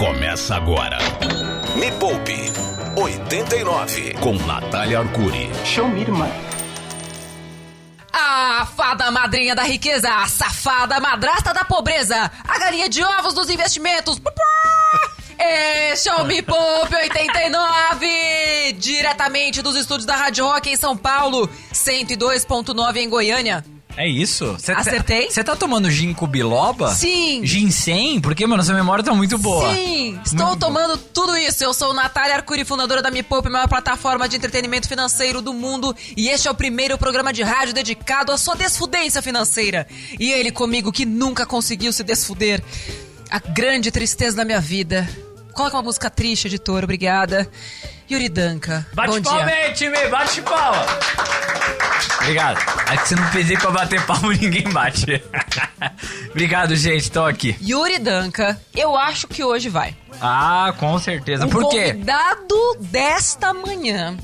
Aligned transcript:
Começa 0.00 0.56
agora. 0.56 0.96
Me 1.76 1.92
Poupe 1.92 2.50
89 2.96 4.14
com 4.14 4.32
Natália 4.46 5.00
Arcuri. 5.00 5.50
Show 5.62 5.86
me, 5.88 6.00
irmã. 6.00 6.26
A 8.10 8.64
fada 8.74 9.10
madrinha 9.10 9.54
da 9.54 9.62
riqueza, 9.62 10.08
a 10.08 10.26
safada 10.26 10.98
madrasta 11.00 11.52
da 11.52 11.66
pobreza, 11.66 12.32
a 12.48 12.58
galinha 12.58 12.88
de 12.88 13.04
ovos 13.04 13.34
dos 13.34 13.50
investimentos. 13.50 14.18
É 15.38 15.94
Show 15.94 16.24
Me 16.24 16.40
Poupe 16.40 16.96
89, 16.96 18.72
diretamente 18.78 19.60
dos 19.60 19.76
estúdios 19.76 20.06
da 20.06 20.16
Rádio 20.16 20.46
Rock 20.46 20.70
em 20.70 20.76
São 20.76 20.96
Paulo, 20.96 21.46
102.9 21.74 22.96
em 22.96 23.08
Goiânia. 23.10 23.62
É 23.96 24.08
isso? 24.08 24.56
Cê 24.58 24.72
Acertei? 24.72 25.30
Você 25.30 25.42
tá 25.44 25.54
tomando 25.54 25.90
ginkgo 25.90 26.26
biloba? 26.26 26.94
Sim. 26.94 27.44
Ginseng? 27.44 28.20
Porque, 28.20 28.46
mano, 28.46 28.62
sua 28.62 28.74
memória 28.74 29.04
tá 29.04 29.12
muito 29.12 29.36
boa. 29.38 29.74
Sim, 29.74 30.18
estou 30.24 30.46
Muito 30.46 30.60
tomando 30.60 30.96
tudo 30.96 31.36
isso. 31.36 31.62
Eu 31.62 31.74
sou 31.74 31.92
Natália 31.92 32.36
Arcuri, 32.36 32.64
fundadora 32.64 33.02
da 33.02 33.10
Me 33.10 33.22
Poupe, 33.22 33.48
maior 33.48 33.68
plataforma 33.68 34.28
de 34.28 34.36
entretenimento 34.36 34.88
financeiro 34.88 35.42
do 35.42 35.52
mundo. 35.52 35.94
E 36.16 36.28
este 36.28 36.48
é 36.48 36.50
o 36.50 36.54
primeiro 36.54 36.96
programa 36.96 37.32
de 37.32 37.42
rádio 37.42 37.74
dedicado 37.74 38.32
à 38.32 38.38
sua 38.38 38.54
desfudência 38.54 39.20
financeira. 39.20 39.86
E 40.18 40.30
ele 40.32 40.50
comigo 40.50 40.92
que 40.92 41.04
nunca 41.04 41.44
conseguiu 41.44 41.92
se 41.92 42.02
desfuder. 42.02 42.62
A 43.30 43.38
grande 43.38 43.90
tristeza 43.90 44.36
da 44.36 44.44
minha 44.44 44.60
vida. 44.60 45.08
Coloca 45.52 45.76
uma 45.76 45.82
música 45.82 46.08
triste, 46.10 46.46
editor, 46.46 46.84
obrigada. 46.84 47.48
Yuri 48.10 48.28
Danca. 48.28 48.86
Bate 48.92 49.20
bom 49.20 49.22
palma 49.22 49.44
dia. 49.46 49.54
aí, 49.54 49.72
time! 49.72 50.08
Bate 50.08 50.42
palma! 50.42 50.84
Obrigado. 52.20 52.58
É 52.90 52.96
que 52.96 53.08
você 53.08 53.14
não 53.14 53.30
pedi 53.30 53.56
pra 53.56 53.70
bater 53.70 54.04
palma 54.04 54.32
ninguém 54.34 54.64
bate. 54.64 55.22
Obrigado, 56.30 56.74
gente. 56.76 57.10
Tô 57.10 57.24
aqui. 57.24 57.56
Yuri 57.62 57.98
Danca, 57.98 58.60
eu 58.74 58.96
acho 58.96 59.26
que 59.28 59.44
hoje 59.44 59.68
vai. 59.68 59.96
Ah, 60.20 60.74
com 60.78 60.98
certeza. 60.98 61.46
O 61.46 61.48
Por 61.50 61.68
quê? 61.70 61.92
convidado 61.92 62.76
desta 62.80 63.54
manhã 63.54 64.16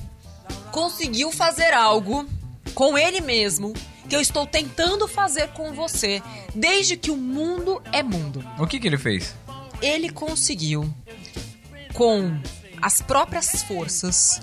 conseguiu 0.71 1.33
fazer 1.33 1.73
algo 1.73 2.27
com 2.75 2.99
ele 2.99 3.21
mesmo 3.21 3.73
que 4.09 4.15
eu 4.15 4.21
estou 4.21 4.47
tentando 4.47 5.09
fazer 5.09 5.49
com 5.49 5.73
você 5.73 6.23
desde 6.55 6.97
que 6.97 7.11
o 7.11 7.17
mundo 7.17 7.83
é 7.93 8.03
mundo. 8.03 8.45
O 8.59 8.67
que 8.67 8.79
que 8.79 8.87
ele 8.87 8.99
fez? 8.99 9.35
Ele 9.81 10.11
conseguiu, 10.11 10.93
com 11.93 12.39
as 12.81 13.01
próprias 13.03 13.63
forças, 13.63 14.41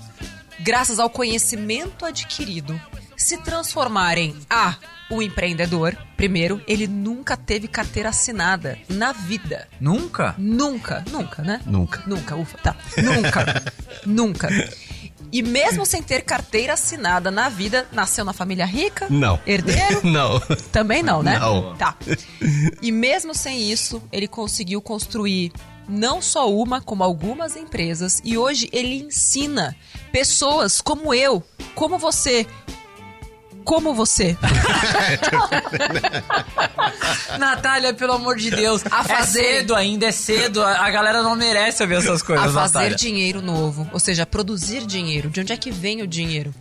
graças 0.60 0.98
ao 0.98 1.10
conhecimento 1.10 2.04
adquirido, 2.04 2.80
se 3.16 3.38
transformar 3.38 4.18
em 4.18 4.34
A. 4.48 4.76
O 5.10 5.20
empreendedor. 5.20 5.94
Primeiro, 6.16 6.62
ele 6.66 6.86
nunca 6.86 7.36
teve 7.36 7.68
carteira 7.68 8.08
assinada 8.08 8.78
na 8.88 9.12
vida. 9.12 9.68
Nunca? 9.78 10.34
Nunca, 10.38 11.04
nunca, 11.12 11.42
né? 11.42 11.60
Nunca. 11.66 12.02
Nunca, 12.06 12.34
ufa, 12.34 12.56
tá. 12.56 12.76
Nunca, 12.96 13.62
nunca. 14.06 14.48
E 15.34 15.42
mesmo 15.42 15.84
sem 15.84 16.00
ter 16.00 16.22
carteira 16.22 16.74
assinada 16.74 17.28
na 17.28 17.48
vida, 17.48 17.88
nasceu 17.90 18.24
na 18.24 18.32
família 18.32 18.64
rica? 18.64 19.08
Não. 19.10 19.40
Herdeiro? 19.44 20.00
Não. 20.06 20.38
Também 20.70 21.02
não, 21.02 21.24
né? 21.24 21.36
Não. 21.40 21.74
Tá. 21.74 21.96
E 22.80 22.92
mesmo 22.92 23.34
sem 23.34 23.68
isso, 23.68 24.00
ele 24.12 24.28
conseguiu 24.28 24.80
construir 24.80 25.50
não 25.88 26.22
só 26.22 26.48
uma, 26.48 26.80
como 26.80 27.02
algumas 27.02 27.56
empresas. 27.56 28.22
E 28.24 28.38
hoje 28.38 28.68
ele 28.72 29.02
ensina 29.02 29.74
pessoas 30.12 30.80
como 30.80 31.12
eu, 31.12 31.42
como 31.74 31.98
você. 31.98 32.46
Como 33.64 33.94
você. 33.94 34.36
Natália, 37.38 37.94
pelo 37.94 38.12
amor 38.12 38.36
de 38.36 38.50
Deus. 38.50 38.82
A 38.90 39.00
É 39.00 39.04
fazer- 39.04 39.42
cedo 39.58 39.74
ainda, 39.74 40.06
é 40.06 40.12
cedo. 40.12 40.62
A 40.62 40.84
a 40.84 40.90
galera 40.90 41.22
não 41.22 41.34
merece 41.34 41.82
ouvir 41.82 41.94
essas 41.96 42.22
a 42.22 42.24
coisas, 42.24 42.52
fazer 42.52 42.74
Natália. 42.78 42.96
dinheiro 42.96 43.40
novo, 43.40 43.88
ou 43.92 43.98
seja, 43.98 44.24
a 44.24 44.26
produzir 44.26 44.86
dinheiro. 44.86 45.30
De 45.30 45.40
onde 45.40 45.52
é 45.52 45.56
que 45.56 45.70
vem 45.70 46.02
o 46.02 46.06
dinheiro? 46.06 46.54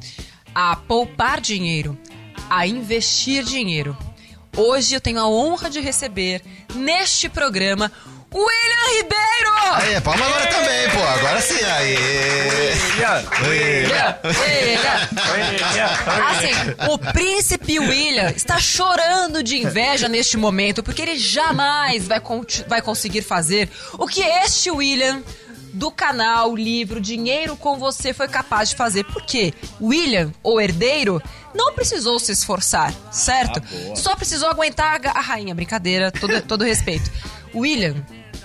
A 0.56 0.76
poupar 0.76 1.42
dinheiro, 1.42 1.98
a 2.50 2.66
investir 2.66 3.44
dinheiro. 3.44 3.98
Hoje 4.56 4.94
eu 4.96 5.02
tenho 5.02 5.20
a 5.20 5.28
honra 5.28 5.70
de 5.70 5.80
receber 5.80 6.42
neste 6.76 7.28
programa 7.28 7.92
William 8.34 8.98
Ribeiro! 8.98 9.24
Aí, 9.76 10.02
palma 10.02 10.26
agora 10.26 10.48
também, 10.48 10.90
pô. 10.90 11.00
Agora 11.04 11.42
sim, 11.42 11.64
aí. 11.64 11.96
William, 12.94 13.26
William. 13.42 14.20
Assim, 16.30 16.92
o 16.92 16.98
príncipe 16.98 17.80
William 17.80 18.32
está 18.32 18.60
chorando 18.60 19.44
de 19.44 19.58
inveja 19.58 20.10
neste 20.10 20.38
momento, 20.38 20.82
porque 20.82 21.02
ele 21.02 21.18
jamais 21.18 22.08
vai, 22.08 22.22
vai 22.68 22.82
conseguir 22.82 23.22
fazer 23.22 23.70
o 23.94 24.08
que 24.08 24.22
este 24.22 24.72
William 24.72 25.22
do 25.74 25.90
canal, 25.90 26.56
livro 26.56 27.02
Dinheiro 27.02 27.58
com 27.58 27.78
Você 27.78 28.14
foi 28.14 28.28
capaz 28.28 28.70
de 28.70 28.76
fazer. 28.76 29.04
Por 29.06 29.24
quê? 29.24 29.54
William, 29.82 30.32
o 30.44 30.62
herdeiro, 30.62 31.22
não 31.54 31.74
precisou 31.74 32.20
se 32.20 32.32
esforçar, 32.32 32.94
certo? 33.12 33.62
Só 33.96 34.16
precisou 34.16 34.50
aguentar 34.50 35.02
a 35.06 35.20
rainha. 35.20 35.56
Brincadeira, 35.56 36.12
todo, 36.12 36.42
todo 36.42 36.64
respeito. 36.64 37.12
William, 37.56 37.96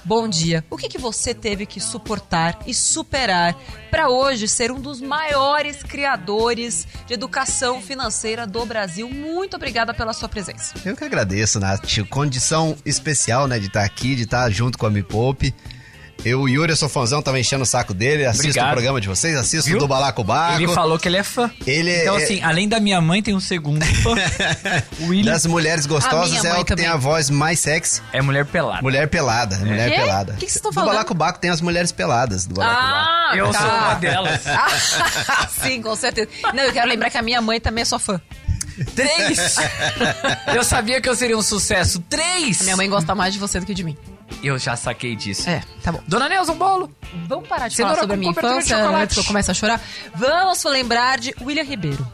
Bom 0.09 0.27
dia. 0.27 0.65
O 0.71 0.79
que, 0.79 0.89
que 0.89 0.97
você 0.97 1.35
teve 1.35 1.67
que 1.67 1.79
suportar 1.79 2.61
e 2.67 2.73
superar 2.73 3.55
para 3.91 4.09
hoje 4.09 4.49
ser 4.49 4.73
um 4.73 4.81
dos 4.81 5.03
maiores 5.03 5.83
criadores 5.83 6.89
de 7.07 7.13
educação 7.13 7.83
financeira 7.83 8.47
do 8.47 8.65
Brasil? 8.65 9.07
Muito 9.07 9.57
obrigada 9.57 9.93
pela 9.93 10.15
sua 10.15 10.27
presença. 10.27 10.73
Eu 10.83 10.97
que 10.97 11.05
agradeço, 11.05 11.61
Nath. 11.61 11.85
Condição 12.09 12.75
especial, 12.87 13.47
né, 13.47 13.59
de 13.59 13.67
estar 13.67 13.85
aqui, 13.85 14.17
de 14.17 14.23
estar 14.23 14.49
junto 14.49 14.79
com 14.79 14.87
a 14.87 14.91
Me 14.91 15.03
Poupe. 15.03 15.55
Eu, 16.25 16.41
o 16.41 16.49
Yuri, 16.49 16.73
eu 16.73 16.77
sou 16.77 16.89
fãzão, 16.89 17.23
tava 17.23 17.39
enchendo 17.39 17.62
o 17.62 17.67
saco 17.67 17.95
dele, 17.95 18.27
assisto 18.27 18.49
Obrigado. 18.49 18.67
o 18.69 18.73
programa 18.73 19.01
de 19.01 19.06
vocês, 19.09 19.37
assisto 19.37 19.71
Viu? 19.71 19.79
do 19.79 19.87
Balacobaco. 19.87 20.55
Ele 20.61 20.67
falou 20.69 20.99
que 20.99 21.09
ele 21.09 21.17
é 21.17 21.23
fã. 21.23 21.49
Ele 21.65 21.91
é- 21.91 22.03
então, 22.03 22.17
assim, 22.17 22.43
além 22.43 22.69
da 22.69 22.81
minha 22.81 23.01
mãe, 23.01 23.23
tem 23.23 23.34
um 23.34 23.41
segundo 23.41 23.84
fã. 24.03 24.15
William 25.03 25.33
Das 25.33 25.47
mulheres 25.47 25.87
gostosas 25.87 26.45
é 26.45 26.53
o 26.55 26.65
que 26.65 26.75
tem 26.75 26.84
também. 26.84 26.87
a 26.87 26.97
voz 26.97 27.31
mais 27.31 27.61
sexy. 27.61 28.03
é 28.12 28.21
mulher 28.21 28.45
pelada. 28.45 28.83
Mulher 28.83 29.09
pelada, 29.09 29.57
mulher 29.59 29.91
Quê? 29.91 29.97
pelada. 29.97 30.33
O 30.33 30.37
que 30.37 30.41
vocês 30.41 30.57
estão 30.57 30.71
Do 30.73 30.75
falando? 30.75 30.91
Balacobaco 30.91 31.39
tem 31.39 31.51
as 31.51 31.61
mulheres 31.61 31.93
peladas 31.93 32.47
do 32.47 32.55
Balacobaco. 32.57 33.09
Ah, 33.09 33.33
Eu 33.37 33.51
tá. 33.53 33.61
sou 33.61 33.69
uma 33.71 33.95
delas. 33.95 34.41
Ah, 35.28 35.47
sim, 35.62 35.81
com 35.81 35.95
certeza. 35.95 36.28
Não, 36.53 36.65
eu 36.65 36.73
quero 36.73 36.89
lembrar 36.89 37.11
que 37.11 37.17
a 37.19 37.23
minha 37.23 37.41
mãe 37.41 37.61
também 37.61 37.83
é 37.83 37.84
sua 37.84 37.99
fã. 38.01 38.21
Três! 38.95 39.57
eu 40.55 40.65
sabia 40.65 41.01
que 41.01 41.09
eu 41.09 41.15
seria 41.15 41.39
um 41.39 41.43
sucesso. 41.43 42.01
Três! 42.11 42.62
Minha 42.62 42.77
mãe 42.77 42.89
gosta 42.89 43.15
mais 43.15 43.33
de 43.33 43.39
você 43.39 43.61
do 43.61 43.67
que 43.67 43.73
de 43.75 43.84
mim. 43.84 43.97
Eu 44.43 44.59
já 44.59 44.77
saquei 44.77 45.16
disso. 45.16 45.49
É, 45.49 45.62
tá 45.83 45.91
bom. 45.93 46.00
Dona 46.06 46.28
Neuza, 46.28 46.53
um 46.53 46.56
bolo. 46.59 46.91
Vamos 47.27 47.49
parar 47.49 47.69
de 47.69 47.75
Cenoura 47.75 47.97
falar 47.97 48.03
sobre 48.09 48.15
a 48.15 48.19
minha 48.19 48.31
infância 48.33 48.77
chocolate. 48.77 49.03
antes 49.03 49.15
que 49.15 49.21
eu 49.21 49.25
comece 49.25 49.50
a 49.50 49.55
chorar? 49.55 49.81
Vamos 50.15 50.62
lembrar 50.65 51.19
de 51.19 51.34
William 51.41 51.65
Ribeiro. 51.65 52.06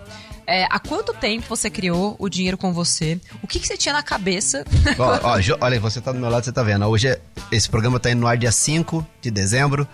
É, 0.46 0.66
há 0.70 0.78
quanto 0.78 1.14
tempo 1.14 1.46
você 1.48 1.70
criou 1.70 2.16
o 2.18 2.28
dinheiro 2.28 2.58
com 2.58 2.72
você? 2.72 3.18
O 3.42 3.46
que, 3.46 3.58
que 3.58 3.66
você 3.66 3.76
tinha 3.76 3.92
na 3.94 4.02
cabeça? 4.02 4.64
Ó, 4.98 5.18
ó, 5.22 5.40
Jo- 5.40 5.56
olha, 5.60 5.80
você 5.80 6.00
tá 6.02 6.12
do 6.12 6.18
meu 6.18 6.28
lado, 6.30 6.44
você 6.44 6.52
tá 6.52 6.62
vendo. 6.62 6.84
Hoje 6.86 7.08
é- 7.08 7.20
esse 7.50 7.68
programa 7.68 7.98
tá 7.98 8.10
indo 8.10 8.20
no 8.20 8.26
ar 8.26 8.36
dia 8.36 8.52
5 8.52 9.06
de 9.22 9.30
dezembro 9.30 9.88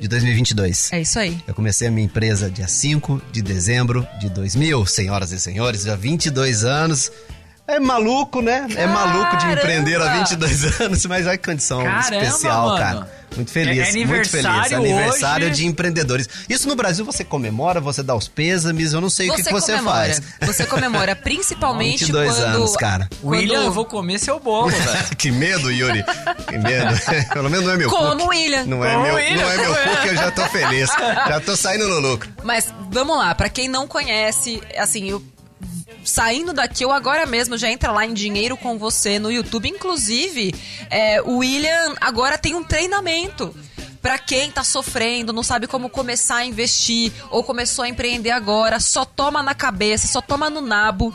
de 0.00 0.08
2022. 0.08 0.92
É 0.92 1.00
isso 1.02 1.18
aí. 1.20 1.38
Eu 1.46 1.54
comecei 1.54 1.86
a 1.86 1.90
minha 1.90 2.04
empresa 2.04 2.50
dia 2.50 2.66
5 2.66 3.22
de 3.30 3.40
dezembro 3.42 4.04
de 4.18 4.28
2000, 4.28 4.84
senhoras 4.86 5.30
e 5.30 5.38
senhores, 5.38 5.82
já 5.84 5.94
22 5.94 6.64
anos. 6.64 7.12
É 7.66 7.78
maluco, 7.78 8.42
né? 8.42 8.66
É 8.76 8.86
maluco 8.86 9.30
de 9.36 9.42
Caramba! 9.44 9.52
empreender 9.60 10.00
há 10.00 10.12
22 10.18 10.80
anos, 10.82 11.06
mas 11.06 11.26
olha 11.26 11.38
que 11.38 11.48
condição 11.48 11.82
Caramba, 11.82 12.16
especial, 12.24 12.66
mano. 12.66 12.78
cara. 12.78 13.22
Muito 13.36 13.50
feliz, 13.50 13.78
É- 13.94 14.00
é 14.00 14.04
muito 14.04 14.28
feliz. 14.28 14.72
aniversário 14.72 15.46
hoje. 15.46 15.56
de 15.56 15.66
empreendedores. 15.66 16.28
Isso 16.50 16.68
no 16.68 16.74
Brasil 16.76 17.02
você 17.02 17.24
comemora, 17.24 17.80
você 17.80 18.02
dá 18.02 18.14
os 18.14 18.28
pêsames, 18.28 18.92
eu 18.92 19.00
não 19.00 19.08
sei 19.08 19.30
o 19.30 19.34
que, 19.34 19.42
que 19.44 19.50
você 19.50 19.72
comemora. 19.72 19.96
faz. 19.96 20.22
Você 20.42 20.66
comemora, 20.66 21.16
principalmente 21.16 22.00
22 22.04 22.34
quando... 22.34 22.44
anos, 22.44 22.76
cara. 22.76 23.08
quando- 23.22 23.30
William, 23.38 23.62
eu 23.62 23.72
vou 23.72 23.86
comer 23.86 24.18
seu 24.18 24.38
bolo, 24.38 24.68
velho. 24.68 25.16
que 25.16 25.30
medo, 25.30 25.70
Yuri. 25.70 26.04
Que 26.48 26.58
medo. 26.58 26.94
Pelo 27.32 27.48
menos 27.48 27.64
não 27.64 27.72
é 27.72 27.76
meu 27.78 27.88
Como 27.88 28.10
cookie. 28.22 28.28
William. 28.38 28.64
Não 28.66 28.84
é 28.84 28.90
Como 28.92 29.02
meu, 29.04 29.14
William, 29.14 29.36
não 29.44 29.50
é 29.50 29.56
meu 29.56 29.74
é? 29.76 29.84
cookie, 29.88 30.08
eu 30.08 30.16
já 30.16 30.30
tô 30.30 30.42
feliz. 30.48 30.90
Já 30.90 31.40
tô 31.40 31.56
saindo 31.56 31.88
no 31.88 32.00
lucro. 32.00 32.28
Mas 32.44 32.74
vamos 32.90 33.16
lá, 33.16 33.34
pra 33.34 33.48
quem 33.48 33.66
não 33.66 33.88
conhece, 33.88 34.60
assim, 34.76 35.08
eu 35.08 35.22
saindo 36.04 36.52
daqui, 36.52 36.84
eu 36.84 36.92
agora 36.92 37.26
mesmo 37.26 37.56
já 37.56 37.70
entra 37.70 37.92
lá 37.92 38.04
em 38.04 38.14
Dinheiro 38.14 38.56
com 38.56 38.78
Você 38.78 39.18
no 39.18 39.30
YouTube. 39.30 39.68
Inclusive, 39.68 40.54
é, 40.90 41.20
o 41.22 41.38
William 41.38 41.94
agora 42.00 42.38
tem 42.38 42.54
um 42.54 42.64
treinamento. 42.64 43.54
Pra 44.00 44.18
quem 44.18 44.50
tá 44.50 44.64
sofrendo, 44.64 45.32
não 45.32 45.44
sabe 45.44 45.68
como 45.68 45.88
começar 45.88 46.36
a 46.36 46.44
investir 46.44 47.12
ou 47.30 47.44
começou 47.44 47.84
a 47.84 47.88
empreender 47.88 48.32
agora, 48.32 48.80
só 48.80 49.04
toma 49.04 49.44
na 49.44 49.54
cabeça, 49.54 50.08
só 50.08 50.20
toma 50.20 50.50
no 50.50 50.60
nabo. 50.60 51.14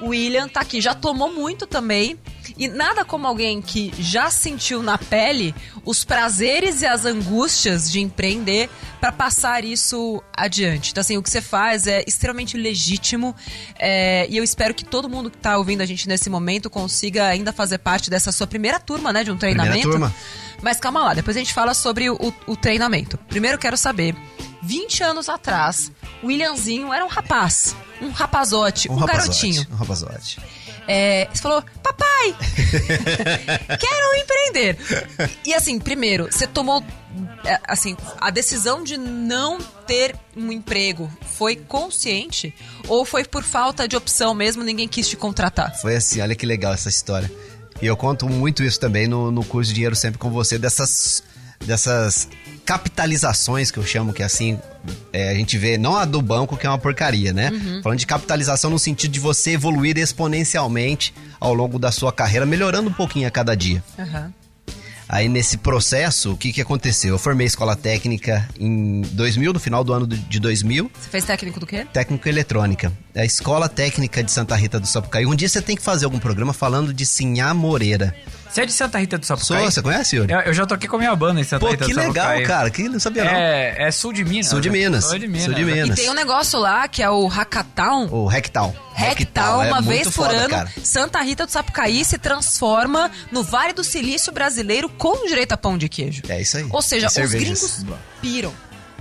O 0.00 0.08
William 0.08 0.48
tá 0.48 0.60
aqui, 0.60 0.80
já 0.80 0.94
tomou 0.94 1.30
muito 1.30 1.66
também. 1.66 2.18
E 2.56 2.68
nada 2.68 3.04
como 3.04 3.26
alguém 3.26 3.60
que 3.60 3.92
já 3.98 4.30
sentiu 4.30 4.82
na 4.82 4.96
pele 4.96 5.54
os 5.84 6.04
prazeres 6.04 6.80
e 6.82 6.86
as 6.86 7.04
angústias 7.04 7.90
de 7.90 8.00
empreender 8.00 8.70
para 9.00 9.12
passar 9.12 9.64
isso 9.64 10.22
adiante. 10.34 10.90
Então, 10.90 11.00
assim, 11.00 11.16
o 11.18 11.22
que 11.22 11.28
você 11.28 11.42
faz 11.42 11.86
é 11.86 12.02
extremamente 12.06 12.56
legítimo 12.56 13.34
é, 13.78 14.26
e 14.30 14.36
eu 14.36 14.42
espero 14.42 14.72
que 14.72 14.84
todo 14.84 15.08
mundo 15.08 15.30
que 15.30 15.36
tá 15.36 15.58
ouvindo 15.58 15.82
a 15.82 15.86
gente 15.86 16.08
nesse 16.08 16.30
momento 16.30 16.70
consiga 16.70 17.26
ainda 17.26 17.52
fazer 17.52 17.78
parte 17.78 18.08
dessa 18.08 18.32
sua 18.32 18.46
primeira 18.46 18.80
turma, 18.80 19.12
né, 19.12 19.22
de 19.22 19.30
um 19.30 19.36
treinamento. 19.36 19.88
Primeira 19.88 20.08
turma. 20.10 20.14
Mas 20.62 20.80
calma 20.80 21.04
lá, 21.04 21.14
depois 21.14 21.36
a 21.36 21.40
gente 21.40 21.52
fala 21.52 21.74
sobre 21.74 22.08
o, 22.08 22.32
o 22.46 22.56
treinamento. 22.56 23.18
Primeiro 23.28 23.56
eu 23.56 23.60
quero 23.60 23.76
saber, 23.76 24.16
20 24.62 25.02
anos 25.04 25.28
atrás, 25.28 25.92
o 26.22 26.28
Williamzinho 26.28 26.92
era 26.92 27.04
um 27.04 27.08
rapaz, 27.08 27.76
um 28.00 28.10
rapazote, 28.10 28.88
um, 28.90 28.94
Um 28.94 28.96
rapazote. 28.96 29.26
garotinho. 29.28 29.66
Um 29.70 29.76
rapazote. 29.76 30.40
É, 30.88 31.28
você 31.32 31.42
falou, 31.42 31.62
papai, 31.82 32.34
quero 33.78 34.16
empreender. 34.16 34.78
E 35.44 35.52
assim, 35.54 35.78
primeiro, 35.78 36.26
você 36.30 36.46
tomou, 36.46 36.84
é, 37.44 37.58
assim, 37.66 37.96
a 38.18 38.30
decisão 38.30 38.82
de 38.82 38.96
não 38.96 39.58
ter 39.86 40.14
um 40.36 40.52
emprego 40.52 41.10
foi 41.36 41.56
consciente 41.56 42.54
ou 42.88 43.04
foi 43.04 43.24
por 43.24 43.42
falta 43.42 43.88
de 43.88 43.96
opção 43.96 44.34
mesmo, 44.34 44.62
ninguém 44.62 44.88
quis 44.88 45.08
te 45.08 45.16
contratar? 45.16 45.76
Foi 45.80 45.96
assim, 45.96 46.20
olha 46.20 46.34
que 46.34 46.46
legal 46.46 46.72
essa 46.72 46.88
história. 46.88 47.30
E 47.80 47.86
eu 47.86 47.96
conto 47.96 48.28
muito 48.28 48.62
isso 48.62 48.80
também 48.80 49.06
no, 49.06 49.30
no 49.30 49.44
curso 49.44 49.72
Dinheiro 49.72 49.94
Sempre 49.94 50.18
com 50.18 50.30
Você, 50.30 50.58
dessas, 50.58 51.22
dessas 51.64 52.28
capitalizações 52.66 53.70
que 53.70 53.78
eu 53.78 53.84
chamo, 53.86 54.12
que 54.12 54.22
assim, 54.22 54.58
é, 55.12 55.30
a 55.30 55.34
gente 55.34 55.56
vê, 55.56 55.78
não 55.78 55.96
a 55.96 56.04
do 56.04 56.20
banco, 56.20 56.56
que 56.56 56.66
é 56.66 56.68
uma 56.68 56.76
porcaria, 56.78 57.32
né? 57.32 57.50
Falando 57.82 57.98
de 57.98 58.06
capitalização 58.06 58.68
no 58.70 58.78
sentido 58.78 59.12
de 59.12 59.20
você 59.20 59.52
evoluir 59.52 59.96
exponencialmente 59.96 61.14
ao 61.40 61.54
longo 61.54 61.78
da 61.78 61.90
sua 61.92 62.12
carreira, 62.12 62.44
melhorando 62.44 62.90
um 62.90 62.92
pouquinho 62.92 63.26
a 63.26 63.30
cada 63.30 63.56
dia. 63.56 63.82
Aham. 63.98 64.32
Aí 65.08 65.28
nesse 65.28 65.56
processo, 65.58 66.32
o 66.32 66.36
que, 66.36 66.52
que 66.52 66.60
aconteceu? 66.60 67.10
Eu 67.14 67.18
formei 67.18 67.46
escola 67.46 67.76
técnica 67.76 68.48
em 68.58 69.02
2000, 69.12 69.52
no 69.52 69.60
final 69.60 69.84
do 69.84 69.92
ano 69.92 70.04
de 70.04 70.40
2000, 70.40 70.90
Você 71.00 71.08
fez 71.08 71.24
técnico 71.24 71.60
do 71.60 71.66
quê? 71.66 71.86
técnico 71.92 72.28
eletrônica. 72.28 72.92
É 73.14 73.22
a 73.22 73.24
Escola 73.24 73.68
Técnica 73.68 74.20
de 74.24 74.32
Santa 74.32 74.56
Rita 74.56 74.80
do 74.80 74.86
Sapucaí. 74.88 75.24
Um 75.24 75.36
dia 75.36 75.48
você 75.48 75.62
tem 75.62 75.76
que 75.76 75.82
fazer 75.82 76.06
algum 76.06 76.18
programa 76.18 76.52
falando 76.52 76.92
de 76.92 77.06
Sinhá 77.06 77.54
Moreira. 77.54 78.12
Você 78.56 78.62
é 78.62 78.66
de 78.66 78.72
Santa 78.72 78.98
Rita 78.98 79.18
do 79.18 79.26
Sou, 79.26 79.36
Sapucaí? 79.36 79.64
você 79.70 79.82
conhece, 79.82 80.16
Yuri? 80.16 80.32
Eu, 80.32 80.40
eu 80.40 80.54
já 80.54 80.64
toquei 80.64 80.88
com 80.88 80.96
a 80.96 80.98
minha 80.98 81.14
banda 81.14 81.38
em 81.38 81.44
Santa 81.44 81.66
Pô, 81.66 81.70
Rita 81.72 81.84
que 81.84 81.92
do 81.92 81.98
legal, 82.00 82.24
Sapucaí. 82.24 82.46
cara. 82.46 82.70
Que 82.70 82.88
não 82.88 82.98
sabia 82.98 83.24
não. 83.24 83.30
É, 83.30 83.82
é 83.88 83.90
sul 83.90 84.14
de 84.14 84.24
Minas. 84.24 84.46
Sul 84.48 84.60
de? 84.60 84.70
Minas. 84.70 85.04
Sul 85.04 85.18
de 85.18 85.26
Minas. 85.28 85.44
Sul 85.44 85.52
de 85.54 85.60
E 85.60 85.64
Minas. 85.66 85.94
tem 86.00 86.08
um 86.08 86.14
negócio 86.14 86.58
lá 86.58 86.88
que 86.88 87.02
é 87.02 87.10
o 87.10 87.26
Hackathon. 87.26 88.06
O 88.10 88.26
Rectal. 88.26 88.74
Rectal, 88.94 89.62
é 89.62 89.66
uma 89.66 89.82
muito 89.82 89.88
vez 89.90 90.04
por 90.04 90.12
foda, 90.24 90.32
ano, 90.36 90.48
cara. 90.48 90.72
Santa 90.82 91.20
Rita 91.20 91.44
do 91.44 91.52
Sapucaí 91.52 92.02
se 92.02 92.16
transforma 92.16 93.10
no 93.30 93.42
Vale 93.42 93.74
do 93.74 93.84
Silício 93.84 94.32
brasileiro 94.32 94.88
com 94.88 95.26
direito 95.26 95.52
a 95.52 95.58
pão 95.58 95.76
de 95.76 95.86
queijo. 95.90 96.22
É 96.26 96.40
isso 96.40 96.56
aí. 96.56 96.66
Ou 96.70 96.80
seja, 96.80 97.04
E 97.04 97.08
os 97.08 97.12
cervejas. 97.12 97.42
gringos 97.42 97.84
piram. 98.22 98.54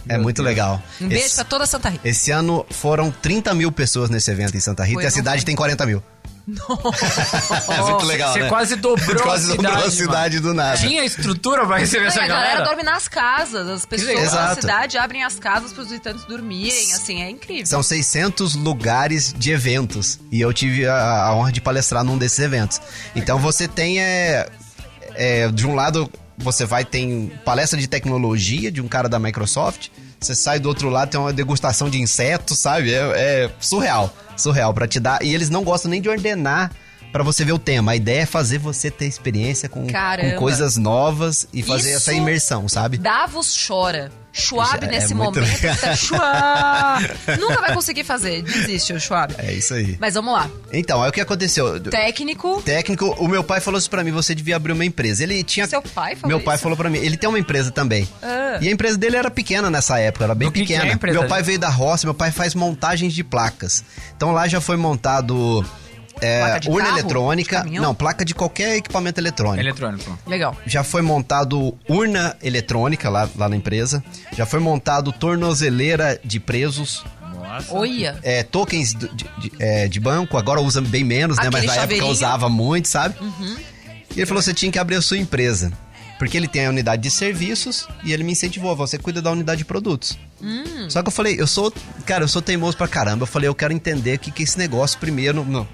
É 0.09 0.17
muito 0.17 0.43
legal. 0.43 0.83
Um 0.99 1.07
beijo 1.07 1.25
Esse, 1.27 1.35
pra 1.35 1.45
toda 1.45 1.65
Santa 1.65 1.87
Rita. 1.87 2.05
esse 2.07 2.29
ano 2.29 2.65
foram 2.69 3.09
30 3.09 3.53
mil 3.55 3.71
pessoas 3.71 4.09
nesse 4.09 4.29
evento 4.29 4.55
em 4.57 4.59
Santa 4.59 4.83
Rita 4.83 4.95
Foi, 4.95 5.03
e 5.05 5.07
a 5.07 5.11
cidade 5.11 5.45
tem 5.45 5.55
40 5.55 5.85
mil. 5.85 6.03
é 7.69 7.81
muito 7.81 8.05
legal, 8.05 8.33
Você 8.33 8.39
né? 8.39 8.49
quase 8.49 8.75
dobrou 8.75 9.21
quase 9.23 9.51
a 9.51 9.55
dobrou 9.55 9.71
cidade, 9.73 9.87
a 9.87 9.91
cidade 9.91 10.39
do 10.39 10.53
nada. 10.53 10.77
Tinha 10.77 11.03
estrutura 11.03 11.65
pra 11.65 11.77
receber 11.77 12.03
Não, 12.03 12.07
essa 12.09 12.21
a 12.23 12.27
galera 12.27 12.47
galera? 12.49 12.65
dorme 12.65 12.83
nas 12.83 13.07
casas, 13.07 13.67
as 13.67 13.85
pessoas 13.85 14.09
legal. 14.09 14.23
da 14.25 14.29
Exato. 14.29 14.61
cidade 14.61 14.97
abrem 14.97 15.23
as 15.23 15.39
casas 15.39 15.73
para 15.73 15.81
os 15.81 15.87
visitantes 15.89 16.23
dormirem, 16.25 16.93
assim, 16.93 17.21
é 17.23 17.29
incrível. 17.29 17.65
São 17.65 17.81
600 17.81 18.55
lugares 18.55 19.33
de 19.33 19.51
eventos. 19.51 20.19
E 20.31 20.39
eu 20.39 20.53
tive 20.53 20.87
a, 20.87 21.23
a 21.25 21.35
honra 21.35 21.51
de 21.51 21.61
palestrar 21.61 22.03
num 22.03 22.17
desses 22.17 22.39
eventos. 22.39 22.79
Então 23.15 23.39
você 23.39 23.67
tem, 23.67 23.99
é, 23.99 24.47
é, 25.15 25.49
de 25.51 25.65
um 25.65 25.73
lado, 25.73 26.09
você 26.37 26.63
vai 26.65 26.85
ter 26.85 27.31
palestra 27.43 27.79
de 27.79 27.87
tecnologia 27.87 28.71
de 28.71 28.81
um 28.81 28.87
cara 28.87 29.09
da 29.09 29.17
Microsoft. 29.17 29.87
Você 30.25 30.33
sai 30.33 30.59
do 30.59 30.67
outro 30.67 30.89
lado, 30.89 31.11
tem 31.11 31.19
uma 31.19 31.31
degustação 31.31 31.87
de 31.87 32.01
insetos, 32.01 32.57
sabe? 32.57 32.91
É, 32.91 32.97
é 32.97 33.51
surreal. 33.59 34.11
Surreal 34.35 34.73
pra 34.73 34.87
te 34.87 34.99
dar. 34.99 35.21
E 35.23 35.33
eles 35.35 35.51
não 35.51 35.63
gostam 35.63 35.91
nem 35.91 36.01
de 36.01 36.09
ordenar 36.09 36.71
pra 37.15 37.23
você 37.23 37.45
ver 37.45 37.53
o 37.53 37.59
tema. 37.59 37.93
A 37.93 37.95
ideia 37.95 38.23
é 38.23 38.25
fazer 38.25 38.57
você 38.57 38.91
ter 38.91 39.05
experiência 39.05 39.69
com, 39.69 39.87
com 39.87 40.35
coisas 40.37 40.75
novas 40.75 41.47
e 41.53 41.63
fazer 41.63 41.91
Isso 41.91 41.97
essa 41.97 42.13
imersão, 42.13 42.67
sabe? 42.67 42.97
Davos 42.97 43.55
chora. 43.65 44.11
Schwab 44.33 44.83
É 44.83 44.87
nesse 44.89 45.15
muito 45.15 45.39
momento 45.39 45.61
legal. 45.63 45.75
Schwab. 45.95 47.39
Nunca 47.39 47.61
vai 47.61 47.73
conseguir 47.73 48.03
fazer. 48.03 48.41
Desiste, 48.41 48.91
o 48.91 48.99
Schwab. 48.99 49.33
É 49.37 49.53
isso 49.53 49.73
aí. 49.73 49.95
Mas 49.97 50.15
vamos 50.15 50.33
lá. 50.33 50.49
Então, 50.73 51.01
aí 51.01 51.09
o 51.09 51.13
que 51.13 51.21
aconteceu? 51.21 51.79
Técnico. 51.79 52.61
técnico, 52.61 53.15
o 53.17 53.29
meu 53.29 53.45
pai 53.45 53.61
falou 53.61 53.77
isso 53.79 53.89
pra 53.89 54.03
mim, 54.03 54.11
você 54.11 54.35
devia 54.35 54.57
abrir 54.57 54.73
uma 54.73 54.83
empresa. 54.83 55.23
Ele 55.23 55.41
tinha 55.41 55.65
Seu 55.67 55.81
pai 55.81 56.17
falou 56.17 56.35
Meu 56.35 56.43
pai 56.43 56.55
isso? 56.55 56.63
falou 56.63 56.77
pra 56.77 56.89
mim, 56.89 56.97
ele 56.97 57.15
tem 57.15 57.29
uma 57.29 57.39
empresa 57.39 57.71
também. 57.71 58.05
Ah. 58.21 58.57
E 58.59 58.67
a 58.67 58.71
empresa 58.71 58.97
dele 58.97 59.15
era 59.15 59.31
pequena 59.31 59.69
nessa 59.69 59.97
época, 59.99 60.25
era 60.25 60.35
bem 60.35 60.49
Do 60.49 60.51
que 60.51 60.65
que 60.65 60.73
é 60.73 60.77
pequena. 60.79 60.91
a 60.91 60.95
empresa 60.95 61.17
meu 61.17 61.29
pai 61.29 61.37
dele? 61.37 61.47
veio 61.47 61.59
da 61.59 61.69
roça, 61.69 62.05
meu 62.05 62.13
pai 62.13 62.29
faz 62.29 62.53
montagens 62.53 63.13
de 63.13 63.23
placas. 63.23 63.85
Então 64.17 64.33
lá 64.33 64.49
já 64.49 64.59
foi 64.59 64.75
montado 64.75 65.63
é, 66.21 66.39
Placa 66.39 66.59
de 66.59 66.69
urna 66.69 66.83
carro? 66.85 66.99
eletrônica, 66.99 67.63
não, 67.65 67.93
placa 67.95 68.23
de 68.25 68.33
qualquer 68.33 68.77
equipamento 68.77 69.19
eletrônico. 69.19 69.59
Eletrônico. 69.61 70.19
Legal. 70.25 70.55
Já 70.65 70.83
foi 70.83 71.01
montado 71.01 71.77
urna 71.89 72.35
eletrônica 72.41 73.09
lá, 73.09 73.29
lá 73.35 73.49
na 73.49 73.55
empresa. 73.55 74.03
Já 74.31 74.45
foi 74.45 74.59
montado 74.59 75.11
tornozeleira 75.11 76.19
de 76.23 76.39
presos. 76.39 77.03
Nossa. 77.33 77.73
Olha. 77.75 78.17
É, 78.23 78.43
tokens 78.43 78.93
de, 78.93 79.07
de- 79.09 79.29
de- 79.37 79.51
é, 79.59 79.87
de 79.87 79.99
banco, 79.99 80.37
agora 80.37 80.59
usa 80.61 80.81
bem 80.81 81.03
menos, 81.03 81.37
né? 81.37 81.43
Mas 81.45 81.55
Aquele 81.55 81.67
na 81.67 81.73
época 81.73 81.81
chaveirinho. 81.81 82.11
usava 82.11 82.49
muito, 82.49 82.87
sabe? 82.87 83.15
Uhum. 83.21 83.57
E 84.15 84.19
ele 84.19 84.25
falou: 84.25 84.41
você 84.41 84.53
tinha 84.53 84.71
que 84.71 84.79
abrir 84.79 84.95
a 84.95 85.01
sua 85.01 85.17
empresa. 85.17 85.71
Porque 86.17 86.37
ele 86.37 86.47
tem 86.47 86.65
a 86.65 86.69
unidade 86.69 87.01
de 87.03 87.11
serviços 87.11 87.87
e 88.01 88.13
ele 88.13 88.23
me 88.23 88.31
incentivou, 88.31 88.73
você 88.73 88.97
cuida 88.97 89.21
da 89.21 89.29
unidade 89.31 89.57
de 89.59 89.65
produtos. 89.65 90.17
Hum. 90.45 90.89
Só 90.89 91.01
que 91.01 91.07
eu 91.07 91.11
falei, 91.11 91.35
eu 91.41 91.47
sou, 91.47 91.73
cara, 92.05 92.23
eu 92.23 92.27
sou 92.27 92.41
teimoso 92.41 92.77
pra 92.77 92.87
caramba. 92.87 93.23
Eu 93.23 93.27
falei, 93.27 93.47
eu 93.49 93.55
quero 93.55 93.73
entender 93.73 94.15
o 94.15 94.19
que, 94.19 94.29
que 94.31 94.43
é 94.43 94.45
esse 94.45 94.57
negócio 94.57 94.99
primeiro. 94.99 95.43
Não, 95.43 95.67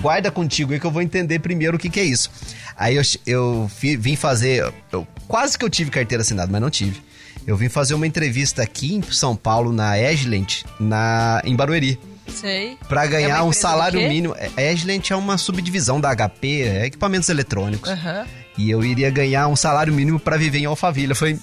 guarda 0.00 0.30
contigo 0.30 0.72
aí 0.72 0.80
que 0.80 0.86
eu 0.86 0.90
vou 0.90 1.02
entender 1.02 1.38
primeiro 1.40 1.76
o 1.76 1.78
que, 1.80 1.90
que 1.90 2.00
é 2.00 2.04
isso. 2.04 2.30
Aí 2.76 2.96
eu, 2.96 3.02
eu 3.26 3.70
fi- 3.74 3.96
vim 3.96 4.16
fazer. 4.16 4.72
eu- 4.92 5.06
quase 5.28 5.58
que 5.58 5.64
eu 5.64 5.70
tive 5.70 5.90
carteira 5.90 6.22
assinada, 6.22 6.50
mas 6.50 6.60
não 6.60 6.70
tive. 6.70 7.02
Eu 7.46 7.56
vim 7.56 7.68
fazer 7.68 7.94
uma 7.94 8.06
entrevista 8.06 8.62
aqui 8.62 8.94
em 8.94 9.02
São 9.02 9.36
Paulo, 9.36 9.72
na 9.72 9.98
Edgeland, 10.00 10.64
na, 10.80 11.40
em 11.44 11.54
Barueri. 11.54 11.98
Sei. 12.28 12.76
Pra 12.88 13.04
É 13.04 13.08
ganhar 13.08 13.42
uma 13.42 13.50
um 13.50 13.52
salário 13.52 14.00
mínimo. 14.08 14.34
A 14.56 14.62
Edgeland 14.62 15.12
é 15.12 15.16
uma 15.16 15.38
subdivisão 15.38 16.00
da 16.00 16.10
HP, 16.14 16.62
é 16.62 16.86
equipamentos 16.86 17.28
eletrônicos. 17.28 17.88
Aham. 17.90 18.26
E 18.58 18.70
eu 18.70 18.82
iria 18.84 19.10
ganhar 19.10 19.46
um 19.48 19.54
salário 19.54 19.92
mínimo 19.92 20.18
pra 20.18 20.36
viver 20.36 20.58
em 20.58 20.64
Alphaville. 20.64 21.10
Eu 21.10 21.16
falei, 21.16 21.38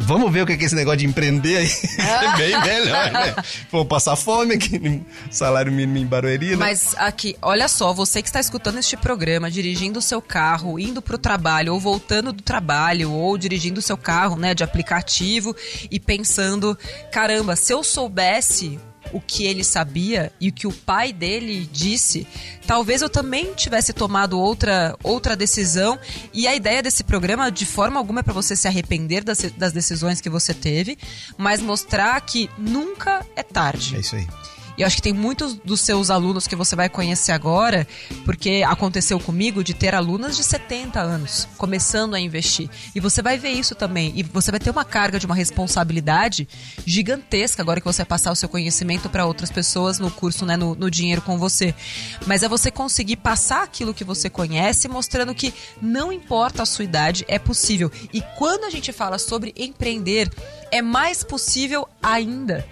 vamos 0.00 0.32
ver 0.32 0.42
o 0.42 0.46
que 0.46 0.52
é 0.52 0.56
esse 0.56 0.74
negócio 0.74 0.98
de 0.98 1.06
empreender 1.06 1.56
aí. 1.58 1.70
é 1.98 2.36
bem 2.38 2.60
melhor, 2.60 3.12
né? 3.12 3.34
Vou 3.70 3.84
passar 3.84 4.16
fome 4.16 4.54
aqui, 4.54 5.02
salário 5.30 5.70
mínimo 5.70 5.98
em 5.98 6.06
Barueri, 6.06 6.50
né? 6.50 6.56
Mas 6.56 6.94
aqui, 6.96 7.36
olha 7.40 7.68
só, 7.68 7.92
você 7.92 8.22
que 8.22 8.28
está 8.28 8.40
escutando 8.40 8.78
este 8.78 8.96
programa, 8.96 9.50
dirigindo 9.50 9.98
o 9.98 10.02
seu 10.02 10.20
carro, 10.20 10.78
indo 10.78 11.00
pro 11.00 11.18
trabalho, 11.18 11.74
ou 11.74 11.80
voltando 11.80 12.32
do 12.32 12.42
trabalho, 12.42 13.12
ou 13.12 13.36
dirigindo 13.36 13.78
o 13.78 13.82
seu 13.82 13.96
carro, 13.96 14.36
né, 14.36 14.54
de 14.54 14.64
aplicativo, 14.64 15.54
e 15.90 16.00
pensando, 16.00 16.76
caramba, 17.10 17.56
se 17.56 17.72
eu 17.72 17.82
soubesse 17.82 18.78
o 19.12 19.20
que 19.20 19.44
ele 19.44 19.64
sabia 19.64 20.32
e 20.40 20.48
o 20.48 20.52
que 20.52 20.66
o 20.66 20.72
pai 20.72 21.12
dele 21.12 21.68
disse, 21.72 22.26
talvez 22.66 23.02
eu 23.02 23.08
também 23.08 23.52
tivesse 23.54 23.92
tomado 23.92 24.38
outra, 24.38 24.96
outra 25.02 25.36
decisão. 25.36 25.98
E 26.32 26.46
a 26.46 26.54
ideia 26.54 26.82
desse 26.82 27.04
programa, 27.04 27.50
de 27.50 27.66
forma 27.66 27.98
alguma, 27.98 28.20
é 28.20 28.22
para 28.22 28.32
você 28.32 28.54
se 28.56 28.68
arrepender 28.68 29.24
das, 29.24 29.38
das 29.56 29.72
decisões 29.72 30.20
que 30.20 30.30
você 30.30 30.54
teve, 30.54 30.98
mas 31.36 31.60
mostrar 31.60 32.20
que 32.20 32.50
nunca 32.58 33.24
é 33.36 33.42
tarde. 33.42 33.96
É 33.96 34.00
isso 34.00 34.16
aí. 34.16 34.26
E 34.80 34.82
eu 34.82 34.86
acho 34.86 34.96
que 34.96 35.02
tem 35.02 35.12
muitos 35.12 35.52
dos 35.56 35.82
seus 35.82 36.08
alunos 36.08 36.46
que 36.46 36.56
você 36.56 36.74
vai 36.74 36.88
conhecer 36.88 37.32
agora, 37.32 37.86
porque 38.24 38.64
aconteceu 38.66 39.20
comigo 39.20 39.62
de 39.62 39.74
ter 39.74 39.94
alunas 39.94 40.38
de 40.38 40.42
70 40.42 40.98
anos 40.98 41.46
começando 41.58 42.14
a 42.14 42.20
investir. 42.20 42.70
E 42.94 42.98
você 42.98 43.20
vai 43.20 43.36
ver 43.36 43.50
isso 43.50 43.74
também. 43.74 44.10
E 44.16 44.22
você 44.22 44.50
vai 44.50 44.58
ter 44.58 44.70
uma 44.70 44.82
carga 44.82 45.18
de 45.18 45.26
uma 45.26 45.34
responsabilidade 45.34 46.48
gigantesca 46.86 47.60
agora 47.60 47.78
que 47.78 47.86
você 47.86 47.98
vai 47.98 48.06
passar 48.06 48.32
o 48.32 48.34
seu 48.34 48.48
conhecimento 48.48 49.10
para 49.10 49.26
outras 49.26 49.50
pessoas 49.50 49.98
no 49.98 50.10
curso, 50.10 50.46
né, 50.46 50.56
no, 50.56 50.74
no 50.74 50.90
dinheiro 50.90 51.20
com 51.20 51.36
você. 51.36 51.74
Mas 52.26 52.42
é 52.42 52.48
você 52.48 52.70
conseguir 52.70 53.16
passar 53.16 53.62
aquilo 53.62 53.92
que 53.92 54.02
você 54.02 54.30
conhece, 54.30 54.88
mostrando 54.88 55.34
que 55.34 55.52
não 55.82 56.10
importa 56.10 56.62
a 56.62 56.66
sua 56.66 56.86
idade, 56.86 57.22
é 57.28 57.38
possível. 57.38 57.92
E 58.14 58.22
quando 58.38 58.64
a 58.64 58.70
gente 58.70 58.92
fala 58.92 59.18
sobre 59.18 59.52
empreender, 59.58 60.30
é 60.70 60.80
mais 60.80 61.22
possível 61.22 61.86
ainda. 62.02 62.66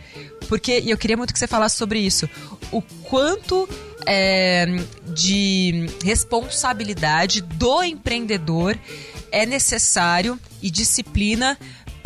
Porque, 0.48 0.80
e 0.80 0.90
eu 0.90 0.96
queria 0.96 1.16
muito 1.16 1.32
que 1.32 1.38
você 1.38 1.46
falasse 1.46 1.76
sobre 1.76 2.00
isso, 2.00 2.28
o 2.72 2.80
quanto 2.80 3.68
é, 4.06 4.66
de 5.08 5.86
responsabilidade 6.02 7.42
do 7.42 7.82
empreendedor 7.82 8.78
é 9.30 9.44
necessário 9.44 10.40
e 10.62 10.70
disciplina 10.70 11.58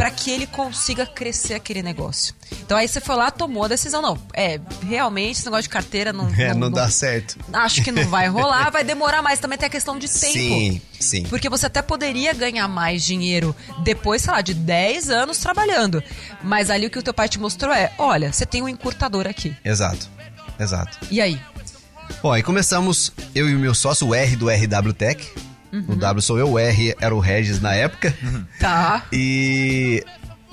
para 0.03 0.11
que 0.11 0.33
ele 0.33 0.49
consiga 0.49 1.07
crescer 1.07 1.55
aquele 1.55 1.81
negócio. 1.81 2.35
Então 2.61 2.77
aí 2.77 2.89
você 2.89 3.01
foi 3.01 3.15
lá, 3.15 3.31
tomou 3.31 3.63
a 3.63 3.69
decisão, 3.69 4.03
não, 4.03 4.19
é, 4.35 4.61
realmente 4.85 5.37
esse 5.37 5.45
negócio 5.45 5.63
de 5.63 5.69
carteira 5.69 6.13
não 6.13 6.29
É, 6.37 6.53
não 6.53 6.73
dá 6.73 6.91
certo. 6.91 7.39
Acho 7.53 7.85
que 7.85 7.93
não 7.93 8.05
vai 8.09 8.27
rolar, 8.27 8.69
vai 8.71 8.83
demorar 8.83 9.23
mais, 9.23 9.39
também 9.39 9.57
tem 9.57 9.69
a 9.69 9.71
questão 9.71 9.97
de 9.97 10.09
tempo. 10.09 10.33
Sim, 10.33 10.83
sim. 10.99 11.23
Porque 11.27 11.49
você 11.49 11.67
até 11.67 11.81
poderia 11.81 12.35
ganhar 12.35 12.67
mais 12.67 13.05
dinheiro 13.05 13.55
depois, 13.85 14.23
sei 14.23 14.33
lá, 14.33 14.41
de 14.41 14.55
10 14.55 15.09
anos 15.09 15.39
trabalhando. 15.39 16.03
Mas 16.43 16.69
ali 16.69 16.89
o 16.89 16.91
que 16.91 16.99
o 16.99 17.03
teu 17.03 17.15
pai 17.15 17.29
te 17.29 17.39
mostrou 17.39 17.73
é, 17.73 17.93
olha, 17.97 18.33
você 18.33 18.45
tem 18.45 18.61
um 18.61 18.69
encurtador 18.69 19.29
aqui. 19.29 19.57
Exato, 19.65 20.11
exato. 20.59 20.99
E 21.13 21.21
aí? 21.21 21.41
Bom, 22.21 22.33
aí 22.33 22.43
começamos, 22.43 23.13
eu 23.37 23.49
e 23.49 23.55
o 23.55 23.59
meu 23.61 23.73
sócio, 23.73 24.09
o 24.09 24.13
R 24.17 24.35
do 24.35 24.51
RW 24.51 24.93
Tech. 24.95 25.33
O 25.89 25.97
W 25.97 26.23
sou 26.23 26.39
eu, 26.39 26.51
o 26.51 26.59
R 26.59 26.95
era 27.01 27.15
o 27.15 27.19
Regis 27.19 27.61
na 27.61 27.75
época. 27.75 28.15
Tá. 28.61 29.05
E 29.13 30.05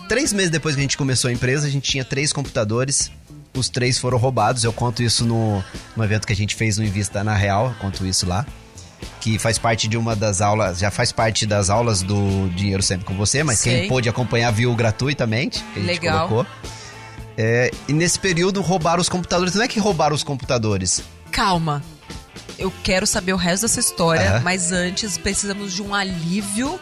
três 0.08 0.32
meses 0.32 0.50
depois 0.50 0.76
que 0.76 0.82
a 0.82 0.84
gente 0.84 0.98
começou 0.98 1.30
a 1.30 1.32
empresa, 1.32 1.68
a 1.68 1.70
gente 1.70 1.92
tinha 1.92 2.06
três 2.06 2.32
computadores. 2.32 3.12
Os 3.54 3.68
três 3.68 3.98
foram 3.98 4.18
roubados. 4.18 4.64
Eu 4.64 4.72
conto 4.72 5.04
isso 5.04 5.26
no, 5.26 5.64
no 5.96 6.04
evento 6.04 6.26
que 6.26 6.32
a 6.34 6.36
gente 6.36 6.56
fez 6.56 6.78
no 6.78 6.86
Invista 6.86 7.24
na 7.24 7.36
Real. 7.36 7.68
Eu 7.68 7.76
conto 7.76 8.06
isso 8.06 8.26
lá. 8.26 8.46
Que 9.20 9.38
faz 9.38 9.58
parte 9.58 9.88
de 9.88 9.98
uma 9.98 10.16
das 10.16 10.42
aulas, 10.42 10.80
já 10.80 10.92
faz 10.92 11.12
parte 11.12 11.46
das 11.46 11.70
aulas 11.70 12.02
do 12.02 12.50
Dinheiro 12.56 12.84
Sempre 12.84 13.06
com 13.06 13.16
Você, 13.16 13.44
mas 13.44 13.60
Sei. 13.60 13.82
quem 13.82 13.90
pôde 13.90 14.10
acompanhar 14.10 14.52
viu 14.52 14.74
gratuitamente, 14.76 15.64
que 15.74 15.80
a 15.80 15.84
gente 15.84 16.02
Legal. 16.02 16.28
colocou. 16.28 16.52
É, 17.38 17.72
e 17.88 17.94
nesse 17.94 18.20
período 18.20 18.62
roubaram 18.62 19.00
os 19.00 19.08
computadores. 19.08 19.56
Não 19.56 19.64
é 19.64 19.68
que 19.68 19.80
roubaram 19.80 20.14
os 20.14 20.24
computadores. 20.24 21.02
Calma. 21.32 21.82
Eu 22.58 22.74
quero 22.84 23.06
saber 23.08 23.34
o 23.34 23.38
resto 23.38 23.64
dessa 23.64 23.80
história, 23.80 24.30
Aham. 24.36 24.42
mas 24.44 24.72
antes 24.72 25.18
precisamos 25.18 25.74
de 25.74 25.82
um 25.82 25.94
alívio, 25.94 26.80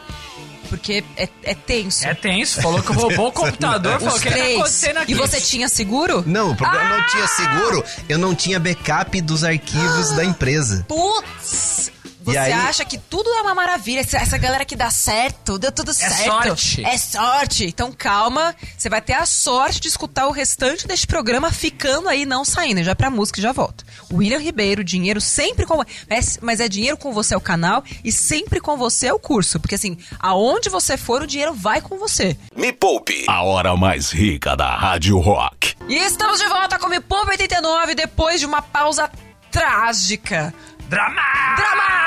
porque 0.70 1.04
é, 1.16 1.30
é 1.44 1.54
tenso. 1.56 2.06
É 2.08 2.14
tenso, 2.14 2.62
falou 2.62 2.82
que 2.82 2.92
roubou 2.92 3.28
o 3.28 3.32
computador, 3.32 4.00
falou 4.00 4.20
que 4.20 4.30
três. 4.30 4.56
acontecendo 4.56 4.98
aqui. 4.98 5.12
E 5.12 5.16
você 5.16 5.40
tinha 5.40 5.70
seguro? 5.70 6.24
Não, 6.26 6.52
o 6.52 6.56
problema 6.56 6.84
Ah! 6.86 6.98
não 6.98 7.06
tinha 7.08 7.28
seguro, 7.28 7.84
eu 8.10 8.18
não 8.18 8.34
tinha 8.36 8.60
backup 8.60 9.20
dos 9.22 9.44
arquivos 9.44 10.12
da 10.12 10.24
empresa. 10.26 10.86
Putz! 10.88 11.92
Você 12.32 12.38
aí- 12.38 12.52
acha 12.54 12.86
que 12.86 12.98
tudo 12.98 13.30
é 13.30 13.42
uma 13.42 13.56
maravilha, 13.56 14.00
essa, 14.02 14.18
essa 14.18 14.38
galera 14.38 14.66
que 14.66 14.76
dá 14.76 14.90
certo, 14.92 15.58
deu 15.58 15.72
tudo 15.72 15.94
certo. 15.94 16.24
sorte. 16.26 16.86
É 16.86 16.98
sorte. 16.98 17.66
Então 17.66 17.92
calma, 17.92 18.56
você 18.78 18.90
vai 18.90 19.02
ter 19.02 19.14
a 19.14 19.26
sorte 19.26 19.80
de 19.80 19.88
escutar 19.88 20.28
o 20.28 20.32
restante 20.32 20.88
deste 20.88 21.08
programa 21.08 21.52
ficando 21.52 22.10
aí, 22.10 22.26
não 22.26 22.44
saindo. 22.46 22.84
Já 22.84 22.96
pra 22.96 23.10
música 23.10 23.40
e 23.40 23.44
já 23.44 23.52
volto. 23.52 23.86
William 24.12 24.40
Ribeiro, 24.40 24.84
dinheiro 24.84 25.20
sempre 25.22 25.66
com. 25.66 25.84
Mas, 26.10 26.38
mas 26.42 26.60
é 26.60 26.68
dinheiro 26.68 26.98
com 26.98 27.12
você 27.14 27.34
é 27.34 27.38
o 27.38 27.42
canal 27.42 27.84
e 28.04 28.12
sempre 28.12 28.60
com 28.60 28.78
você 28.78 29.08
é 29.08 29.14
o 29.14 29.20
curso. 29.20 29.60
Porque 29.60 29.76
assim, 29.76 29.98
aonde 30.20 30.70
você 30.70 30.98
for, 30.98 31.22
o 31.22 31.28
dinheiro 31.28 31.54
vai 31.54 31.82
com 31.82 31.98
você. 31.98 32.38
Me 32.56 32.72
Poupe, 32.74 33.26
a 33.28 33.44
hora 33.44 33.76
mais 33.76 34.12
rica 34.12 34.56
da 34.56 34.76
Rádio 34.76 35.20
Rock. 35.20 35.76
E 35.88 35.96
estamos 35.96 36.40
de 36.40 36.48
volta 36.48 36.78
com 36.78 36.88
o 36.88 36.90
Me 36.90 37.00
Poupa 37.00 37.32
89 37.32 37.96
depois 37.96 38.40
de 38.40 38.46
uma 38.46 38.62
pausa 38.62 39.10
trágica. 39.52 40.54
Dramática! 40.90 42.07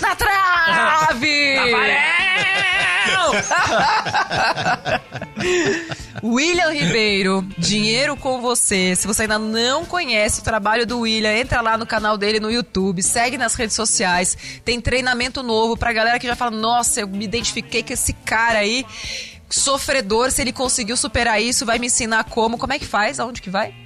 Na 0.00 0.16
trave! 0.16 1.56
William 6.22 6.70
Ribeiro, 6.72 7.46
dinheiro 7.58 8.16
com 8.16 8.40
você. 8.40 8.96
Se 8.96 9.06
você 9.06 9.22
ainda 9.22 9.38
não 9.38 9.84
conhece 9.84 10.40
o 10.40 10.44
trabalho 10.44 10.86
do 10.86 11.00
William, 11.00 11.32
entra 11.32 11.60
lá 11.60 11.76
no 11.76 11.86
canal 11.86 12.16
dele 12.16 12.40
no 12.40 12.50
YouTube, 12.50 13.02
segue 13.02 13.36
nas 13.38 13.54
redes 13.54 13.76
sociais. 13.76 14.36
Tem 14.64 14.80
treinamento 14.80 15.42
novo 15.42 15.76
pra 15.76 15.92
galera 15.92 16.18
que 16.18 16.26
já 16.26 16.34
fala: 16.34 16.50
Nossa, 16.50 17.00
eu 17.00 17.08
me 17.08 17.24
identifiquei 17.24 17.82
com 17.82 17.92
esse 17.92 18.12
cara 18.12 18.60
aí. 18.60 18.84
Sofredor, 19.48 20.30
se 20.32 20.42
ele 20.42 20.52
conseguiu 20.52 20.96
superar 20.96 21.40
isso, 21.40 21.64
vai 21.64 21.78
me 21.78 21.86
ensinar 21.86 22.24
como. 22.24 22.58
Como 22.58 22.72
é 22.72 22.78
que 22.78 22.86
faz? 22.86 23.20
Aonde 23.20 23.40
que 23.40 23.50
vai? 23.50 23.85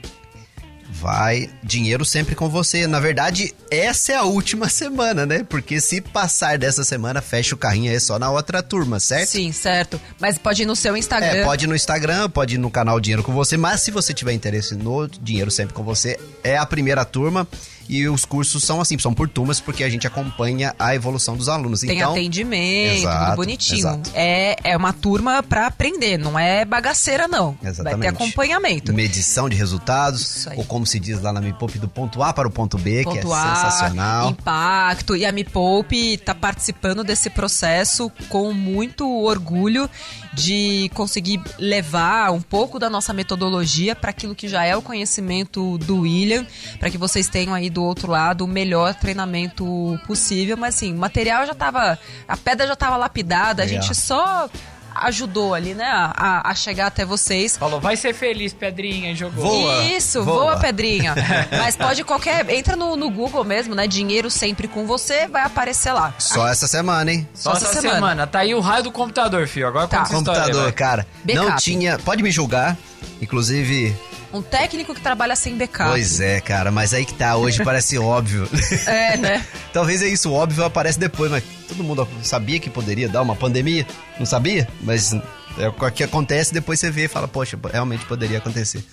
Vai 1.00 1.49
dinheiro 1.62 2.04
sempre 2.04 2.35
com 2.35 2.49
você. 2.50 2.87
Na 2.87 3.00
verdade, 3.00 3.54
essa 3.71 4.12
é 4.12 4.16
a 4.16 4.25
última 4.25 4.69
semana, 4.71 5.25
né? 5.25 5.42
Porque 5.49 5.80
se 5.80 6.02
passar 6.02 6.59
dessa 6.59 6.85
semana, 6.85 7.23
fecha 7.23 7.54
o 7.54 7.59
carrinho 7.59 7.90
aí 7.90 7.99
só 7.99 8.19
na 8.19 8.30
outra 8.30 8.62
turma, 8.62 9.00
certo? 9.00 9.30
Sim, 9.30 9.50
certo. 9.50 9.99
Mas 10.21 10.37
pode 10.37 10.62
ir 10.62 10.66
no 10.66 10.76
seu 10.76 10.95
Instagram. 10.95 11.28
É, 11.28 11.45
pode 11.45 11.64
ir 11.64 11.69
no 11.69 11.75
Instagram, 11.75 12.28
pode 12.28 12.57
ir 12.57 12.59
no 12.59 12.71
canal 12.71 13.00
Dinheiro 13.00 13.23
com 13.23 13.33
Você, 13.33 13.57
mas 13.57 13.80
se 13.80 13.90
você 13.90 14.12
tiver 14.12 14.35
interesse 14.35 14.75
no 14.75 15.09
Dinheiro 15.09 15.50
Sempre 15.50 15.73
com 15.73 15.83
Você, 15.83 16.21
é 16.45 16.59
a 16.59 16.66
primeira 16.66 17.02
turma 17.04 17.49
e 17.90 18.09
os 18.09 18.25
cursos 18.25 18.62
são 18.62 18.80
assim, 18.80 18.97
são 19.00 19.12
por 19.12 19.28
turmas, 19.28 19.59
porque 19.59 19.82
a 19.82 19.90
gente 19.90 20.06
acompanha 20.06 20.73
a 20.78 20.94
evolução 20.94 21.37
dos 21.37 21.49
alunos. 21.49 21.80
Tem 21.80 21.97
então, 21.97 22.12
atendimento, 22.12 23.00
Exato, 23.00 23.25
tudo 23.25 23.37
bonitinho. 23.37 23.78
exato. 23.80 24.11
É, 24.14 24.56
é 24.62 24.76
uma 24.76 24.92
turma 24.92 25.42
pra 25.42 25.66
aprender, 25.66 26.16
não 26.16 26.38
é 26.38 26.64
bagaceira, 26.64 27.26
não. 27.26 27.59
Exatamente. 27.61 27.99
Vai 27.99 28.09
ter 28.12 28.14
acompanhamento. 28.14 28.92
medição 28.92 29.49
de 29.49 29.56
resultados, 29.56 30.47
ou 30.54 30.64
como 30.64 30.87
se 30.87 31.00
diz 31.00 31.20
lá 31.20 31.32
na 31.32 31.40
Me 31.40 31.52
Poupe, 31.52 31.80
do 31.80 31.88
ponto 31.88 32.23
A 32.23 32.32
para 32.32 32.47
o 32.47 32.50
ponto 32.50 32.78
B, 32.78 33.02
que 33.02 33.11
é 33.11 33.23
Pontuar, 33.23 33.56
sensacional. 33.56 34.30
impacto. 34.30 35.16
E 35.16 35.26
a 35.26 35.32
Me 35.32 35.42
Poupe 35.42 36.16
tá 36.18 36.32
participando 36.32 37.02
desse 37.02 37.28
processo 37.28 38.09
com 38.28 38.52
muito 38.52 39.04
orgulho 39.25 39.90
de 40.32 40.88
conseguir 40.94 41.42
levar 41.59 42.30
um 42.30 42.40
pouco 42.40 42.78
da 42.78 42.88
nossa 42.88 43.12
metodologia 43.12 43.97
para 43.97 44.11
aquilo 44.11 44.32
que 44.32 44.47
já 44.47 44.64
é 44.64 44.76
o 44.76 44.82
conhecimento 44.82 45.76
do 45.78 46.02
William, 46.02 46.47
para 46.78 46.88
que 46.88 46.97
vocês 46.97 47.28
tenham 47.28 47.52
aí 47.52 47.68
do 47.68 47.79
outro 47.82 48.10
lado 48.10 48.44
o 48.44 48.49
melhor 48.49 48.94
treinamento 48.94 49.99
possível. 50.06 50.56
Mas 50.56 50.76
assim, 50.76 50.92
o 50.94 50.99
material 50.99 51.46
já 51.46 51.54
tava. 51.54 51.99
A 52.28 52.37
pedra 52.37 52.66
já 52.66 52.76
tava 52.76 52.96
lapidada, 52.96 53.62
a 53.62 53.66
Legal. 53.66 53.82
gente 53.82 53.94
só 53.96 54.49
ajudou 54.92 55.54
ali, 55.54 55.72
né, 55.72 55.87
a, 55.88 56.50
a 56.50 56.54
chegar 56.54 56.88
até 56.88 57.04
vocês. 57.04 57.56
Falou, 57.56 57.80
vai 57.80 57.96
ser 57.96 58.12
feliz, 58.12 58.52
Pedrinha, 58.52 59.12
e 59.12 59.14
jogou. 59.14 59.44
Voa, 59.44 59.82
Isso, 59.84 60.22
voa, 60.25 60.42
voa. 60.54 60.56
pedrinha. 60.60 61.14
Mas 61.58 61.76
pode 61.76 62.02
qualquer. 62.02 62.49
Entra 62.50 62.75
no, 62.75 62.96
no 62.96 63.08
Google 63.08 63.44
mesmo, 63.44 63.72
né? 63.75 63.87
Dinheiro 63.87 64.28
sempre 64.28 64.66
com 64.66 64.84
você, 64.87 65.28
vai 65.28 65.42
aparecer 65.42 65.92
lá. 65.92 66.12
Só 66.18 66.46
essa 66.49 66.66
semana, 66.66 67.12
hein? 67.12 67.26
Só 67.32 67.52
essa 67.52 67.80
semana. 67.80 68.26
Tá 68.26 68.40
aí 68.40 68.52
o 68.52 68.60
raio 68.60 68.82
do 68.82 68.90
computador, 68.92 69.46
filho. 69.46 69.68
Agora 69.68 69.87
Tá. 69.87 69.99
conta 69.99 70.08
essa 70.10 70.18
história, 70.18 70.40
Computador, 70.40 70.62
vai. 70.64 70.72
cara. 70.72 71.06
Backup. 71.25 71.49
Não 71.50 71.56
tinha. 71.56 71.99
Pode 72.00 72.22
me 72.22 72.30
julgar. 72.32 72.76
Inclusive, 73.22 73.94
Um 74.32 74.42
técnico 74.42 74.94
que 74.94 75.00
trabalha 75.00 75.34
sem 75.34 75.56
backup. 75.56 75.90
pois 75.90 76.20
é, 76.20 76.40
cara, 76.40 76.70
mas 76.70 76.94
aí 76.94 77.04
que 77.04 77.14
tá, 77.14 77.37
hoje 77.37 77.62
parece 77.64 77.99
óbvio. 77.99 78.49
É, 78.87 79.16
né? 79.16 79.44
Talvez 79.72 80.02
é 80.02 80.08
isso, 80.08 80.30
o 80.30 80.34
óbvio 80.34 80.64
aparece 80.64 80.99
depois, 80.99 81.30
mas 81.30 81.42
todo 81.68 81.82
mundo 81.82 82.06
sabia 82.22 82.60
que 82.60 82.70
poderia 82.70 83.08
dar 83.08 83.22
uma 83.22 83.34
pandemia? 83.34 83.87
Não 84.18 84.26
sabia? 84.26 84.68
Mas 84.82 85.12
é 85.58 85.68
o 85.68 85.90
que 85.90 86.04
acontece, 86.04 86.52
depois 86.54 86.78
você 86.78 86.90
vê 86.90 87.04
e 87.04 87.08
fala, 87.08 87.26
poxa, 87.26 87.58
realmente 87.72 88.04
poderia 88.06 88.38
acontecer. 88.38 88.84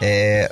É, 0.00 0.50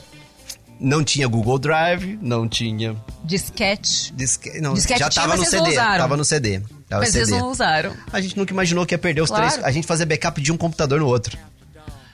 não 0.79 1.03
tinha 1.03 1.27
Google 1.27 1.59
Drive, 1.59 2.19
não 2.23 2.47
tinha. 2.49 2.95
Disquete. 3.25 4.13
Disque, 4.15 4.61
não, 4.61 4.75
Disquete 4.75 5.01
já 5.01 5.09
tinha, 5.09 5.23
tava 5.25 5.37
mas 5.37 5.41
no 5.53 5.59
CD. 5.59 5.75
Tava 5.75 6.17
no 6.17 6.25
CD. 6.25 6.61
Tava 6.89 7.03
Mas 7.03 7.15
eles 7.15 7.29
CD. 7.29 7.41
não 7.41 7.51
usaram. 7.51 7.95
A 8.13 8.21
gente 8.21 8.37
nunca 8.37 8.53
imaginou 8.53 8.87
que 8.87 8.95
ia 8.95 8.99
perder 8.99 9.21
os 9.21 9.29
Claro. 9.29 9.47
três. 9.49 9.65
A 9.65 9.71
gente 9.71 9.87
fazia 9.87 10.07
backup 10.07 10.41
de 10.41 10.51
um 10.53 10.57
computador 10.57 10.99
no 11.01 11.07
outro. 11.07 11.37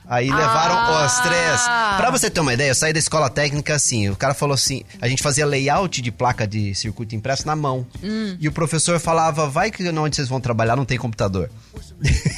Aí 0.07 0.31
levaram 0.31 0.75
Ah. 0.77 1.07
os 1.07 1.19
três. 1.21 1.63
Pra 1.97 2.11
você 2.11 2.29
ter 2.31 2.41
uma 2.41 2.53
ideia, 2.53 2.69
eu 2.71 2.75
saí 2.75 2.93
da 2.93 2.99
escola 2.99 3.31
técnica 3.31 3.75
assim. 3.75 4.11
O 4.11 4.17
cara 4.17 4.35
falou 4.35 4.55
assim: 4.55 4.83
a 5.01 5.09
gente 5.09 5.23
fazia 5.23 5.47
layout 5.47 6.03
de 6.03 6.13
placa 6.13 6.47
de 6.47 6.75
circuito 6.75 7.15
impresso 7.15 7.47
na 7.47 7.57
mão. 7.57 7.87
Hum. 8.03 8.37
E 8.39 8.47
o 8.47 8.53
professor 8.53 9.01
falava: 9.01 9.49
vai 9.49 9.71
que 9.71 9.89
onde 9.89 10.17
vocês 10.17 10.29
vão 10.29 10.41
trabalhar 10.41 10.77
não 10.77 10.85
tem 10.85 10.99
computador. 10.99 11.51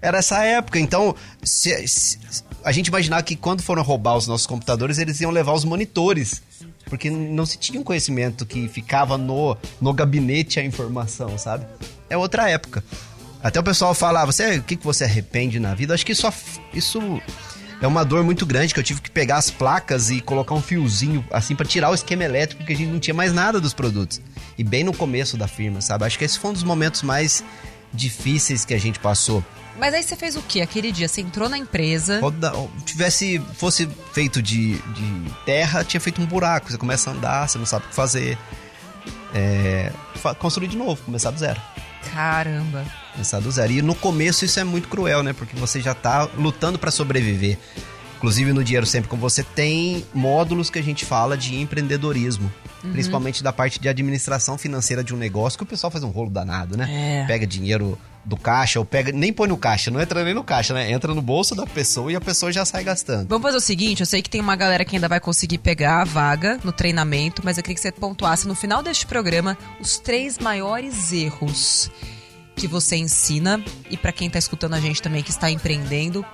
Era 0.00 0.18
essa 0.18 0.44
época, 0.44 0.80
então 0.80 1.14
se- 1.44 1.86
se- 1.86 2.18
a 2.64 2.72
gente 2.72 2.88
imaginava 2.88 3.22
que 3.22 3.36
quando 3.36 3.62
foram 3.62 3.82
roubar 3.84 4.16
os 4.16 4.26
nossos 4.26 4.46
computadores, 4.48 4.98
eles 4.98 5.20
iam 5.20 5.30
levar 5.30 5.52
os 5.52 5.64
monitores. 5.64 6.42
Porque 6.86 7.08
não 7.08 7.46
se 7.46 7.56
tinha 7.56 7.80
um 7.80 7.84
conhecimento 7.84 8.44
que 8.44 8.68
ficava 8.68 9.16
no, 9.16 9.56
no 9.80 9.94
gabinete 9.94 10.58
a 10.60 10.64
informação, 10.64 11.38
sabe? 11.38 11.64
É 12.10 12.16
outra 12.16 12.50
época. 12.50 12.84
Até 13.42 13.58
o 13.58 13.62
pessoal 13.62 13.92
fala, 13.94 14.22
ah, 14.22 14.26
você, 14.26 14.58
o 14.58 14.62
que, 14.62 14.76
que 14.76 14.84
você 14.84 15.04
arrepende 15.04 15.58
na 15.58 15.74
vida? 15.74 15.92
Acho 15.94 16.06
que 16.06 16.12
isso, 16.12 16.26
af- 16.26 16.60
isso 16.72 17.20
é 17.80 17.86
uma 17.86 18.04
dor 18.04 18.22
muito 18.22 18.46
grande, 18.46 18.72
que 18.72 18.78
eu 18.78 18.84
tive 18.84 19.00
que 19.00 19.10
pegar 19.10 19.36
as 19.38 19.50
placas 19.50 20.10
e 20.10 20.20
colocar 20.20 20.54
um 20.54 20.62
fiozinho, 20.62 21.24
assim, 21.30 21.56
pra 21.56 21.66
tirar 21.66 21.90
o 21.90 21.94
esquema 21.94 22.22
elétrico, 22.22 22.58
porque 22.62 22.72
a 22.72 22.76
gente 22.76 22.90
não 22.92 23.00
tinha 23.00 23.14
mais 23.14 23.32
nada 23.32 23.60
dos 23.60 23.74
produtos. 23.74 24.20
E 24.56 24.62
bem 24.62 24.84
no 24.84 24.92
começo 24.94 25.36
da 25.36 25.48
firma, 25.48 25.80
sabe? 25.80 26.04
Acho 26.04 26.16
que 26.18 26.24
esse 26.24 26.38
foi 26.38 26.50
um 26.50 26.54
dos 26.54 26.62
momentos 26.62 27.02
mais 27.02 27.42
difíceis 27.92 28.64
que 28.64 28.74
a 28.74 28.78
gente 28.78 28.98
passou. 29.00 29.44
Mas 29.76 29.92
aí 29.94 30.02
você 30.02 30.14
fez 30.14 30.36
o 30.36 30.42
quê? 30.42 30.60
Aquele 30.60 30.92
dia, 30.92 31.08
você 31.08 31.20
entrou 31.22 31.48
na 31.48 31.58
empresa. 31.58 32.20
Roda- 32.20 32.52
tivesse, 32.84 33.40
fosse 33.56 33.88
feito 34.12 34.40
de, 34.40 34.74
de 34.76 35.30
terra, 35.44 35.82
tinha 35.82 36.00
feito 36.00 36.20
um 36.22 36.26
buraco. 36.26 36.70
Você 36.70 36.78
começa 36.78 37.10
a 37.10 37.12
andar, 37.14 37.48
você 37.48 37.58
não 37.58 37.66
sabe 37.66 37.86
o 37.86 37.88
que 37.88 37.94
fazer. 37.94 38.38
É, 39.34 39.90
construir 40.38 40.68
de 40.68 40.76
novo, 40.76 41.02
começar 41.02 41.30
do 41.30 41.38
zero. 41.40 41.60
Caramba. 42.12 42.84
Começar 43.12 43.40
do 43.40 43.50
zero. 43.50 43.72
E 43.72 43.82
no 43.82 43.94
começo 43.94 44.44
isso 44.44 44.58
é 44.58 44.64
muito 44.64 44.88
cruel, 44.88 45.22
né? 45.22 45.32
Porque 45.32 45.54
você 45.56 45.80
já 45.80 45.94
tá 45.94 46.28
lutando 46.36 46.78
para 46.78 46.90
sobreviver. 46.90 47.58
Inclusive 48.16 48.52
no 48.52 48.62
Dinheiro 48.62 48.86
Sempre 48.86 49.10
com 49.10 49.16
Você 49.16 49.42
tem 49.42 50.06
módulos 50.14 50.70
que 50.70 50.78
a 50.78 50.82
gente 50.82 51.04
fala 51.04 51.36
de 51.36 51.56
empreendedorismo. 51.56 52.52
principalmente 52.92 53.42
da 53.42 53.52
parte 53.52 53.80
de 53.80 53.88
administração 53.88 54.56
financeira 54.56 55.02
de 55.04 55.12
um 55.12 55.16
negócio, 55.16 55.56
que 55.58 55.64
o 55.64 55.66
pessoal 55.66 55.90
faz 55.90 56.04
um 56.04 56.08
rolo 56.08 56.30
danado, 56.30 56.76
né? 56.76 57.22
É. 57.22 57.26
Pega 57.26 57.46
dinheiro 57.46 57.98
do 58.24 58.36
caixa, 58.36 58.78
ou 58.78 58.84
pega. 58.84 59.12
Nem 59.12 59.32
põe 59.32 59.48
no 59.48 59.56
caixa, 59.56 59.90
não 59.90 60.00
entra 60.00 60.24
nem 60.24 60.34
no 60.34 60.44
caixa, 60.44 60.72
né? 60.72 60.90
Entra 60.90 61.12
no 61.12 61.20
bolso 61.20 61.54
da 61.54 61.66
pessoa 61.66 62.12
e 62.12 62.16
a 62.16 62.20
pessoa 62.20 62.52
já 62.52 62.64
sai 62.64 62.84
gastando. 62.84 63.28
Vamos 63.28 63.42
fazer 63.42 63.56
o 63.56 63.60
seguinte, 63.60 64.00
eu 64.00 64.06
sei 64.06 64.22
que 64.22 64.30
tem 64.30 64.40
uma 64.40 64.56
galera 64.56 64.84
que 64.84 64.94
ainda 64.96 65.08
vai 65.08 65.20
conseguir 65.20 65.58
pegar 65.58 66.00
a 66.00 66.04
vaga 66.04 66.60
no 66.62 66.72
treinamento, 66.72 67.42
mas 67.44 67.56
eu 67.56 67.62
queria 67.62 67.74
que 67.74 67.80
você 67.80 67.92
pontuasse 67.92 68.46
no 68.46 68.54
final 68.54 68.82
deste 68.82 69.06
programa 69.06 69.58
os 69.80 69.98
três 69.98 70.38
maiores 70.38 71.12
erros 71.12 71.90
que 72.56 72.66
você 72.68 72.96
ensina 72.96 73.62
e 73.90 73.96
pra 73.96 74.12
quem 74.12 74.28
tá 74.30 74.38
escutando 74.38 74.74
a 74.74 74.80
gente 74.80 75.00
também 75.02 75.22
que 75.22 75.30
está 75.30 75.50
empreendendo, 75.50 76.24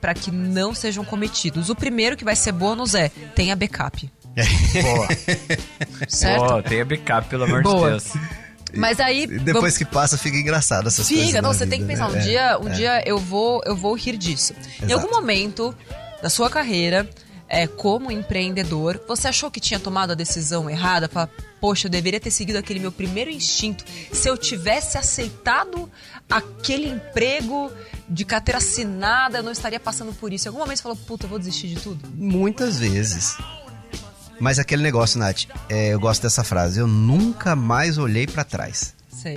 pra 0.00 0.14
que 0.14 0.30
não 0.30 0.74
sejam 0.74 1.04
cometidos. 1.04 1.68
O 1.70 1.74
primeiro 1.74 2.16
que 2.16 2.24
vai 2.24 2.36
ser 2.36 2.52
bônus 2.52 2.94
é 2.94 3.08
tenha 3.34 3.54
backup, 3.56 4.10
Boa. 4.82 5.08
certo? 6.08 6.38
Boa, 6.46 6.62
tenha 6.62 6.84
backup, 6.84 7.28
pelo 7.28 7.44
amor 7.44 7.62
Boa. 7.62 7.98
de 7.98 8.04
Deus. 8.04 8.24
Mas 8.74 9.00
aí 9.00 9.22
E 9.24 9.26
Depois 9.26 9.54
vamos- 9.74 9.78
que 9.78 9.84
passa, 9.84 10.18
fica 10.18 10.36
engraçado 10.36 10.88
essas 10.88 11.06
coisas. 11.08 11.26
Fica, 11.26 11.40
não, 11.40 11.52
você 11.52 11.66
tem 11.66 11.78
que 11.80 11.86
vida, 11.86 11.98
pensar, 12.00 12.08
um 12.10 12.16
né? 12.16 12.20
dia, 12.20 12.58
um 12.60 12.68
É, 12.68 12.72
é. 12.72 12.74
dia 12.74 13.02
eu 13.08 13.18
vou, 13.18 13.62
eu 13.64 13.76
vou 13.76 13.94
rir 13.94 14.16
disso. 14.18 14.52
Em 14.82 14.86
Exato. 14.86 14.92
algum 14.94 15.10
momento 15.14 15.74
da 16.22 16.28
sua 16.28 16.50
carreira, 16.50 17.08
é, 17.48 17.66
como 17.66 18.10
empreendedor, 18.10 19.00
você 19.06 19.28
achou 19.28 19.50
que 19.50 19.60
tinha 19.60 19.78
tomado 19.78 20.10
a 20.10 20.14
decisão 20.14 20.68
errada? 20.68 21.08
Fala, 21.08 21.30
poxa, 21.66 21.88
eu 21.88 21.90
deveria 21.90 22.20
ter 22.20 22.30
seguido 22.30 22.60
aquele 22.60 22.78
meu 22.78 22.92
primeiro 22.92 23.28
instinto. 23.28 23.84
Se 24.12 24.30
eu 24.30 24.38
tivesse 24.38 24.96
aceitado 24.96 25.90
aquele 26.30 26.88
emprego 26.88 27.72
de 28.08 28.24
carteira 28.24 28.58
assinada, 28.58 29.38
eu 29.38 29.42
não 29.42 29.50
estaria 29.50 29.80
passando 29.80 30.12
por 30.12 30.32
isso. 30.32 30.46
Em 30.46 30.50
algum 30.50 30.60
momento 30.60 30.76
você 30.76 30.82
falou, 30.84 30.96
puta, 30.96 31.26
eu 31.26 31.28
vou 31.28 31.40
desistir 31.40 31.66
de 31.66 31.80
tudo? 31.80 32.08
Muitas 32.14 32.78
vezes. 32.78 33.36
Mas 34.38 34.60
aquele 34.60 34.80
negócio, 34.80 35.18
Nath, 35.18 35.46
é, 35.68 35.88
eu 35.88 35.98
gosto 35.98 36.22
dessa 36.22 36.44
frase. 36.44 36.78
Eu 36.78 36.86
nunca 36.86 37.56
mais 37.56 37.98
olhei 37.98 38.28
pra 38.28 38.44
trás. 38.44 38.94
Sei. 39.10 39.36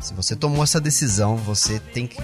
Se 0.00 0.14
você 0.14 0.34
tomou 0.34 0.64
essa 0.64 0.80
decisão, 0.80 1.36
você 1.36 1.78
tem 1.78 2.06
que 2.06 2.16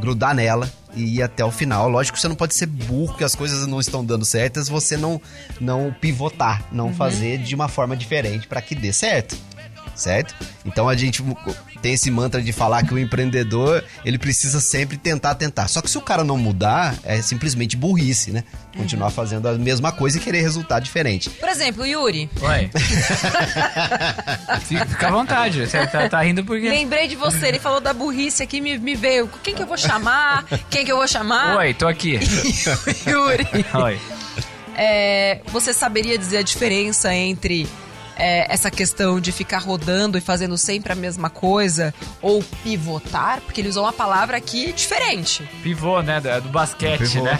grudar 0.00 0.34
nela 0.34 0.70
e 0.94 1.16
ir 1.16 1.22
até 1.22 1.44
o 1.44 1.50
final. 1.50 1.88
Lógico 1.88 2.16
que 2.16 2.20
você 2.20 2.28
não 2.28 2.36
pode 2.36 2.54
ser 2.54 2.66
burro, 2.66 3.16
que 3.16 3.24
as 3.24 3.34
coisas 3.34 3.66
não 3.66 3.80
estão 3.80 4.04
dando 4.04 4.24
certas, 4.24 4.68
você 4.68 4.96
não 4.96 5.20
não 5.60 5.94
pivotar, 6.00 6.64
não 6.72 6.92
fazer 6.92 7.38
de 7.38 7.54
uma 7.54 7.68
forma 7.68 7.96
diferente 7.96 8.46
para 8.46 8.62
que 8.62 8.74
dê 8.74 8.92
certo. 8.92 9.36
Certo? 9.96 10.34
Então 10.64 10.88
a 10.88 10.94
gente 10.94 11.24
tem 11.80 11.94
esse 11.94 12.10
mantra 12.10 12.42
de 12.42 12.52
falar 12.52 12.84
que 12.84 12.92
o 12.92 12.98
empreendedor, 12.98 13.82
ele 14.04 14.18
precisa 14.18 14.60
sempre 14.60 14.96
tentar, 14.98 15.34
tentar. 15.36 15.68
Só 15.68 15.80
que 15.80 15.90
se 15.90 15.96
o 15.96 16.02
cara 16.02 16.22
não 16.22 16.36
mudar, 16.36 16.94
é 17.02 17.22
simplesmente 17.22 17.76
burrice, 17.76 18.30
né? 18.30 18.44
Continuar 18.76 19.10
fazendo 19.10 19.48
a 19.48 19.54
mesma 19.54 19.90
coisa 19.90 20.18
e 20.18 20.20
querer 20.20 20.42
resultado 20.42 20.82
diferente. 20.82 21.30
Por 21.30 21.48
exemplo, 21.48 21.86
Yuri, 21.86 22.28
Oi. 22.42 22.70
fica, 24.60 24.84
fica 24.86 25.08
à 25.08 25.10
vontade. 25.10 25.66
Você 25.66 25.86
tá, 25.86 26.08
tá 26.08 26.20
rindo 26.20 26.44
porque. 26.44 26.68
lembrei 26.68 27.08
de 27.08 27.16
você, 27.16 27.46
ele 27.46 27.58
falou 27.58 27.80
da 27.80 27.94
burrice 27.94 28.42
aqui, 28.42 28.60
me, 28.60 28.78
me 28.78 28.94
veio. 28.94 29.30
Quem 29.42 29.54
que 29.54 29.62
eu 29.62 29.66
vou 29.66 29.78
chamar? 29.78 30.44
Quem 30.68 30.84
que 30.84 30.92
eu 30.92 30.96
vou 30.96 31.08
chamar? 31.08 31.56
Oi, 31.56 31.72
tô 31.72 31.86
aqui. 31.88 32.18
Yuri. 33.08 33.46
Oi. 33.74 33.98
É, 34.76 35.40
você 35.46 35.72
saberia 35.72 36.18
dizer 36.18 36.38
a 36.38 36.42
diferença 36.42 37.14
entre 37.14 37.66
é, 38.16 38.52
essa 38.52 38.70
questão 38.70 39.20
de 39.20 39.30
ficar 39.30 39.58
rodando 39.58 40.16
e 40.16 40.20
fazendo 40.20 40.56
sempre 40.56 40.92
a 40.92 40.96
mesma 40.96 41.30
coisa 41.30 41.94
ou 42.22 42.42
pivotar? 42.62 43.40
Porque 43.42 43.60
ele 43.60 43.68
usou 43.68 43.84
uma 43.84 43.92
palavra 43.92 44.36
aqui 44.36 44.72
diferente. 44.72 45.48
Pivô, 45.62 46.00
né? 46.02 46.20
Do, 46.20 46.42
do 46.42 46.48
basquete, 46.48 47.20
né? 47.20 47.38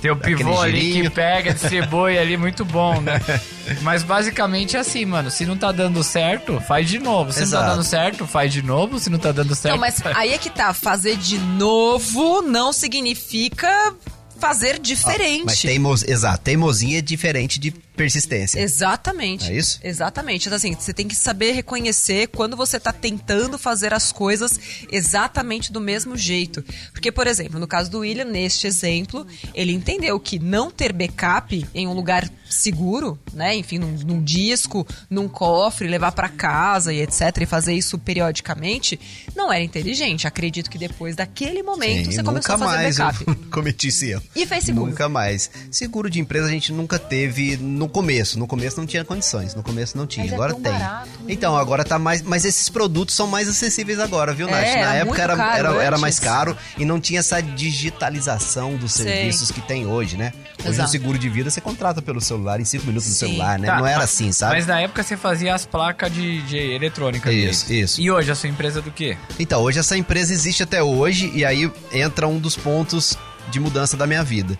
Tem 0.00 0.10
o 0.10 0.16
pivô 0.16 0.60
ali 0.60 0.80
girinho. 0.80 1.04
que 1.04 1.10
pega, 1.10 1.54
distribui 1.54 2.18
ali, 2.18 2.36
muito 2.36 2.64
bom, 2.64 3.00
né? 3.00 3.20
Mas 3.82 4.02
basicamente 4.02 4.76
é 4.76 4.80
assim, 4.80 5.04
mano. 5.04 5.30
Se 5.30 5.46
não 5.46 5.56
tá 5.56 5.72
dando 5.72 6.02
certo, 6.02 6.60
faz 6.60 6.88
de 6.88 6.98
novo. 6.98 7.32
Se 7.32 7.40
não 7.40 7.46
Exato. 7.46 7.64
tá 7.64 7.70
dando 7.70 7.84
certo, 7.84 8.26
faz 8.26 8.52
de 8.52 8.62
novo. 8.62 8.98
Se 8.98 9.10
não 9.10 9.18
tá 9.18 9.32
dando 9.32 9.54
certo. 9.54 9.74
Não, 9.74 9.80
mas 9.80 10.00
aí 10.16 10.32
é 10.32 10.38
que 10.38 10.50
tá. 10.50 10.72
Fazer 10.72 11.16
de 11.16 11.38
novo 11.38 12.42
não 12.42 12.72
significa 12.72 13.94
fazer 14.40 14.78
diferente. 14.78 15.44
Mas 15.44 15.60
teimos, 15.60 16.02
exato, 16.02 16.42
teimosia 16.42 16.98
é 16.98 17.02
diferente 17.02 17.60
de 17.60 17.70
persistência. 18.00 18.58
Exatamente. 18.58 19.52
É 19.52 19.56
isso? 19.56 19.78
Exatamente. 19.84 20.46
Então, 20.46 20.56
assim, 20.56 20.74
você 20.74 20.92
tem 20.92 21.06
que 21.06 21.14
saber 21.14 21.52
reconhecer 21.52 22.28
quando 22.28 22.56
você 22.56 22.80
tá 22.80 22.94
tentando 22.94 23.58
fazer 23.58 23.92
as 23.92 24.10
coisas 24.10 24.58
exatamente 24.90 25.70
do 25.70 25.80
mesmo 25.80 26.16
jeito. 26.16 26.64
Porque, 26.92 27.12
por 27.12 27.26
exemplo, 27.26 27.60
no 27.60 27.66
caso 27.66 27.90
do 27.90 27.98
William, 27.98 28.24
neste 28.24 28.66
exemplo, 28.66 29.26
ele 29.54 29.72
entendeu 29.72 30.18
que 30.18 30.38
não 30.38 30.70
ter 30.70 30.94
backup 30.94 31.66
em 31.74 31.86
um 31.86 31.92
lugar 31.92 32.30
seguro, 32.48 33.18
né? 33.34 33.54
Enfim, 33.54 33.78
num, 33.78 33.92
num 33.92 34.24
disco, 34.24 34.86
num 35.10 35.28
cofre, 35.28 35.86
levar 35.86 36.12
pra 36.12 36.28
casa 36.28 36.92
e 36.94 37.02
etc. 37.02 37.20
E 37.42 37.46
fazer 37.46 37.74
isso 37.74 37.98
periodicamente, 37.98 38.98
não 39.36 39.52
era 39.52 39.62
inteligente. 39.62 40.26
Acredito 40.26 40.70
que 40.70 40.78
depois 40.78 41.14
daquele 41.14 41.62
momento 41.62 42.06
Sim, 42.06 42.16
você 42.16 42.22
começou 42.22 42.54
a 42.54 42.58
fazer 42.58 42.76
mais 42.76 42.96
backup. 42.96 43.24
eu 43.26 43.36
cometi 43.52 43.88
esse 43.88 44.10
erro. 44.10 44.22
E 44.34 44.46
fez 44.46 44.64
seguro. 44.64 44.90
Nunca 44.90 45.08
mais. 45.08 45.50
Seguro 45.70 46.08
de 46.08 46.20
empresa 46.20 46.46
a 46.46 46.50
gente 46.50 46.72
nunca 46.72 46.98
teve 46.98 47.56
no 47.56 47.88
começo. 47.88 48.38
No 48.38 48.46
começo 48.46 48.78
não 48.78 48.86
tinha 48.86 49.04
condições. 49.04 49.54
No 49.54 49.62
começo 49.62 49.96
não 49.98 50.06
tinha. 50.06 50.24
Mas 50.24 50.32
é 50.32 50.34
agora 50.36 50.52
tão 50.52 50.62
tem. 50.62 50.72
barato, 50.72 51.08
né? 51.08 51.24
então, 51.28 51.56
agora 51.56 51.84
tá 51.84 51.98
mais. 51.98 52.22
Mas 52.22 52.44
esses 52.44 52.68
produtos 52.68 53.14
são 53.14 53.26
mais 53.26 53.48
acessíveis 53.48 53.98
agora, 53.98 54.32
viu, 54.32 54.48
É, 54.48 54.50
Nath? 54.52 54.60
Na 54.62 54.68
era 54.68 54.94
época 54.94 55.22
era, 55.22 55.56
era, 55.56 55.82
era 55.82 55.98
mais 55.98 56.18
caro 56.20 56.56
e 56.78 56.84
não 56.84 57.00
tinha 57.00 57.20
essa 57.20 57.40
digitalização 57.40 58.76
dos 58.76 58.92
Sei. 58.92 59.06
serviços 59.06 59.50
que 59.50 59.60
tem 59.60 59.86
hoje, 59.86 60.16
né? 60.16 60.32
Hoje 60.60 60.68
Exato. 60.70 60.88
o 60.88 60.92
seguro 60.92 61.18
de 61.18 61.28
vida 61.28 61.50
você 61.50 61.60
contrata 61.60 62.00
pelo 62.00 62.20
celular 62.20 62.60
em 62.60 62.64
cinco 62.64 62.86
minutos 62.86 63.08
no 63.08 63.14
Sim. 63.14 63.26
celular, 63.26 63.58
né? 63.58 63.66
Tá, 63.66 63.78
não 63.78 63.86
era 63.86 63.98
mas- 63.98 64.10
assim, 64.10 64.32
sabe? 64.32 64.54
Mas 64.56 64.66
na 64.66 64.80
época 64.80 65.02
você 65.02 65.16
fazia 65.16 65.54
as 65.54 65.66
placas 65.66 66.12
de, 66.12 66.42
de 66.42 66.56
eletrônica. 66.56 67.32
Isso, 67.32 67.66
deles. 67.68 67.90
isso. 67.92 68.00
E 68.00 68.10
hoje 68.10 68.30
a 68.30 68.34
sua 68.34 68.48
empresa 68.48 68.78
é 68.78 68.82
do 68.82 68.90
quê? 68.90 69.16
Então, 69.38 69.60
hoje 69.62 69.78
essa 69.78 69.96
empresa 69.96 70.32
existe 70.32 70.62
até 70.62 70.82
hoje 70.82 71.30
e 71.34 71.44
aí 71.44 71.70
entra 71.92 72.28
um 72.28 72.38
dos 72.38 72.56
pontos 72.56 73.16
de 73.50 73.60
mudança 73.60 73.96
da 73.96 74.06
minha 74.06 74.22
vida. 74.24 74.58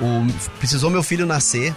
O, 0.00 0.26
precisou 0.58 0.90
meu 0.90 1.02
filho 1.02 1.24
nascer. 1.26 1.74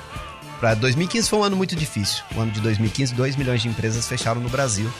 Para 0.59 0.73
2015 0.73 1.29
foi 1.29 1.39
um 1.39 1.43
ano 1.43 1.55
muito 1.55 1.75
difícil. 1.75 2.21
O 2.35 2.41
ano 2.41 2.51
de 2.51 2.59
2015, 2.59 3.13
2 3.13 3.35
milhões 3.37 3.61
de 3.61 3.69
empresas 3.69 4.05
fecharam 4.07 4.41
no 4.41 4.49
Brasil. 4.49 4.91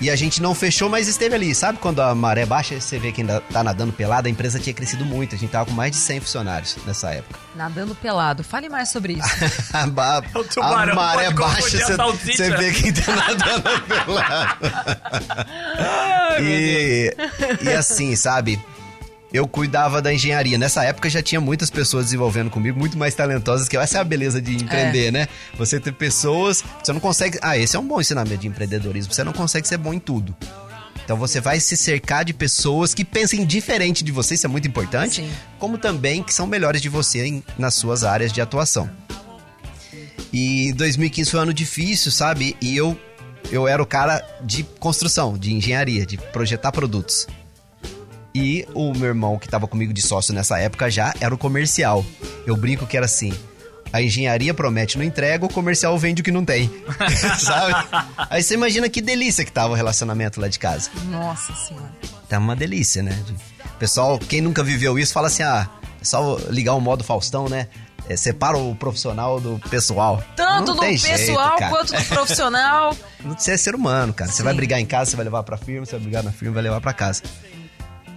E 0.00 0.08
a 0.08 0.16
gente 0.16 0.40
não 0.40 0.54
fechou, 0.54 0.88
mas 0.88 1.08
esteve 1.08 1.34
ali. 1.34 1.54
Sabe 1.54 1.78
quando 1.78 2.00
a 2.00 2.14
maré 2.14 2.46
baixa, 2.46 2.80
você 2.80 2.98
vê 2.98 3.12
que 3.12 3.20
ainda 3.20 3.42
tá 3.52 3.62
nadando 3.62 3.92
pelado? 3.92 4.28
A 4.28 4.30
empresa 4.30 4.58
tinha 4.58 4.72
crescido 4.72 5.04
muito. 5.04 5.34
A 5.34 5.38
gente 5.38 5.50
tava 5.50 5.66
com 5.66 5.72
mais 5.72 5.90
de 5.90 5.98
100 5.98 6.20
funcionários 6.20 6.76
nessa 6.86 7.10
época. 7.10 7.38
Nadando 7.54 7.94
pelado. 7.96 8.42
Fale 8.42 8.70
mais 8.70 8.88
sobre 8.88 9.14
isso. 9.14 9.28
A, 9.74 9.82
É 10.24 10.42
tubarão, 10.44 10.92
a 10.92 10.96
maré 10.96 11.30
baixa, 11.32 11.84
a 11.84 12.06
você- 12.06 12.32
você 12.32 12.50
vê 12.56 12.72
quem 12.72 12.92
tá 12.94 13.14
nadando 13.14 13.62
pelado. 13.86 14.56
e, 16.40 17.14
e 17.62 17.68
assim, 17.70 18.16
sabe? 18.16 18.58
Eu 19.32 19.46
cuidava 19.46 20.02
da 20.02 20.12
engenharia. 20.12 20.58
Nessa 20.58 20.82
época 20.84 21.08
já 21.08 21.22
tinha 21.22 21.40
muitas 21.40 21.70
pessoas 21.70 22.06
desenvolvendo 22.06 22.50
comigo, 22.50 22.78
muito 22.78 22.98
mais 22.98 23.14
talentosas, 23.14 23.68
que 23.68 23.76
essa 23.76 23.98
é 23.98 24.00
a 24.00 24.04
beleza 24.04 24.42
de 24.42 24.56
empreender, 24.56 25.12
né? 25.12 25.28
Você 25.56 25.78
ter 25.78 25.92
pessoas. 25.92 26.64
Você 26.82 26.92
não 26.92 26.98
consegue. 27.00 27.38
Ah, 27.40 27.56
esse 27.56 27.76
é 27.76 27.78
um 27.78 27.86
bom 27.86 28.00
ensinamento 28.00 28.38
de 28.38 28.48
empreendedorismo. 28.48 29.12
Você 29.12 29.22
não 29.22 29.32
consegue 29.32 29.68
ser 29.68 29.76
bom 29.78 29.94
em 29.94 30.00
tudo. 30.00 30.36
Então 31.04 31.16
você 31.16 31.40
vai 31.40 31.58
se 31.60 31.76
cercar 31.76 32.24
de 32.24 32.32
pessoas 32.32 32.92
que 32.94 33.04
pensem 33.04 33.44
diferente 33.44 34.04
de 34.04 34.12
você, 34.12 34.34
isso 34.34 34.46
é 34.46 34.48
muito 34.48 34.66
importante. 34.68 35.22
Sim. 35.22 35.30
Como 35.58 35.76
também 35.78 36.22
que 36.22 36.32
são 36.34 36.46
melhores 36.46 36.80
de 36.82 36.88
você 36.88 37.24
em- 37.26 37.42
nas 37.58 37.74
suas 37.74 38.04
áreas 38.04 38.32
de 38.32 38.40
atuação. 38.40 38.88
E 40.32 40.72
2015 40.74 41.30
foi 41.30 41.40
um 41.40 41.42
ano 41.44 41.54
difícil, 41.54 42.10
sabe? 42.12 42.56
E 42.60 42.76
eu, 42.76 42.96
eu 43.50 43.66
era 43.66 43.82
o 43.82 43.86
cara 43.86 44.24
de 44.44 44.62
construção, 44.78 45.36
de 45.36 45.52
engenharia, 45.52 46.06
de 46.06 46.16
projetar 46.16 46.70
produtos. 46.70 47.26
E 48.34 48.66
o 48.74 48.92
meu 48.92 49.08
irmão, 49.08 49.38
que 49.38 49.48
tava 49.48 49.66
comigo 49.66 49.92
de 49.92 50.02
sócio 50.02 50.32
nessa 50.32 50.58
época 50.58 50.90
já, 50.90 51.12
era 51.20 51.34
o 51.34 51.38
comercial. 51.38 52.04
Eu 52.46 52.56
brinco 52.56 52.86
que 52.86 52.96
era 52.96 53.06
assim. 53.06 53.32
A 53.92 54.00
engenharia 54.00 54.54
promete, 54.54 54.96
não 54.96 55.04
entrega, 55.04 55.44
o 55.44 55.52
comercial 55.52 55.98
vende 55.98 56.22
o 56.22 56.24
que 56.24 56.30
não 56.30 56.44
tem. 56.44 56.70
sabe? 57.40 57.74
Aí 58.30 58.42
você 58.42 58.54
imagina 58.54 58.88
que 58.88 59.00
delícia 59.00 59.44
que 59.44 59.50
tava 59.50 59.72
o 59.72 59.76
relacionamento 59.76 60.40
lá 60.40 60.46
de 60.46 60.58
casa. 60.58 60.90
Nossa 61.06 61.52
senhora. 61.54 61.90
Tá 62.28 62.38
uma 62.38 62.54
delícia, 62.54 63.02
né? 63.02 63.18
Pessoal, 63.80 64.18
quem 64.18 64.40
nunca 64.40 64.62
viveu 64.62 64.96
isso, 64.96 65.12
fala 65.12 65.26
assim: 65.26 65.42
ah, 65.42 65.68
é 66.00 66.04
só 66.04 66.38
ligar 66.48 66.74
o 66.74 66.80
modo 66.80 67.02
Faustão, 67.02 67.48
né? 67.48 67.66
É, 68.08 68.16
separa 68.16 68.56
o 68.56 68.74
profissional 68.74 69.40
do 69.40 69.60
pessoal. 69.70 70.22
Tanto 70.34 70.74
do 70.74 70.80
pessoal 70.80 71.16
jeito, 71.16 71.70
quanto 71.70 71.92
do 71.92 72.04
profissional. 72.06 72.96
Você 73.38 73.52
é 73.52 73.56
ser 73.56 73.74
humano, 73.74 74.12
cara. 74.12 74.30
Você 74.30 74.38
Sim. 74.38 74.42
vai 74.42 74.54
brigar 74.54 74.80
em 74.80 74.86
casa, 74.86 75.10
você 75.10 75.16
vai 75.16 75.24
levar 75.24 75.42
pra 75.42 75.56
firma, 75.56 75.86
você 75.86 75.92
vai 75.92 76.00
brigar 76.00 76.22
na 76.22 76.32
firma, 76.32 76.54
vai 76.54 76.62
levar 76.62 76.80
pra 76.80 76.92
casa. 76.92 77.22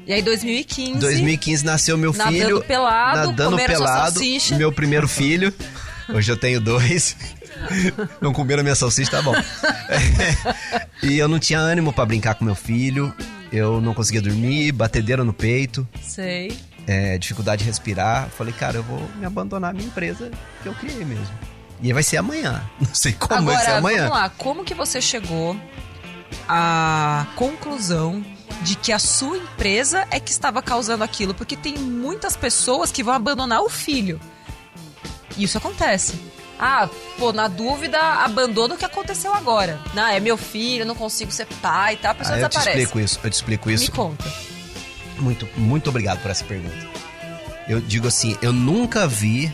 E 0.06 0.14
aí, 0.14 0.22
2015. 0.22 1.00
2015 1.00 1.66
nasceu 1.66 1.98
meu 1.98 2.12
Nadando 2.14 2.38
filho. 2.38 2.64
pelado, 2.64 3.28
nadando 3.28 3.52
comeram 3.52 3.76
sua 3.76 3.86
pelado. 3.86 4.20
Meu 4.58 4.72
primeiro 4.72 5.08
filho. 5.08 5.54
Hoje 6.10 6.32
eu 6.32 6.38
tenho 6.38 6.60
dois. 6.60 7.16
Não 8.20 8.34
comeram 8.34 8.64
minha 8.64 8.76
salsicha, 8.76 9.12
tá 9.12 9.22
bom. 9.22 9.34
e 11.02 11.18
eu 11.18 11.28
não 11.28 11.40
tinha 11.40 11.60
ânimo 11.60 11.94
pra 11.94 12.06
brincar 12.06 12.36
com 12.36 12.44
meu 12.44 12.56
filho. 12.56 13.14
Eu 13.52 13.80
não 13.80 13.94
conseguia 13.94 14.22
dormir, 14.22 14.72
batedeira 14.72 15.24
no 15.24 15.32
peito, 15.32 15.88
Sei. 16.02 16.58
é, 16.88 17.18
dificuldade 17.20 17.62
de 17.62 17.70
respirar. 17.70 18.28
Falei, 18.30 18.52
cara, 18.52 18.78
eu 18.78 18.84
vou 18.84 19.00
me 19.16 19.26
abandonar 19.26 19.70
a 19.70 19.74
minha 19.74 19.86
empresa 19.86 20.32
que 20.62 20.68
eu 20.68 20.74
criei 20.74 21.06
mesmo. 21.06 21.30
E 21.82 21.94
vai 21.94 22.02
ser 22.02 22.18
amanhã. 22.18 22.64
Não 22.82 22.94
sei 22.94 23.14
como 23.14 23.44
vai 23.46 23.56
ser 23.58 23.62
Agora, 23.62 23.78
amanhã. 23.78 24.04
vamos 24.08 24.18
lá. 24.18 24.30
Como 24.30 24.64
que 24.64 24.74
você 24.74 25.00
chegou 25.00 25.56
à 26.50 27.28
conclusão 27.36 28.26
de 28.62 28.76
que 28.76 28.92
a 28.92 29.00
sua 29.00 29.38
empresa 29.38 30.08
é 30.12 30.20
que 30.20 30.32
estava 30.32 30.62
causando 30.62 31.04
aquilo? 31.04 31.34
Porque 31.34 31.56
tem 31.58 31.78
muitas 31.78 32.36
pessoas 32.36 32.92
que 32.92 33.04
vão 33.04 33.14
abandonar 33.14 33.62
o 33.62 33.70
filho. 33.70 34.20
E 35.38 35.44
isso 35.44 35.58
acontece. 35.58 36.14
Ah, 36.60 36.88
pô, 37.18 37.34
na 37.34 37.48
dúvida, 37.48 38.00
abandona 38.00 38.76
o 38.76 38.78
que 38.78 38.86
aconteceu 38.86 39.34
agora. 39.34 39.80
Não, 39.94 40.08
é 40.08 40.20
meu 40.20 40.38
filho, 40.38 40.84
eu 40.84 40.86
não 40.86 40.96
consigo 40.96 41.32
ser 41.32 41.48
pai 41.62 41.96
e 41.96 41.98
tal. 41.98 42.12
A 42.12 42.16
pessoa 42.16 42.36
Ah, 42.38 42.40
eu 42.40 42.48
te 42.48 42.52
desaparece. 42.52 42.80
explico 42.84 43.00
isso, 43.00 43.20
eu 43.24 43.30
te 43.30 43.34
explico 43.34 43.70
isso. 43.72 43.86
Me 43.86 43.98
conta. 43.98 44.34
Muito, 45.20 45.48
muito 45.58 45.90
obrigado 45.90 46.22
por 46.22 46.32
essa 46.32 46.44
pergunta. 46.46 46.76
Eu 47.68 47.82
digo 47.82 48.08
assim, 48.08 48.38
eu 48.42 48.54
nunca 48.54 49.08
vi 49.08 49.52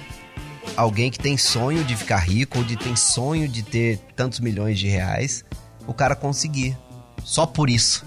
alguém 0.75 1.09
que 1.09 1.17
tem 1.19 1.38
sonho 1.38 1.83
de 1.83 1.95
ficar 1.95 2.17
rico 2.17 2.59
ou 2.59 2.63
de 2.63 2.75
tem 2.75 2.95
sonho 2.95 3.47
de 3.47 3.63
ter 3.63 3.97
tantos 4.15 4.39
milhões 4.39 4.77
de 4.77 4.88
reais, 4.88 5.43
o 5.88 5.93
cara 5.93 6.15
conseguir. 6.15 6.77
Só 7.23 7.45
por 7.45 7.69
isso. 7.69 8.05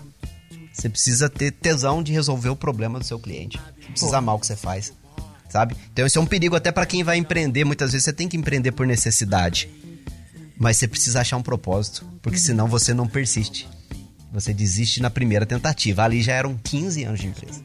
Você 0.72 0.88
precisa 0.88 1.28
ter 1.28 1.52
tesão 1.52 2.02
de 2.02 2.12
resolver 2.12 2.48
o 2.48 2.56
problema 2.56 2.98
do 2.98 3.04
seu 3.04 3.18
cliente. 3.18 3.58
Você 3.58 3.90
precisa 3.90 4.18
amar 4.18 4.37
o 4.37 4.38
que 4.38 4.46
você 4.46 4.56
faz. 4.56 4.92
Sabe? 5.48 5.76
Então 5.92 6.06
isso 6.06 6.18
é 6.18 6.22
um 6.22 6.26
perigo 6.26 6.56
até 6.56 6.72
para 6.72 6.87
quem 6.87 7.04
vai 7.04 7.18
empreender. 7.18 7.64
Muitas 7.64 7.92
vezes 7.92 8.04
você 8.04 8.12
tem 8.12 8.28
que 8.28 8.37
empreender 8.37 8.72
por 8.72 8.87
necessidade. 8.87 9.68
Mas 10.56 10.78
você 10.78 10.88
precisa 10.88 11.20
achar 11.20 11.37
um 11.37 11.42
propósito, 11.42 12.06
porque 12.22 12.38
senão 12.38 12.68
você 12.68 12.94
não 12.94 13.06
persiste. 13.06 13.68
Você 14.32 14.54
desiste 14.54 15.02
na 15.02 15.11
primeira 15.11 15.44
tentativa. 15.44 16.04
Ali 16.04 16.22
já 16.22 16.32
eram 16.32 16.56
15 16.56 17.04
anos 17.04 17.20
de 17.20 17.26
empresa. 17.26 17.62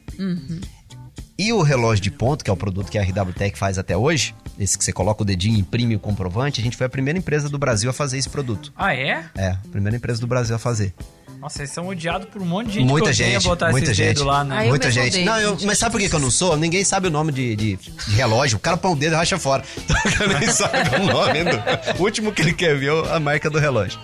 E 1.39 1.53
o 1.53 1.61
relógio 1.61 2.03
de 2.03 2.11
ponto, 2.11 2.43
que 2.43 2.49
é 2.49 2.53
o 2.53 2.57
produto 2.57 2.89
que 2.89 2.97
a 2.97 3.03
RW 3.03 3.31
Tech 3.31 3.57
faz 3.57 3.77
até 3.77 3.95
hoje, 3.95 4.35
esse 4.59 4.75
que 4.75 4.83
você 4.83 4.91
coloca 4.91 5.21
o 5.21 5.25
dedinho 5.25 5.55
e 5.55 5.59
imprime 5.59 5.95
o 5.95 5.99
comprovante, 5.99 6.59
a 6.59 6.63
gente 6.63 6.75
foi 6.75 6.87
a 6.87 6.89
primeira 6.89 7.19
empresa 7.19 7.47
do 7.47 7.59
Brasil 7.59 7.89
a 7.89 7.93
fazer 7.93 8.17
esse 8.17 8.27
produto. 8.27 8.73
Ah, 8.75 8.95
é? 8.95 9.23
É, 9.35 9.49
a 9.49 9.59
primeira 9.71 9.95
empresa 9.95 10.19
do 10.19 10.25
Brasil 10.25 10.55
a 10.55 10.59
fazer. 10.59 10.95
Nossa, 11.39 11.59
eles 11.59 11.71
são 11.71 11.87
odiados 11.87 12.27
por 12.29 12.41
um 12.41 12.45
monte 12.45 12.67
de 12.67 12.73
gente 12.75 12.87
muita 12.89 13.13
gente, 13.13 13.43
botar 13.43 13.69
muita 13.69 13.93
gente. 13.93 14.19
lá, 14.23 14.43
né? 14.43 14.65
Eu 14.65 14.69
muita 14.69 14.89
gente. 14.89 15.09
odeio, 15.09 15.25
Não, 15.25 15.39
eu- 15.39 15.51
gente. 15.51 15.65
mas 15.67 15.77
sabe 15.77 15.91
por 15.91 16.01
que, 16.01 16.09
que 16.09 16.15
eu 16.15 16.19
não 16.19 16.31
sou? 16.31 16.57
Ninguém 16.57 16.83
sabe 16.83 17.07
o 17.07 17.11
nome 17.11 17.31
de, 17.31 17.55
de- 17.55 17.75
de 17.77 18.11
relógio. 18.15 18.57
O 18.57 18.59
cara 18.59 18.75
põe 18.75 18.91
o 18.91 18.95
dedo 18.95 19.13
e 19.13 19.15
racha 19.15 19.37
fora. 19.37 19.63
Então, 20.07 20.27
nem 20.39 20.47
sabe 20.51 20.95
o 20.95 21.05
nome. 21.05 21.43
do- 21.43 21.99
O 21.99 22.03
último 22.03 22.31
que 22.31 22.41
ele 22.41 22.53
quer 22.53 22.75
ver 22.77 22.91
é 22.91 23.15
a 23.15 23.19
marca 23.19 23.49
do 23.49 23.59
relógio. 23.59 23.99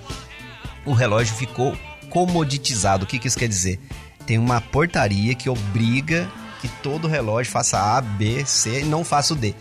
O 0.86 0.94
relógio 0.94 1.36
ficou 1.36 1.76
comoditizado. 2.10 3.04
O 3.06 3.08
que, 3.08 3.18
que 3.18 3.28
isso 3.28 3.38
quer 3.38 3.48
dizer? 3.50 3.80
Tem 4.28 4.38
uma 4.38 4.62
portaria 4.62 5.34
que 5.34 5.50
obriga 5.50 6.30
que 6.62 6.68
todo 6.82 7.08
relógio 7.08 7.52
faça 7.52 7.80
A, 7.98 8.00
B, 8.00 8.46
C 8.46 8.82
e 8.82 8.86
não 8.86 9.04
faça 9.04 9.34
o 9.34 9.36
D. 9.36 9.56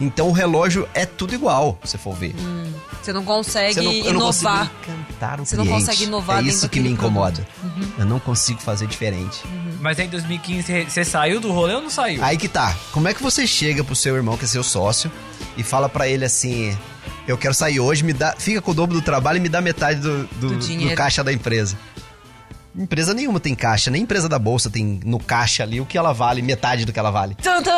Então 0.00 0.28
o 0.28 0.32
relógio 0.32 0.88
é 0.92 1.06
tudo 1.06 1.34
igual, 1.34 1.78
se 1.84 1.96
for 1.96 2.14
ver. 2.14 2.34
Você 3.02 3.12
não 3.12 3.24
consegue 3.24 3.74
Você 3.74 3.80
não- 3.82 3.92
não 3.92 4.10
inovar. 4.30 4.70
encantar 4.82 5.40
o 5.40 5.46
Você 5.46 5.56
não 5.56 5.64
cliente. 5.64 5.80
consegue 5.84 6.04
inovar 6.04 6.38
É 6.38 6.48
isso 6.48 6.68
que 6.68 6.80
me 6.80 6.88
incomoda. 6.90 7.46
Uhum. 7.62 7.88
Eu 7.98 8.04
não 8.06 8.18
consigo 8.18 8.60
fazer 8.60 8.86
diferente. 8.86 9.40
Mas 9.80 9.98
em 9.98 10.08
2015 10.08 10.86
você 10.88 11.04
saiu 11.04 11.38
do 11.40 11.52
rolê 11.52 11.74
ou 11.74 11.82
não 11.82 11.90
saiu? 11.90 12.24
Aí 12.24 12.36
que 12.36 12.48
tá. 12.48 12.74
Como 12.92 13.06
é 13.08 13.14
que 13.14 13.22
você 13.22 13.46
chega 13.46 13.84
pro 13.84 13.94
seu 13.94 14.16
irmão, 14.16 14.36
que 14.36 14.44
é 14.44 14.48
seu 14.48 14.64
sócio, 14.64 15.12
e 15.56 15.62
fala 15.62 15.88
pra 15.88 16.08
ele 16.08 16.24
assim: 16.24 16.76
Eu 17.28 17.36
quero 17.38 17.54
sair 17.54 17.78
hoje, 17.78 18.02
me 18.02 18.12
dá, 18.12 18.34
fica 18.38 18.60
com 18.60 18.70
o 18.70 18.74
dobro 18.74 18.96
do 18.96 19.02
trabalho 19.02 19.36
e 19.36 19.40
me 19.40 19.48
dá 19.48 19.60
metade 19.60 20.00
do, 20.00 20.24
do, 20.40 20.48
Do 20.56 20.88
do 20.88 20.94
caixa 20.94 21.22
da 21.22 21.32
empresa. 21.32 21.76
Empresa 22.76 23.14
nenhuma 23.14 23.38
tem 23.38 23.54
caixa, 23.54 23.88
nem 23.90 24.02
empresa 24.02 24.28
da 24.28 24.36
bolsa 24.38 24.68
tem 24.68 24.98
no 25.04 25.20
caixa 25.20 25.62
ali 25.62 25.80
o 25.80 25.86
que 25.86 25.96
ela 25.96 26.12
vale, 26.12 26.42
metade 26.42 26.84
do 26.84 26.92
que 26.92 26.98
ela 26.98 27.10
vale. 27.12 27.36
Tantã! 27.36 27.70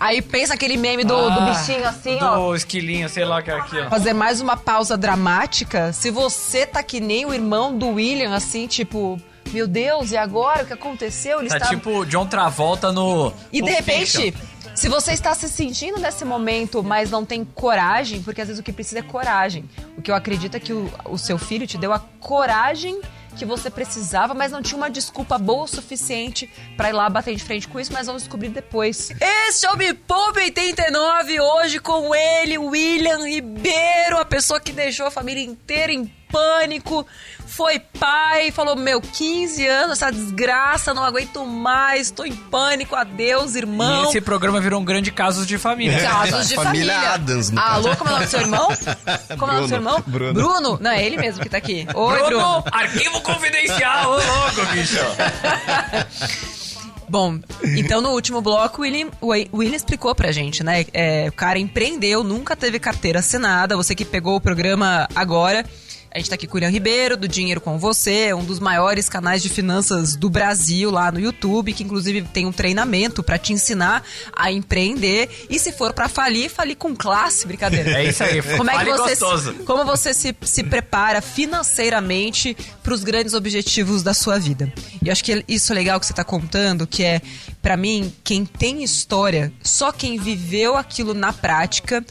Aí 0.00 0.22
pensa 0.22 0.54
aquele 0.54 0.78
meme 0.78 1.04
do, 1.04 1.14
do 1.14 1.40
Ah, 1.40 1.50
bichinho 1.52 1.86
assim, 1.86 2.16
do 2.16 2.24
ó. 2.24 2.54
esquilinho, 2.54 3.06
sei 3.06 3.22
lá 3.26 3.38
o 3.38 3.42
que 3.42 3.50
é 3.50 3.54
aqui, 3.54 3.78
ó. 3.78 3.90
Fazer 3.90 4.14
mais 4.14 4.40
uma 4.40 4.56
pausa 4.56 4.96
dramática. 4.96 5.92
Se 5.92 6.10
você 6.10 6.64
tá 6.64 6.82
que 6.82 7.00
nem 7.00 7.26
o 7.26 7.34
irmão 7.34 7.76
do 7.76 7.88
William, 7.90 8.34
assim, 8.34 8.66
tipo, 8.66 9.20
meu 9.52 9.68
Deus, 9.68 10.10
e 10.10 10.16
agora? 10.16 10.62
O 10.62 10.66
que 10.66 10.72
aconteceu? 10.72 11.40
Ele 11.40 11.50
Tá 11.50 11.56
está... 11.58 11.68
tipo 11.68 12.06
John 12.06 12.26
Travolta 12.26 12.90
no. 12.90 13.30
E 13.52 13.60
de 13.60 13.70
repente, 13.70 14.22
Fiction. 14.32 14.40
se 14.74 14.88
você 14.88 15.12
está 15.12 15.34
se 15.34 15.48
sentindo 15.50 15.98
nesse 15.98 16.24
momento, 16.24 16.82
mas 16.82 17.10
não 17.10 17.22
tem 17.24 17.44
coragem, 17.44 18.22
porque 18.22 18.40
às 18.40 18.48
vezes 18.48 18.58
o 18.58 18.62
que 18.64 18.72
precisa 18.72 19.00
é 19.00 19.02
coragem. 19.02 19.68
O 19.98 20.02
que 20.02 20.10
eu 20.10 20.14
acredito 20.14 20.54
é 20.56 20.60
que 20.60 20.72
o, 20.72 20.90
o 21.04 21.18
seu 21.18 21.36
filho 21.36 21.66
te 21.66 21.76
deu 21.76 21.92
a 21.92 21.98
coragem 22.18 22.98
que 23.36 23.44
você 23.44 23.70
precisava, 23.70 24.34
mas 24.34 24.52
não 24.52 24.62
tinha 24.62 24.76
uma 24.76 24.90
desculpa 24.90 25.38
boa 25.38 25.64
o 25.64 25.68
suficiente 25.68 26.50
pra 26.76 26.88
ir 26.90 26.92
lá 26.92 27.08
bater 27.08 27.34
de 27.34 27.42
frente 27.42 27.68
com 27.68 27.78
isso, 27.78 27.92
mas 27.92 28.06
vamos 28.06 28.22
descobrir 28.22 28.48
depois. 28.48 29.10
Esse 29.20 29.66
é 29.66 29.70
o 29.70 29.76
Me 29.76 29.94
Poupe 29.94 30.40
89, 30.40 31.40
hoje 31.40 31.78
com 31.78 32.14
ele, 32.14 32.58
William 32.58 33.24
Ribeiro, 33.24 34.18
a 34.18 34.24
pessoa 34.24 34.60
que 34.60 34.72
deixou 34.72 35.06
a 35.06 35.10
família 35.10 35.42
inteira 35.42 35.92
em 35.92 36.19
pânico, 36.30 37.06
foi 37.46 37.78
pai, 37.78 38.50
falou, 38.50 38.76
meu, 38.76 39.00
15 39.00 39.66
anos, 39.66 40.02
essa 40.02 40.10
desgraça, 40.10 40.94
não 40.94 41.04
aguento 41.04 41.44
mais, 41.44 42.10
tô 42.10 42.24
em 42.24 42.34
pânico, 42.34 42.94
adeus, 42.94 43.54
E 43.54 43.58
irmão. 43.58 44.08
esse 44.08 44.20
programa 44.20 44.60
virou 44.60 44.80
um 44.80 44.84
grande 44.84 45.10
caso 45.10 45.44
de 45.44 45.58
família. 45.58 46.00
Casos 46.00 46.48
de 46.48 46.54
Família 46.54 46.94
família. 46.94 47.14
Adams, 47.14 47.50
no 47.50 47.60
Alô, 47.60 47.84
caso. 47.88 47.98
como 47.98 48.10
é 48.10 48.12
o 48.12 48.14
nome 48.14 48.26
do 48.26 48.30
seu 48.30 48.40
irmão? 48.40 48.68
Como 49.38 49.52
é 49.52 49.54
o 49.54 49.56
nome 49.56 49.60
do 49.62 49.68
seu 49.68 49.76
irmão? 49.78 50.02
Bruno. 50.06 50.78
Não, 50.80 50.90
é 50.90 51.04
ele 51.04 51.16
mesmo 51.16 51.42
que 51.42 51.48
tá 51.48 51.56
aqui. 51.58 51.86
Oi, 51.94 52.22
Bruno. 52.24 52.64
arquivo 52.70 53.20
confidencial, 53.22 54.12
ô 54.12 54.16
louco, 54.16 54.72
bicho. 54.72 54.98
Bom, 57.08 57.40
então 57.76 58.00
no 58.00 58.10
último 58.10 58.40
bloco, 58.40 58.78
o 58.78 58.82
William, 58.82 59.08
o 59.20 59.30
William 59.58 59.74
explicou 59.74 60.14
pra 60.14 60.30
gente, 60.30 60.62
né? 60.62 60.84
É, 60.92 61.26
o 61.28 61.32
cara 61.32 61.58
empreendeu, 61.58 62.22
nunca 62.22 62.54
teve 62.54 62.78
carteira 62.78 63.18
assinada. 63.18 63.76
Você 63.76 63.96
que 63.96 64.04
pegou 64.04 64.36
o 64.36 64.40
programa 64.40 65.08
agora. 65.14 65.64
A 66.12 66.18
gente 66.18 66.28
tá 66.28 66.34
aqui 66.34 66.48
com 66.48 66.54
o 66.54 66.56
William 66.56 66.70
Ribeiro, 66.70 67.16
do 67.16 67.28
Dinheiro 67.28 67.60
com 67.60 67.78
Você, 67.78 68.34
um 68.34 68.42
dos 68.44 68.58
maiores 68.58 69.08
canais 69.08 69.40
de 69.40 69.48
finanças 69.48 70.16
do 70.16 70.28
Brasil 70.28 70.90
lá 70.90 71.12
no 71.12 71.20
YouTube, 71.20 71.72
que 71.72 71.84
inclusive 71.84 72.22
tem 72.22 72.46
um 72.46 72.52
treinamento 72.52 73.22
pra 73.22 73.38
te 73.38 73.52
ensinar 73.52 74.02
a 74.32 74.50
empreender. 74.50 75.46
E 75.48 75.56
se 75.56 75.70
for 75.70 75.92
pra 75.92 76.08
falir, 76.08 76.50
falir 76.50 76.76
com 76.76 76.96
classe, 76.96 77.46
brincadeira. 77.46 77.92
É 77.92 78.08
isso 78.08 78.24
aí, 78.24 78.42
Como 78.42 78.68
é 78.68 78.84
que 78.84 78.90
você, 78.90 79.16
gostoso. 79.16 79.54
como 79.64 79.84
você 79.84 80.12
se, 80.12 80.34
se 80.42 80.64
prepara 80.64 81.22
financeiramente 81.22 82.56
para 82.82 82.92
os 82.92 83.04
grandes 83.04 83.32
objetivos 83.32 84.02
da 84.02 84.12
sua 84.12 84.36
vida. 84.36 84.72
E 85.00 85.06
eu 85.06 85.12
acho 85.12 85.22
que 85.22 85.44
isso 85.46 85.70
é 85.70 85.74
legal 85.76 86.00
que 86.00 86.06
você 86.06 86.12
está 86.12 86.24
contando, 86.24 86.88
que 86.88 87.04
é, 87.04 87.22
para 87.62 87.76
mim, 87.76 88.12
quem 88.24 88.44
tem 88.44 88.82
história, 88.82 89.52
só 89.62 89.92
quem 89.92 90.18
viveu 90.18 90.76
aquilo 90.76 91.14
na 91.14 91.32
prática 91.32 92.04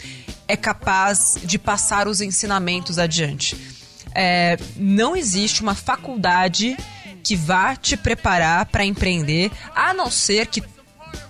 é 0.47 0.55
capaz 0.55 1.37
de 1.43 1.59
passar 1.59 2.07
os 2.07 2.21
ensinamentos 2.21 2.97
adiante. 2.97 3.77
É, 4.13 4.57
não 4.75 5.15
existe 5.15 5.61
uma 5.61 5.75
faculdade 5.75 6.77
que 7.23 7.35
vá 7.35 7.75
te 7.75 7.95
preparar 7.95 8.65
para 8.65 8.85
empreender, 8.85 9.51
a 9.75 9.93
não 9.93 10.09
ser 10.09 10.47
que 10.47 10.63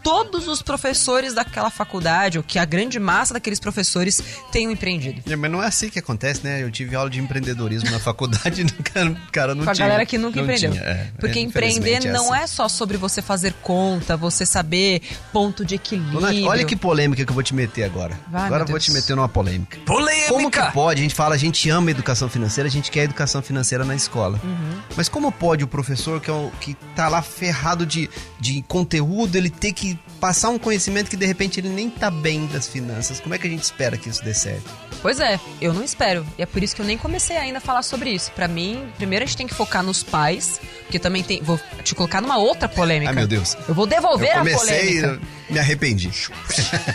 todos 0.04 0.48
os 0.48 0.62
professores 0.62 1.34
daquela 1.34 1.70
faculdade, 1.70 2.38
ou 2.38 2.44
que 2.44 2.58
a 2.60 2.66
grande 2.66 3.00
massa 3.00 3.34
daqueles 3.34 3.60
professores 3.60 4.22
tenham 4.52 4.72
empreendido. 4.72 5.22
É, 5.32 5.36
Mas 5.36 5.52
não 5.52 5.62
é 5.64 5.68
assim 5.68 5.90
que 5.90 6.00
acontece, 6.00 6.42
né? 6.44 6.62
Eu 6.64 6.72
tive 6.72 6.96
aula 6.96 7.10
de 7.10 7.20
empreendedorismo 7.20 7.90
na 7.92 8.00
faculdade 8.00 8.62
e 8.64 8.66
o 8.66 9.32
cara, 9.32 9.54
não 9.56 9.64
com 9.64 9.70
a 9.70 9.74
tinha. 9.74 9.88
galera 9.88 10.06
que 10.06 10.18
nunca 10.18 10.38
não 10.38 10.44
empreendeu. 10.44 10.72
tinha, 10.72 10.84
é. 10.84 11.08
Porque 11.20 11.40
É, 11.40 11.42
empreender 11.42 12.06
é 12.06 12.12
não 12.12 12.34
assim. 12.34 12.44
é 12.44 12.48
só 12.48 12.68
sobre 12.70 12.98
você 12.98 13.22
fazer 13.22 13.54
conta, 13.62 14.16
você 14.18 14.46
saber 14.46 15.02
ponto 15.32 15.64
de 15.66 15.76
equilíbrio. 15.76 16.20
Dona, 16.20 16.50
olha 16.50 16.66
que 16.66 16.76
polêmica 16.76 17.24
que 17.26 17.30
eu 17.30 17.34
vou 17.34 17.44
te 17.44 17.54
meter 17.54 17.84
agora. 17.84 18.18
Vai, 18.30 18.46
agora 18.46 18.64
eu 18.64 18.68
vou 18.68 18.80
te 18.80 18.92
meter 18.92 19.16
numa 19.16 19.30
polêmica. 19.30 19.78
Polêmica! 19.86 20.30
Como 20.30 20.52
que 20.52 20.72
pode? 20.72 21.00
A 21.00 21.04
gente 21.04 21.16
fala, 21.16 21.36
a 21.36 21.38
gente 21.38 21.70
ama 21.70 21.92
educação 21.92 22.30
financeira, 22.30 22.68
a 22.68 22.72
gente 22.72 22.90
quer 22.92 23.04
educação 23.04 23.42
financeira 23.42 23.84
na 23.86 23.96
escola. 23.96 24.40
Uhum. 24.44 24.80
Mas 24.96 25.10
como 25.10 25.32
pode 25.32 25.64
o 25.64 25.68
professor 25.68 26.20
que, 26.22 26.30
é 26.30 26.34
o, 26.34 26.52
que 26.60 26.76
tá 26.96 27.08
lá 27.08 27.22
ferrado 27.22 27.86
de, 27.86 28.10
de 28.40 28.62
conteúdo, 28.68 29.36
ele 29.36 29.50
ter 29.70 29.74
que 29.74 30.00
passar 30.20 30.50
um 30.50 30.58
conhecimento 30.58 31.10
que 31.10 31.16
de 31.16 31.26
repente 31.26 31.60
ele 31.60 31.70
nem 31.70 31.90
tá 31.90 32.10
bem 32.10 32.46
das 32.48 32.68
finanças? 32.68 33.20
Como 33.20 33.34
é 33.34 33.38
que 33.38 33.48
a 33.48 33.50
gente 33.50 33.64
espera 33.64 33.98
que 33.98 34.10
isso 34.10 34.24
dê 34.24 34.34
certo? 34.34 34.70
Pois 35.02 35.20
é, 35.20 35.40
eu 35.62 35.74
não 35.74 35.84
espero. 35.84 36.26
E 36.38 36.42
é 36.42 36.46
por 36.46 36.62
isso 36.62 36.76
que 36.76 36.82
eu 36.82 36.86
nem 36.86 36.98
comecei 36.98 37.38
ainda 37.38 37.60
a 37.60 37.62
falar 37.62 37.84
sobre 37.84 38.10
isso. 38.10 38.32
Pra 38.32 38.48
mim, 38.48 38.90
primeiro 38.98 39.24
a 39.24 39.28
gente 39.28 39.38
tem 39.38 39.48
que 39.48 39.54
focar 39.54 39.84
nos 39.84 40.04
pais, 40.04 40.60
porque 40.84 41.00
também 41.00 41.24
tem. 41.24 41.42
Vou 41.42 41.60
te 41.84 41.96
colocar 41.96 42.22
numa 42.22 42.38
outra 42.38 42.68
polêmica. 42.68 43.12
Ai, 43.12 43.16
meu 43.16 43.28
Deus. 43.28 43.56
Eu 43.68 43.74
vou 43.74 43.86
devolver 43.86 44.30
eu 44.30 44.36
a 44.36 44.38
comecei 44.40 44.98
e 44.98 45.02
polêmica. 45.02 45.28
eu 45.48 45.54
me 45.54 45.60
arrependi. 45.60 46.12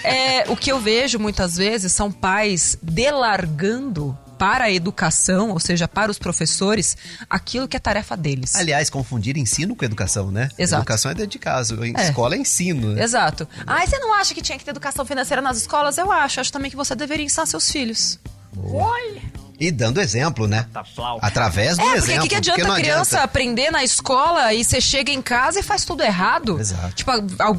É, 0.03 0.45
o 0.51 0.57
que 0.57 0.71
eu 0.71 0.79
vejo 0.79 1.19
muitas 1.19 1.57
vezes 1.57 1.93
são 1.93 2.13
pais 2.13 2.77
delargando 2.83 4.17
para 4.45 4.65
a 4.65 4.71
educação, 4.71 5.53
ou 5.53 5.59
seja, 5.59 5.89
para 5.89 6.11
os 6.11 6.19
professores, 6.19 6.99
aquilo 7.31 7.67
que 7.67 7.79
é 7.79 7.81
tarefa 7.81 8.15
deles. 8.15 8.55
Aliás, 8.55 8.91
confundir 8.91 9.39
ensino 9.39 9.75
com 9.75 9.87
educação, 9.87 10.31
né? 10.31 10.51
Exato. 10.59 10.83
Educação 10.83 11.11
é 11.11 11.15
dentro 11.15 11.31
de 11.31 11.39
casa, 11.39 11.75
É. 11.97 12.03
escola 12.09 12.35
é 12.35 12.39
ensino, 12.39 12.93
né? 12.93 13.03
Exato. 13.03 13.49
Ah, 13.67 13.83
e 13.83 13.87
você 13.87 13.99
não 13.99 14.13
acha 14.13 14.35
que 14.35 14.43
tinha 14.43 14.59
que 14.59 14.65
ter 14.65 14.71
educação 14.73 15.07
financeira 15.07 15.41
nas 15.41 15.57
escolas? 15.57 15.97
Eu 15.97 16.13
acho. 16.13 16.41
Acho 16.41 16.53
também 16.53 16.71
que 16.71 16.77
você 16.77 16.95
deveria 16.95 17.25
ensinar 17.25 17.47
seus 17.47 17.71
filhos. 17.71 18.19
Olha! 18.63 19.23
E 19.59 19.71
dando 19.71 20.01
exemplo, 20.01 20.47
né? 20.49 20.67
Tá. 20.73 20.85
Através 21.23 21.77
do 21.79 21.83
É, 21.83 21.85
porque 21.85 21.99
exemplo. 21.99 22.25
o 22.27 22.29
que, 22.29 22.35
adianta 22.35 22.61
porque 22.61 22.73
a 22.73 22.83
criança 22.85 23.21
aprender 23.23 23.71
na 23.71 23.83
escola 23.85 24.53
e 24.53 24.65
você 24.65 24.81
chega 24.81 25.11
em 25.13 25.23
casa 25.23 25.61
e 25.61 25.63
faz 25.63 25.85
tudo 25.85 26.03
errado? 26.03 26.61
Exato. 26.61 26.93
Tipo, 26.93 27.13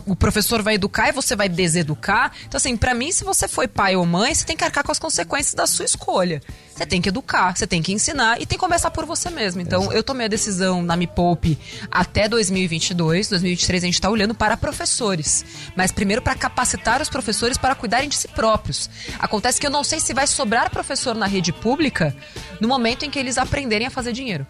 o 0.05 0.15
professor 0.15 0.61
vai 0.61 0.75
educar 0.75 1.07
e 1.09 1.13
você 1.13 1.35
vai 1.37 1.47
deseducar. 1.49 2.31
Então, 2.45 2.57
assim, 2.57 2.75
pra 2.77 2.93
mim, 2.93 3.11
se 3.13 3.23
você 3.23 3.47
foi 3.47 3.67
pai 3.67 3.95
ou 3.95 4.05
mãe, 4.05 4.35
você 4.35 4.45
tem 4.45 4.57
que 4.57 4.63
arcar 4.63 4.83
com 4.83 4.91
as 4.91 4.99
consequências 4.99 5.53
da 5.55 5.65
sua 5.65 5.85
escolha. 5.85 6.41
Você 6.75 6.85
tem 6.85 7.01
que 7.01 7.07
educar, 7.07 7.55
você 7.55 7.65
tem 7.65 7.81
que 7.81 7.93
ensinar 7.93 8.35
e 8.41 8.45
tem 8.45 8.57
que 8.57 8.63
começar 8.63 8.91
por 8.91 9.05
você 9.05 9.29
mesmo. 9.29 9.61
Então, 9.61 9.93
eu 9.93 10.03
tomei 10.03 10.25
a 10.25 10.29
decisão 10.29 10.83
na 10.83 10.97
Me 10.97 11.07
Poupe 11.07 11.57
até 11.89 12.27
2022. 12.27 13.29
2023 13.29 13.83
a 13.83 13.85
gente 13.85 14.01
tá 14.01 14.09
olhando 14.09 14.35
para 14.35 14.57
professores. 14.57 15.45
Mas 15.73 15.93
primeiro 15.93 16.21
para 16.21 16.35
capacitar 16.35 17.01
os 17.01 17.07
professores 17.07 17.57
para 17.57 17.75
cuidarem 17.75 18.09
de 18.09 18.15
si 18.17 18.27
próprios. 18.27 18.89
Acontece 19.17 19.57
que 19.57 19.65
eu 19.65 19.71
não 19.71 19.85
sei 19.85 20.01
se 20.01 20.13
vai 20.13 20.27
sobrar 20.27 20.69
professor 20.69 21.15
na 21.15 21.27
rede 21.27 21.53
pública 21.53 22.13
no 22.59 22.67
momento 22.67 23.05
em 23.05 23.09
que 23.09 23.19
eles 23.19 23.37
aprenderem 23.37 23.87
a 23.87 23.91
fazer 23.91 24.11
dinheiro. 24.11 24.45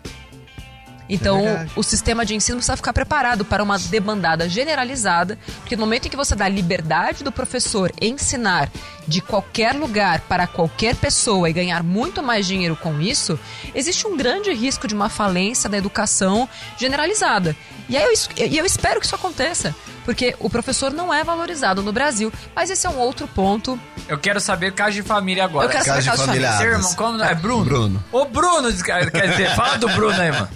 Então, 1.08 1.40
É 1.46 1.68
o 1.76 1.84
sistema 1.84 2.26
de 2.26 2.36
ensino 2.36 2.58
precisa 2.58 2.78
ficar 2.78 2.94
preparado 2.94 3.46
para 3.46 3.64
uma 3.64 3.78
demandada 3.78 4.50
generalizada, 4.50 5.38
porque 5.60 5.76
no 5.76 5.82
momento 5.82 6.08
em 6.08 6.10
que 6.10 6.18
você 6.18 6.36
dá 6.36 6.48
liberdade 6.48 7.24
do 7.24 7.32
professor 7.32 7.92
ensinar 8.02 8.72
de 9.08 9.22
qualquer 9.22 9.76
lugar 9.76 10.22
para 10.22 10.48
qualquer 10.48 10.96
pessoa 10.96 11.50
e 11.50 11.54
ganhar 11.54 11.84
muito 11.84 12.24
mais 12.24 12.48
dinheiro 12.48 12.76
com 12.76 13.00
isso, 13.00 13.40
existe 13.74 14.08
um 14.08 14.18
grande 14.18 14.52
risco 14.54 14.88
de 14.88 14.96
uma 14.96 15.10
falência 15.10 15.70
da 15.70 15.78
educação 15.78 16.50
generalizada. 16.78 17.56
E 17.88 17.96
aí 17.96 18.04
eu, 18.04 18.46
e 18.48 18.58
eu 18.58 18.66
espero 18.66 19.00
que 19.00 19.06
isso 19.06 19.16
aconteça, 19.16 19.76
porque 20.06 20.36
o 20.40 20.50
professor 20.50 20.94
não 20.94 21.14
é 21.14 21.24
valorizado 21.24 21.82
no 21.82 21.92
Brasil, 21.92 22.32
mas 22.56 22.70
esse 22.70 22.88
é 22.88 22.90
um 22.90 22.98
outro 22.98 23.28
ponto. 23.28 23.78
Eu 24.08 24.18
quero 24.18 24.40
saber 24.40 24.72
caso 24.74 24.94
de 24.94 25.04
família 25.04 25.44
agora. 25.44 25.66
Eu 25.66 25.70
quero 25.72 25.84
Caso 25.84 25.98
de 26.00 26.06
saber 26.06 26.18
caso 26.18 26.22
de 26.22 26.28
família. 26.28 26.52
família. 26.52 26.70
Seu 26.72 26.80
irmão, 26.80 26.94
como 26.96 27.24
é 27.24 27.36
Bruno? 27.36 27.66
Bruno. 27.66 28.04
Ô, 28.12 28.26
Bruno, 28.26 28.72
quer 28.84 29.30
dizer, 29.32 29.54
fala 29.56 29.78
do 29.78 29.90
Bruno 29.90 30.20
aí, 30.22 30.32
mano. 30.32 30.50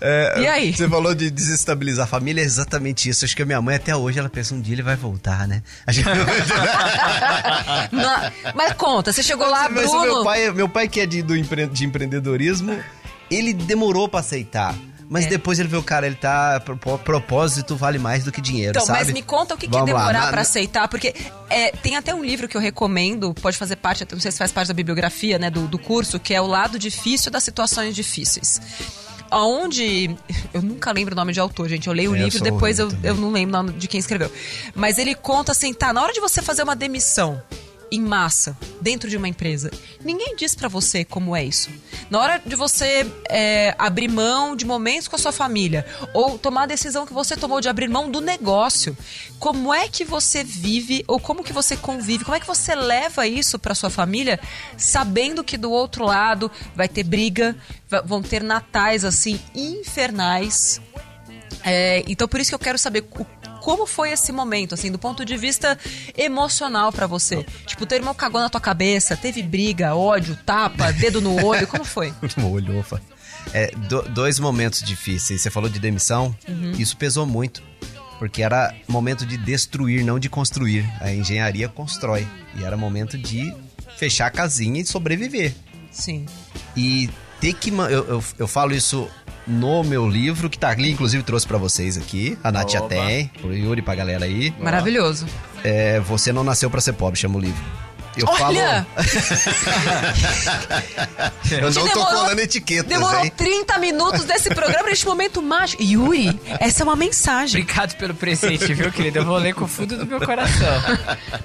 É, 0.00 0.40
E 0.40 0.46
aí? 0.46 0.72
Você 0.72 0.88
falou 0.88 1.16
de 1.16 1.32
desestabilizar 1.32 2.04
a 2.04 2.08
família, 2.08 2.40
é 2.40 2.44
exatamente 2.44 3.08
isso. 3.08 3.24
Acho 3.24 3.34
que 3.34 3.42
a 3.42 3.44
minha 3.44 3.60
mãe 3.60 3.74
até 3.74 3.96
hoje, 3.96 4.16
ela 4.16 4.28
pensa 4.28 4.54
um 4.54 4.60
dia 4.60 4.72
ele 4.76 4.84
vai 4.84 4.94
voltar, 4.94 5.48
né? 5.48 5.64
A 5.84 5.90
gente... 5.90 6.06
Mas 8.54 8.72
conta, 8.74 9.12
você 9.12 9.22
chegou 9.22 9.48
lá, 9.48 9.68
Mas 9.68 9.86
o 9.86 9.90
Bruno. 10.00 10.14
meu 10.14 10.24
pai, 10.24 10.50
meu 10.52 10.68
pai 10.68 10.88
que 10.88 11.00
é 11.00 11.06
de, 11.06 11.22
do 11.22 11.36
empre- 11.36 11.66
de 11.66 11.84
empreendedorismo, 11.84 12.78
ele 13.30 13.52
demorou 13.52 14.08
pra 14.08 14.20
aceitar. 14.20 14.74
Mas 15.10 15.24
É. 15.24 15.28
depois 15.30 15.58
ele 15.58 15.68
viu, 15.68 15.82
cara, 15.82 16.06
ele 16.06 16.16
tá. 16.16 16.60
pro- 16.60 16.98
Propósito 16.98 17.74
vale 17.76 17.98
mais 17.98 18.24
do 18.24 18.30
que 18.32 18.40
dinheiro, 18.40 18.72
Então, 18.72 18.86
sabe? 18.86 18.98
mas 18.98 19.12
me 19.12 19.22
conta 19.22 19.54
o 19.54 19.56
que, 19.58 19.66
é 19.66 19.68
Vamos 19.68 19.86
demorar 19.86 20.30
pra 20.30 20.42
aceitar, 20.42 20.86
porque 20.88 21.14
é, 21.48 21.70
tem 21.72 21.96
até 21.96 22.14
um 22.14 22.22
livro 22.22 22.46
que 22.46 22.56
eu 22.56 22.60
recomendo, 22.60 23.32
pode 23.34 23.56
fazer 23.56 23.76
parte, 23.76 24.06
não 24.12 24.20
sei 24.20 24.30
se 24.30 24.36
faz 24.38 24.52
parte 24.52 24.68
da 24.68 24.74
bibliografia, 24.74 25.38
né, 25.38 25.48
do, 25.50 25.66
do 25.66 25.78
curso, 25.78 26.20
que 26.20 26.34
é 26.34 26.40
O 26.40 26.46
Lado 26.46 26.78
Difícil 26.78 27.30
das 27.30 27.42
Situações 27.42 27.94
Difíceis. 27.94 28.60
Onde. 29.30 30.14
Eu 30.54 30.62
nunca 30.62 30.90
lembro 30.92 31.12
o 31.14 31.16
nome 31.16 31.32
de 31.32 31.40
autor, 31.40 31.68
gente. 31.68 31.86
Eu 31.86 31.92
leio 31.92 32.12
o 32.12 32.16
É, 32.16 32.20
eu 32.20 32.24
livro 32.24 32.40
depois 32.42 32.78
eu, 32.78 32.88
também. 32.88 33.10
eu 33.10 33.14
não 33.14 33.30
lembro 33.30 33.54
o 33.58 33.62
nome 33.62 33.78
de 33.78 33.86
quem 33.86 34.00
escreveu. 34.00 34.32
Mas 34.74 34.96
ele 34.98 35.14
conta 35.14 35.52
assim, 35.52 35.72
tá, 35.74 35.92
na 35.92 36.02
hora 36.02 36.12
de 36.12 36.20
você 36.20 36.40
fazer 36.40 36.62
uma 36.62 36.74
demissão 36.74 37.40
em 37.90 38.00
massa 38.00 38.56
dentro 38.80 39.08
de 39.08 39.16
uma 39.16 39.28
empresa, 39.28 39.70
ninguém 40.04 40.34
diz 40.36 40.54
pra 40.54 40.68
você 40.68 41.04
como 41.04 41.34
é 41.34 41.44
isso. 41.44 41.70
Na 42.10 42.18
hora 42.20 42.42
de 42.44 42.54
você 42.56 43.06
é, 43.28 43.74
abrir 43.78 44.08
mão 44.08 44.54
de 44.56 44.64
momentos 44.64 45.08
com 45.08 45.16
a 45.16 45.18
sua 45.18 45.32
família 45.32 45.86
ou 46.14 46.38
tomar 46.38 46.62
a 46.62 46.66
decisão 46.66 47.06
que 47.06 47.12
você 47.12 47.36
tomou 47.36 47.60
de 47.60 47.68
abrir 47.68 47.88
mão 47.88 48.10
do 48.10 48.20
negócio, 48.20 48.96
como 49.38 49.72
é 49.72 49.88
que 49.88 50.04
você 50.04 50.42
vive 50.44 51.04
ou 51.06 51.18
como 51.20 51.44
que 51.44 51.52
você 51.52 51.76
convive? 51.76 52.24
Como 52.24 52.36
é 52.36 52.40
que 52.40 52.46
você 52.46 52.74
leva 52.74 53.26
isso 53.26 53.58
pra 53.58 53.74
sua 53.74 53.90
família, 53.90 54.38
sabendo 54.76 55.42
que 55.44 55.56
do 55.56 55.70
outro 55.70 56.04
lado 56.04 56.50
vai 56.74 56.88
ter 56.88 57.02
briga, 57.04 57.56
vão 58.04 58.22
ter 58.22 58.42
natais 58.42 59.04
assim 59.04 59.38
infernais? 59.54 60.80
É, 61.64 62.04
então 62.06 62.28
por 62.28 62.40
isso 62.40 62.50
que 62.50 62.54
eu 62.54 62.58
quero 62.58 62.78
saber 62.78 63.04
o- 63.18 63.26
como 63.68 63.86
foi 63.86 64.12
esse 64.12 64.32
momento, 64.32 64.72
assim, 64.74 64.90
do 64.90 64.98
ponto 64.98 65.26
de 65.26 65.36
vista 65.36 65.78
emocional 66.16 66.90
pra 66.90 67.06
você. 67.06 67.44
Tipo, 67.66 67.84
teu 67.84 67.98
irmão 67.98 68.14
cagou 68.14 68.40
na 68.40 68.48
tua 68.48 68.62
cabeça, 68.62 69.14
teve 69.14 69.42
briga, 69.42 69.94
ódio, 69.94 70.34
tapa, 70.46 70.90
dedo 70.90 71.20
no 71.20 71.44
olho, 71.44 71.66
como 71.66 71.84
foi? 71.84 72.12
No 72.38 72.50
olho, 72.52 72.78
ofa. 72.78 72.98
É, 73.52 73.66
do- 73.88 74.02
dois 74.08 74.38
momentos 74.38 74.80
difíceis. 74.82 75.42
Você 75.42 75.50
falou 75.50 75.68
de 75.68 75.78
demissão, 75.78 76.34
Uhum. 76.48 76.72
isso 76.78 76.96
pesou 76.96 77.26
muito. 77.26 77.62
Porque 78.18 78.42
era 78.42 78.74
momento 78.88 79.26
de 79.26 79.36
destruir, 79.36 80.02
não 80.02 80.18
de 80.18 80.28
construir. 80.30 80.84
A 81.00 81.12
engenharia 81.12 81.68
constrói. 81.68 82.26
E 82.56 82.64
era 82.64 82.74
momento 82.76 83.18
de 83.18 83.54
fechar 83.98 84.26
a 84.26 84.30
casinha 84.30 84.80
e 84.80 84.86
sobreviver. 84.86 85.54
Sim. 85.90 86.24
E 86.74 87.08
ter 87.40 87.52
que. 87.52 87.68
Eu, 87.70 87.88
eu, 87.88 88.24
eu 88.38 88.48
falo 88.48 88.74
isso 88.74 89.08
no 89.48 89.82
meu 89.82 90.06
livro, 90.08 90.48
que 90.50 90.58
tá 90.58 90.68
ali, 90.70 90.90
inclusive 90.92 91.22
trouxe 91.22 91.46
pra 91.46 91.58
vocês 91.58 91.96
aqui. 91.96 92.38
A 92.44 92.52
Nath 92.52 92.70
já 92.70 92.82
tem, 92.82 93.28
pro 93.40 93.54
Yuri, 93.54 93.82
pra 93.82 93.94
galera 93.94 94.24
aí. 94.24 94.52
Maravilhoso. 94.60 95.26
É, 95.64 95.98
Você 96.00 96.32
não 96.32 96.44
nasceu 96.44 96.70
pra 96.70 96.80
ser 96.80 96.92
pobre, 96.92 97.18
chama 97.18 97.38
o 97.38 97.40
livro. 97.40 97.62
Eu 98.16 98.26
Olha! 98.26 98.84
falo. 98.94 99.06
Eu 101.50 101.62
não 101.62 101.72
tô 101.72 101.84
Demorou- 101.84 102.06
colando 102.20 102.40
etiquetas, 102.40 102.86
Demorou 102.88 103.24
hein? 103.24 103.32
30 103.36 103.78
minutos 103.78 104.24
desse 104.24 104.50
programa 104.54 104.88
neste 104.88 105.06
momento 105.06 105.40
mágico. 105.40 105.82
Yuri, 105.82 106.38
essa 106.58 106.82
é 106.82 106.84
uma 106.84 106.96
mensagem. 106.96 107.62
Obrigado 107.62 107.96
pelo 107.96 108.14
presente, 108.14 108.74
viu, 108.74 108.90
querido? 108.90 109.18
Eu 109.20 109.24
vou 109.24 109.36
ler 109.38 109.54
com 109.54 109.64
o 109.64 109.68
fundo 109.68 109.96
do 109.96 110.06
meu 110.06 110.20
coração. 110.20 110.68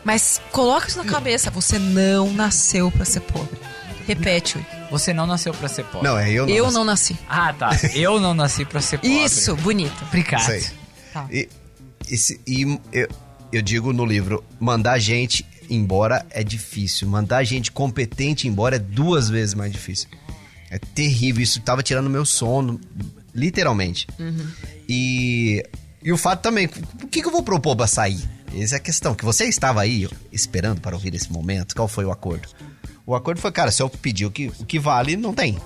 Mas 0.04 0.42
coloca 0.52 0.88
isso 0.88 0.98
na 0.98 1.06
cabeça. 1.06 1.50
Você 1.52 1.78
não 1.80 2.32
nasceu 2.34 2.92
pra 2.92 3.06
ser 3.06 3.22
pobre. 3.22 3.58
Repete, 4.08 4.58
Yuri. 4.58 4.83
Você 4.94 5.12
não 5.14 5.26
nasceu 5.26 5.54
pra 5.56 5.68
ser 5.68 5.84
pobre. 5.86 6.08
Não, 6.08 6.18
é 6.18 6.32
eu 6.32 6.46
não. 6.46 6.54
Eu 6.54 6.64
nasci. 6.66 6.76
não 6.78 6.86
nasci. 6.86 7.18
Ah, 7.28 7.52
tá. 7.52 7.72
Eu 7.96 8.20
não 8.20 8.34
nasci 8.36 8.64
pra 8.64 8.80
ser 8.80 9.00
pobre. 9.00 9.24
Isso, 9.26 9.56
bonito. 9.56 10.04
Obrigado. 10.04 10.42
Isso 10.42 10.52
aí. 10.52 10.64
Tá. 11.12 11.28
E, 11.32 11.50
esse- 12.08 12.40
e 12.46 12.80
eu, 12.92 13.08
eu 13.52 13.62
digo 13.64 13.92
no 13.92 14.06
livro, 14.06 14.44
mandar 14.60 15.00
gente 15.00 15.44
embora 15.68 16.24
é 16.30 16.44
difícil. 16.44 17.08
Mandar 17.08 17.44
gente 17.44 17.72
competente 17.72 18.48
embora 18.48 18.76
é 18.76 18.80
duas 18.80 19.30
vezes 19.30 19.56
mais 19.56 19.72
difícil. 19.72 20.10
É 20.70 20.78
terrível. 20.78 21.42
Isso 21.42 21.60
tava 21.62 21.82
tirando 21.82 22.08
meu 22.10 22.24
sono, 22.24 22.80
literalmente. 23.34 24.06
E, 24.88 25.64
e 26.04 26.12
o 26.12 26.18
fato 26.18 26.42
também, 26.42 26.70
o 27.02 27.08
que, 27.08 27.22
que 27.22 27.28
eu 27.28 27.32
vou 27.32 27.42
propor 27.44 27.76
pra 27.76 27.88
sair? 27.88 28.22
Essa 28.56 28.76
é 28.76 28.78
a 28.78 28.80
questão. 28.80 29.16
Que 29.16 29.26
você 29.26 29.46
estava 29.46 29.82
aí 29.82 30.08
esperando 30.32 30.80
para 30.82 30.96
ouvir 30.96 31.16
esse 31.16 31.32
momento. 31.32 31.76
Qual 31.76 31.88
foi 31.88 32.06
o 32.06 32.12
acordo? 32.12 32.48
O 33.06 33.16
acordo 33.16 33.42
foi, 33.42 33.52
cara, 33.52 33.72
se 33.72 33.82
eu 33.82 33.90
pedir 33.90 34.26
o 34.26 34.32
que, 34.32 34.52
o 34.60 34.66
que 34.66 34.80
vale, 34.80 35.18
não 35.18 35.34
tem. 35.34 35.58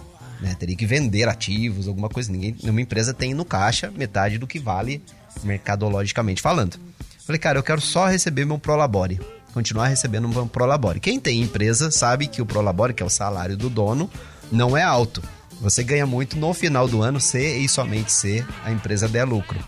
Né? 0.41 0.55
Teria 0.55 0.75
que 0.75 0.85
vender 0.85 1.27
ativos, 1.27 1.87
alguma 1.87 2.09
coisa. 2.09 2.31
Ninguém, 2.31 2.55
nenhuma 2.61 2.81
empresa 2.81 3.13
tem 3.13 3.33
no 3.33 3.45
caixa 3.45 3.91
metade 3.91 4.37
do 4.37 4.47
que 4.47 4.59
vale 4.59 5.01
mercadologicamente 5.43 6.41
falando. 6.41 6.79
Falei, 7.25 7.39
cara, 7.39 7.59
eu 7.59 7.63
quero 7.63 7.81
só 7.81 8.07
receber 8.07 8.45
meu 8.45 8.57
Prolabore. 8.57 9.19
Continuar 9.53 9.87
recebendo 9.87 10.27
meu 10.27 10.45
Prolabore. 10.47 10.99
Quem 10.99 11.19
tem 11.19 11.41
empresa 11.41 11.91
sabe 11.91 12.27
que 12.27 12.41
o 12.41 12.45
Prolabore, 12.45 12.93
que 12.93 13.03
é 13.03 13.05
o 13.05 13.09
salário 13.09 13.57
do 13.57 13.69
dono, 13.69 14.09
não 14.51 14.77
é 14.77 14.83
alto. 14.83 15.21
Você 15.61 15.83
ganha 15.83 16.05
muito 16.05 16.37
no 16.37 16.53
final 16.53 16.87
do 16.87 17.01
ano 17.01 17.19
se 17.19 17.57
e 17.57 17.67
somente 17.67 18.11
se 18.11 18.45
a 18.63 18.71
empresa 18.71 19.07
der 19.07 19.25
lucro. 19.25 19.59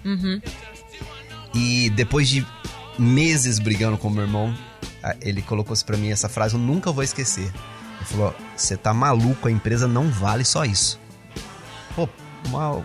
E 1.53 1.89
depois 1.91 2.29
de 2.29 2.45
meses 2.97 3.59
brigando 3.59 3.97
com 3.97 4.09
meu 4.09 4.23
irmão, 4.23 4.55
ele 5.21 5.41
colocou 5.41 5.75
pra 5.85 5.97
mim, 5.97 6.09
essa 6.11 6.27
frase 6.29 6.55
eu 6.55 6.59
nunca 6.59 6.91
vou 6.91 7.03
esquecer. 7.03 7.45
Ele 7.45 8.05
falou: 8.05 8.35
Você 8.55 8.77
tá 8.77 8.93
maluco, 8.93 9.47
a 9.47 9.51
empresa 9.51 9.87
não 9.87 10.09
vale 10.09 10.43
só 10.45 10.63
isso. 10.65 10.99
Pô, 11.95 12.07
uma, 12.47 12.83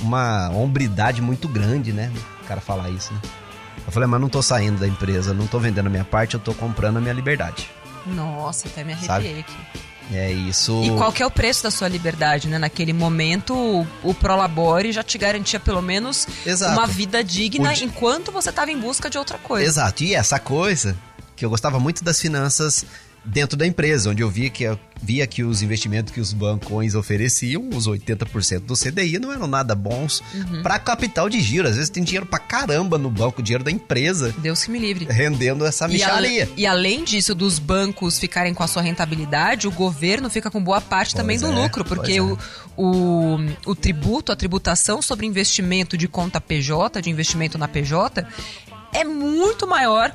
uma 0.00 0.50
hombridade 0.50 1.20
muito 1.22 1.48
grande, 1.48 1.92
né? 1.92 2.10
O 2.42 2.44
cara 2.46 2.60
falar 2.60 2.90
isso, 2.90 3.12
né? 3.12 3.20
Eu 3.86 3.90
falei, 3.92 4.08
mas 4.08 4.20
não 4.20 4.28
tô 4.28 4.40
saindo 4.42 4.78
da 4.80 4.86
empresa, 4.86 5.34
não 5.34 5.46
tô 5.46 5.58
vendendo 5.58 5.86
a 5.86 5.90
minha 5.90 6.04
parte, 6.04 6.34
eu 6.34 6.40
tô 6.40 6.54
comprando 6.54 6.98
a 6.98 7.00
minha 7.00 7.12
liberdade. 7.12 7.68
Nossa, 8.06 8.68
até 8.68 8.84
me 8.84 8.94
Sabe? 8.96 9.26
arrepiei 9.26 9.40
aqui. 9.40 9.56
É 10.12 10.30
isso. 10.30 10.82
E 10.84 10.90
qual 10.90 11.10
que 11.12 11.22
é 11.22 11.26
o 11.26 11.30
preço 11.30 11.62
da 11.62 11.70
sua 11.70 11.88
liberdade, 11.88 12.48
né? 12.48 12.58
Naquele 12.58 12.92
momento, 12.92 13.54
o, 13.54 13.86
o 14.02 14.12
Prolabore 14.14 14.92
já 14.92 15.02
te 15.02 15.16
garantia 15.16 15.58
pelo 15.58 15.80
menos 15.80 16.26
Exato. 16.44 16.72
uma 16.72 16.86
vida 16.86 17.24
digna 17.24 17.72
di- 17.72 17.84
enquanto 17.84 18.30
você 18.30 18.50
estava 18.50 18.70
em 18.70 18.78
busca 18.78 19.08
de 19.08 19.16
outra 19.16 19.38
coisa. 19.38 19.66
Exato. 19.66 20.04
E 20.04 20.14
essa 20.14 20.38
coisa 20.38 20.96
que 21.36 21.44
eu 21.44 21.50
gostava 21.50 21.78
muito 21.80 22.02
das 22.04 22.20
finanças 22.20 22.84
dentro 23.24 23.56
da 23.56 23.64
empresa, 23.64 24.10
onde 24.10 24.20
eu 24.20 24.28
via 24.28 24.50
que, 24.50 24.64
via 25.00 25.24
que 25.28 25.44
os 25.44 25.62
investimentos 25.62 26.12
que 26.12 26.20
os 26.20 26.32
bancões 26.32 26.96
ofereciam, 26.96 27.68
os 27.72 27.86
80% 27.86 28.60
do 28.60 28.74
CDI, 28.74 29.20
não 29.20 29.32
eram 29.32 29.46
nada 29.46 29.76
bons 29.76 30.20
para 30.62 30.76
capital 30.78 31.28
de 31.28 31.40
giro. 31.40 31.68
Às 31.68 31.76
vezes 31.76 31.88
tem 31.88 32.02
dinheiro 32.02 32.26
pra 32.26 32.40
caramba 32.40 32.98
no 32.98 33.08
banco, 33.08 33.40
dinheiro 33.40 33.62
da 33.62 33.70
empresa, 33.70 34.34
Deus 34.38 34.64
que 34.64 34.70
me 34.72 34.78
livre. 34.80 35.04
rendendo 35.04 35.64
essa 35.64 35.86
E, 35.86 35.92
micharia. 35.92 36.48
e 36.56 36.66
além 36.66 37.04
disso, 37.04 37.32
dos 37.32 37.60
bancos 37.60 38.18
ficarem 38.18 38.52
com 38.54 38.64
a 38.64 38.66
sua 38.66 38.82
rentabilidade, 38.82 39.68
o 39.68 39.70
governo 39.70 40.28
fica 40.28 40.50
com 40.50 40.60
boa 40.62 40.80
parte 40.80 41.14
também 41.14 41.38
do 41.38 41.46
é, 41.46 41.54
lucro, 41.62 41.84
porque 41.84 42.20
pois 42.20 42.38
o, 42.76 43.36
o, 43.36 43.70
o 43.70 43.74
tributo, 43.76 44.32
a 44.32 44.36
tributação 44.36 45.00
sobre 45.00 45.26
investimento 45.26 45.96
de 45.96 46.08
conta 46.08 46.40
PJ, 46.40 47.00
de 47.00 47.08
investimento 47.08 47.56
na 47.56 47.68
PJ, 47.68 48.26
é 48.92 49.04
muito 49.04 49.66
maior 49.66 50.12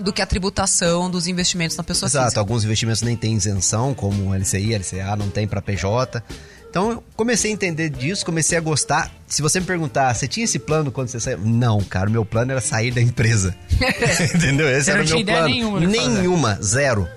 do 0.00 0.12
que 0.12 0.20
a 0.22 0.26
tributação 0.26 1.10
dos 1.10 1.26
investimentos 1.26 1.76
na 1.76 1.84
pessoa 1.84 2.08
Exato, 2.08 2.24
física. 2.26 2.40
alguns 2.40 2.64
investimentos 2.64 3.02
nem 3.02 3.16
têm 3.16 3.34
isenção, 3.34 3.94
como 3.94 4.34
LCI, 4.34 4.74
LCA, 4.76 5.16
não 5.16 5.28
tem 5.28 5.46
para 5.46 5.60
PJ. 5.62 6.22
Então 6.68 6.90
eu 6.90 7.04
comecei 7.16 7.50
a 7.50 7.54
entender 7.54 7.88
disso, 7.88 8.24
comecei 8.24 8.58
a 8.58 8.60
gostar. 8.60 9.10
Se 9.26 9.40
você 9.40 9.58
me 9.60 9.66
perguntar, 9.66 10.12
você 10.14 10.28
tinha 10.28 10.44
esse 10.44 10.58
plano 10.58 10.92
quando 10.92 11.08
você 11.08 11.18
saiu? 11.18 11.38
Não, 11.38 11.82
cara, 11.82 12.10
meu 12.10 12.24
plano 12.24 12.52
era 12.52 12.60
sair 12.60 12.90
da 12.90 13.00
empresa. 13.00 13.56
Entendeu? 14.34 14.68
Esse 14.68 14.90
era 14.90 15.02
o 15.02 15.06
meu 15.06 15.18
ideia 15.18 15.38
plano. 15.38 15.54
nenhuma 15.54 15.80
nenhuma, 15.80 16.58
zero. 16.62 17.08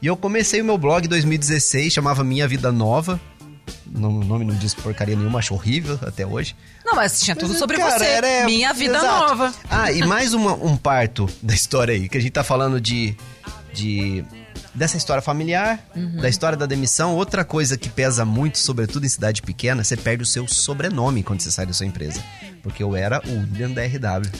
E 0.00 0.06
eu 0.08 0.16
comecei 0.16 0.60
o 0.60 0.64
meu 0.64 0.76
blog 0.76 1.04
em 1.04 1.08
2016, 1.08 1.92
chamava 1.92 2.24
Minha 2.24 2.48
Vida 2.48 2.72
Nova. 2.72 3.20
O 3.94 3.98
nome 4.24 4.44
não 4.44 4.54
diz 4.54 4.74
porcaria 4.74 5.16
nenhuma, 5.16 5.38
acho 5.38 5.54
horrível 5.54 5.98
até 6.06 6.26
hoje. 6.26 6.54
Não, 6.84 6.94
mas 6.94 7.20
tinha 7.20 7.34
tudo 7.36 7.50
Mas, 7.50 7.58
sobre 7.58 7.76
cara, 7.78 7.98
você. 7.98 8.04
era- 8.04 8.44
Minha 8.46 8.72
vida 8.72 8.96
exato. 8.98 9.06
nova. 9.28 9.54
Ah, 9.70 9.90
e 9.92 10.04
mais 10.06 10.34
uma- 10.34 10.54
um 10.54 10.76
parto 10.76 11.28
da 11.42 11.54
história 11.54 11.94
aí, 11.94 12.08
que 12.08 12.16
a 12.18 12.20
gente 12.20 12.32
tá 12.32 12.44
falando 12.44 12.80
de. 12.80 13.16
de 13.72 14.24
dessa 14.74 14.96
história 14.96 15.20
familiar, 15.22 15.78
Uhum. 15.94 16.16
da 16.16 16.28
história 16.30 16.56
da 16.56 16.64
demissão. 16.64 17.14
Outra 17.14 17.44
coisa 17.44 17.76
que 17.76 17.90
pesa 17.90 18.24
muito, 18.24 18.58
sobretudo 18.58 19.04
em 19.04 19.08
cidade 19.08 19.42
pequena, 19.42 19.84
você 19.84 19.96
perde 19.98 20.22
o 20.22 20.26
seu 20.26 20.48
sobrenome 20.48 21.22
quando 21.22 21.40
você 21.42 21.50
sai 21.50 21.66
da 21.66 21.74
sua 21.74 21.84
empresa. 21.84 22.22
Porque 22.62 22.82
eu 22.82 22.96
era 22.96 23.20
o 23.26 23.30
William 23.40 23.70
da 23.70 23.82
RW. 23.82 24.30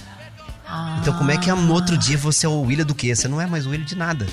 Então 1.01 1.13
como 1.19 1.31
é 1.31 1.37
que 1.37 1.53
no 1.53 1.73
outro 1.75 1.99
dia 1.99 2.17
você 2.17 2.47
é 2.47 2.49
o 2.49 2.63
William 2.63 2.87
do 2.87 2.95
quê? 2.95 3.15
Você 3.15 3.29
não 3.29 3.39
é 3.41 3.47
mais 3.47 3.67
o 3.67 3.71
William 3.71 3.85
de 3.85 3.95
nada. 3.95 4.27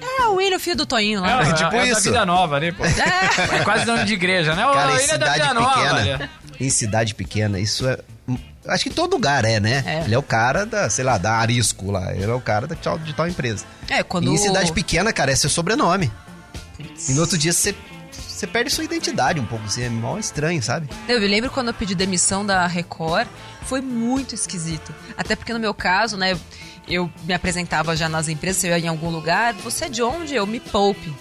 É 0.00 0.26
o 0.26 0.34
William, 0.34 0.58
filho 0.58 0.76
do 0.76 0.86
Toinho 0.86 1.20
lá. 1.20 1.42
É, 1.48 1.52
tipo 1.52 1.74
é 1.74 1.78
da 1.80 1.86
isso. 1.86 2.02
vida 2.02 2.24
nova 2.26 2.56
ali, 2.56 2.72
pô. 2.72 2.84
É 2.84 3.62
quase 3.64 3.84
nome 3.84 4.04
de 4.04 4.14
igreja, 4.14 4.54
né? 4.54 4.66
Ô, 4.66 4.72
Cara, 4.72 4.92
em 4.92 4.94
ele 4.94 5.02
é 5.02 5.18
da 5.18 5.26
cidade 5.32 5.40
vida 5.40 5.54
nova, 5.54 5.74
pequena. 5.74 5.94
olha. 5.94 6.30
em 6.60 6.70
cidade 6.70 7.14
pequena, 7.14 7.58
isso 7.60 7.86
é. 7.88 7.98
Acho 8.66 8.84
que 8.84 8.90
todo 8.90 9.12
lugar 9.12 9.44
é, 9.44 9.60
né? 9.60 9.82
É. 9.86 10.04
Ele 10.04 10.14
é 10.14 10.18
o 10.18 10.22
cara 10.22 10.64
da, 10.64 10.88
sei 10.88 11.04
lá, 11.04 11.18
da 11.18 11.34
Arisco 11.34 11.90
lá. 11.90 12.12
Ele 12.14 12.24
é 12.24 12.32
o 12.34 12.40
cara 12.40 12.66
da, 12.66 12.74
tal- 12.74 12.98
de 12.98 13.12
tal 13.12 13.28
empresa. 13.28 13.64
É, 13.90 14.02
quando... 14.02 14.30
E 14.30 14.34
em 14.34 14.38
cidade 14.38 14.72
pequena, 14.72 15.12
cara, 15.12 15.30
é 15.30 15.36
seu 15.36 15.50
sobrenome. 15.50 16.10
E 17.08 17.12
no 17.12 17.20
outro 17.20 17.36
dia 17.36 17.52
você, 17.52 17.74
você 18.26 18.46
perde 18.46 18.70
sua 18.70 18.82
identidade 18.84 19.38
um 19.38 19.44
pouco. 19.44 19.66
Assim, 19.66 19.82
é 19.84 19.88
mó 19.90 20.16
estranho, 20.18 20.62
sabe? 20.62 20.88
Eu 21.06 21.20
me 21.20 21.26
lembro 21.28 21.50
quando 21.50 21.68
eu 21.68 21.74
pedi 21.74 21.94
demissão 21.94 22.44
da 22.44 22.66
Record, 22.66 23.28
foi 23.62 23.82
muito 23.82 24.34
esquisito. 24.34 24.94
Até 25.16 25.36
porque 25.36 25.52
no 25.52 25.60
meu 25.60 25.74
caso, 25.74 26.16
né, 26.16 26.34
eu 26.88 27.10
me 27.24 27.34
apresentava 27.34 27.96
já 27.96 28.08
nas 28.08 28.28
empresas, 28.28 28.60
se 28.60 28.68
eu 28.68 28.76
ia 28.76 28.84
em 28.84 28.88
algum 28.88 29.10
lugar, 29.10 29.54
você 29.54 29.86
é 29.86 29.88
de 29.88 30.02
onde? 30.02 30.34
Eu 30.34 30.46
me 30.46 30.60
poupe. 30.60 31.12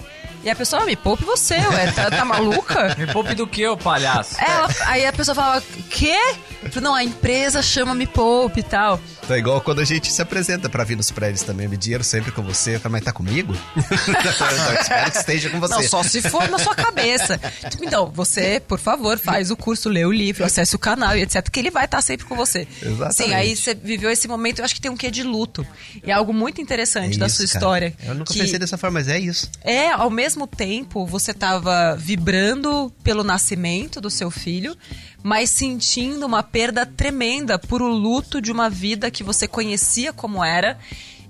E 0.44 0.50
a 0.50 0.56
pessoa, 0.56 0.82
"Ah, 0.84 0.86
me 0.86 0.96
poupe 0.96 1.24
você, 1.24 1.56
ué, 1.56 1.92
tá, 1.92 2.10
tá 2.12 2.26
maluca? 2.26 2.96
Me 3.00 3.08
poupe 3.08 3.34
do 3.34 3.48
que, 3.48 3.66
ô 3.68 3.78
palhaço? 3.78 4.36
Ela, 4.42 4.70
aí 4.86 5.06
a 5.06 5.14
pessoa 5.14 5.34
falava, 5.34 5.64
quê? 5.90 6.16
Eu 6.62 6.70
falei, 6.70 6.84
não, 6.84 6.96
a 6.96 7.04
empresa 7.04 7.62
chama 7.62 7.94
Me 7.96 8.06
Poupe 8.08 8.60
e 8.62 8.64
tal. 8.64 9.00
Tá 9.28 9.38
igual 9.38 9.60
quando 9.62 9.80
a 9.80 9.86
gente 9.86 10.12
se 10.12 10.22
apresenta 10.22 10.68
pra 10.70 10.84
vir 10.84 10.96
nos 10.98 11.12
prédios 11.12 11.44
também. 11.44 11.68
Me 11.68 11.78
dinheiro 11.78 12.04
sempre 12.04 12.32
com 12.32 12.42
você. 12.42 12.76
Eu 12.76 12.80
falo, 12.80 12.94
mas 12.94 13.04
tá 13.04 13.12
comigo? 13.12 13.54
eu 13.76 14.82
espero 14.82 15.12
que 15.12 15.18
esteja 15.18 15.50
com 15.50 15.60
você. 15.60 15.74
Não, 15.76 15.84
só 15.84 16.04
se 16.04 16.22
for 16.22 16.50
na 16.50 16.58
sua 16.60 16.76
cabeça. 16.76 17.38
Tipo, 17.70 17.84
então, 17.86 18.12
você, 18.12 18.62
por 18.66 18.80
favor, 18.80 19.18
faz 19.18 19.52
o 19.52 19.58
curso, 19.58 19.90
lê 19.90 20.06
o 20.06 20.12
livro, 20.12 20.44
acesse 20.46 20.76
o 20.76 20.80
canal 20.80 21.16
e 21.18 21.22
etc, 21.22 21.48
que 21.50 21.60
ele 21.60 21.72
vai 21.72 21.86
estar 21.86 22.02
sempre 22.02 22.26
com 22.26 22.36
você. 22.36 22.68
Exatamente. 22.82 23.14
Sim, 23.16 23.34
aí 23.34 23.56
você 23.56 23.74
viveu 23.74 24.10
esse 24.10 24.28
momento, 24.28 24.60
eu 24.60 24.66
acho 24.66 24.76
que 24.76 24.82
tem 24.82 24.92
um 24.92 24.98
quê 24.98 25.10
de 25.12 25.24
luto. 25.24 25.66
E 26.04 26.12
é 26.12 26.14
algo 26.14 26.34
muito 26.34 26.62
interessante 26.62 27.16
É 27.16 27.20
da 27.20 27.28
isso, 27.28 27.38
sua 27.38 27.48
cara. 27.48 27.58
história. 27.88 27.94
Eu 28.04 28.16
nunca 28.16 28.34
que 28.34 28.40
pensei 28.40 28.60
dessa 28.60 28.78
forma, 28.78 29.00
mas 29.00 29.08
é 29.10 29.20
isso. 29.20 29.50
É, 29.64 29.90
ao 29.92 30.10
mesmo 30.10 30.33
tempo, 30.48 31.06
você 31.06 31.32
estava 31.32 31.96
vibrando 31.96 32.92
pelo 33.04 33.24
nascimento 33.24 34.02
do 34.02 34.10
seu 34.10 34.30
filho, 34.32 34.78
mas 35.22 35.50
sentindo 35.50 36.26
uma 36.26 36.44
perda 36.44 36.86
tremenda 36.86 37.58
por 37.58 37.82
o 37.82 37.88
luto 37.88 38.42
de 38.42 38.52
uma 38.52 38.70
vida 38.70 39.12
que 39.12 39.24
você 39.24 39.48
conhecia 39.48 40.12
como 40.12 40.44
era 40.44 40.78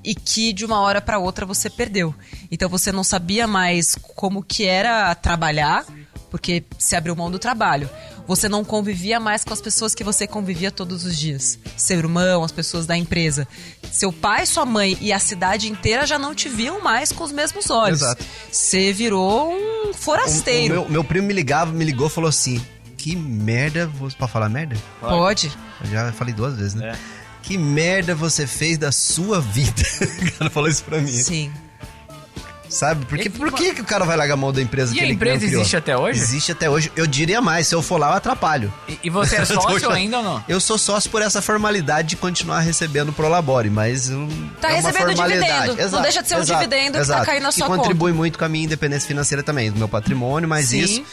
e 0.04 0.14
que 0.14 0.52
de 0.52 0.66
uma 0.66 0.80
hora 0.80 1.02
para 1.02 1.20
outra 1.20 1.46
você 1.46 1.70
perdeu. 1.70 2.14
Então 2.52 2.68
você 2.68 2.92
não 2.92 3.04
sabia 3.04 3.48
mais 3.48 3.96
como 4.16 4.44
que 4.44 4.66
era 4.66 5.14
trabalhar, 5.16 5.86
porque 6.34 6.64
se 6.80 6.96
abriu 6.96 7.16
mão 7.16 7.30
do 7.30 7.38
trabalho. 7.38 7.88
Você 8.28 8.50
não 8.50 8.66
convivia 8.66 9.20
mais 9.20 9.44
com 9.44 9.54
as 9.54 9.62
pessoas 9.62 9.94
que 9.94 10.04
você 10.04 10.26
convivia 10.26 10.72
todos 10.72 11.06
os 11.06 11.16
dias. 11.16 11.60
Seu 11.78 12.00
irmão, 12.00 12.44
as 12.44 12.52
pessoas 12.52 12.88
da 12.88 12.98
empresa. 12.98 13.48
Seu 13.92 14.12
pai, 14.12 14.44
sua 14.48 14.66
mãe 14.66 14.98
e 15.00 15.14
a 15.14 15.20
cidade 15.20 15.70
inteira 15.72 16.08
já 16.08 16.18
não 16.18 16.34
te 16.34 16.50
viam 16.50 16.82
mais 16.82 17.12
com 17.12 17.24
os 17.24 17.32
mesmos 17.32 17.70
olhos. 17.70 18.02
Exato. 18.02 18.26
Você 18.52 18.92
virou 18.92 19.52
um 19.52 19.90
O, 19.90 19.90
o 19.92 19.94
forasteiro. 19.94 20.74
meu, 20.74 20.90
meu 20.90 21.04
primo 21.04 21.28
me 21.28 21.36
ligava, 21.36 21.72
me 21.72 21.86
ligou 21.86 22.08
e 22.08 22.10
falou 22.10 22.30
assim: 22.30 22.60
Que 22.98 23.16
merda. 23.16 23.86
Você 24.00 24.18
pode 24.18 24.32
falar 24.32 24.50
merda? 24.50 24.76
Pode. 25.00 25.56
Eu 25.84 25.92
já 25.92 26.12
falei 26.14 26.34
duas 26.34 26.56
vezes, 26.58 26.74
né? 26.74 26.94
É. 26.96 26.98
Que 27.44 27.60
merda 27.60 28.16
você 28.16 28.48
fez 28.48 28.80
da 28.80 28.92
sua 28.92 29.40
vida? 29.40 29.84
o 30.02 30.32
cara 30.40 30.50
falou 30.50 30.68
isso 30.68 30.84
pra 30.84 30.98
mim. 30.98 31.12
Sim. 31.12 31.52
Sabe? 32.74 33.06
Porque, 33.06 33.30
por 33.30 33.52
que, 33.52 33.74
que 33.76 33.82
o 33.82 33.86
cara 33.86 34.04
vai 34.04 34.18
largar 34.18 34.34
a 34.34 34.38
mão 34.38 34.52
da 34.52 34.62
empresa 34.62 34.92
E 34.92 34.96
que 34.96 35.02
a 35.02 35.04
ele 35.04 35.14
empresa 35.14 35.46
criou? 35.46 35.62
existe 35.62 35.78
até 35.78 35.96
hoje? 35.98 36.20
Existe 36.20 36.52
até 36.52 36.70
hoje. 36.70 36.92
Eu 36.96 37.06
diria 37.06 37.40
mais, 37.40 37.68
se 37.68 37.76
eu 37.76 37.82
for 37.82 37.98
lá, 38.00 38.08
eu 38.10 38.14
atrapalho. 38.14 38.74
E, 38.90 39.00
e 39.04 39.10
você 39.10 39.36
é 39.36 39.46
sócio 39.46 39.90
ainda 39.92 40.18
ou 40.18 40.24
não? 40.24 40.44
Eu 40.48 40.60
sou 40.60 40.78
sócio 40.78 41.10
por 41.12 41.22
essa 41.22 41.42
formalidade 41.42 42.10
de 42.10 42.16
continuar 42.16 42.62
recebendo 42.62 43.14
Prolabore, 43.14 43.70
mas 43.70 44.10
eu- 44.10 44.28
Tá 44.60 44.70
é 44.70 44.80
uma 44.80 44.90
recebendo 44.90 45.16
formalidade. 45.16 45.62
dividendo. 45.70 45.92
Não 45.92 46.02
deixa 46.02 46.22
de 46.24 46.28
ser 46.30 46.38
um 46.38 46.44
dividendo 46.44 47.00
que 47.00 47.06
tá 47.08 47.26
caindo 47.26 47.44
na 47.44 47.52
sua 47.52 47.66
E 47.66 47.70
contribui 47.70 48.12
muito 48.12 48.40
com 48.40 48.46
a 48.46 48.50
minha 48.50 48.66
independência 48.66 49.08
financeira 49.08 49.44
também, 49.44 49.72
do 49.72 49.78
meu 49.78 49.88
patrimônio, 49.88 50.50
mas 50.50 50.70
Sim. 50.70 50.80
isso. 50.80 51.04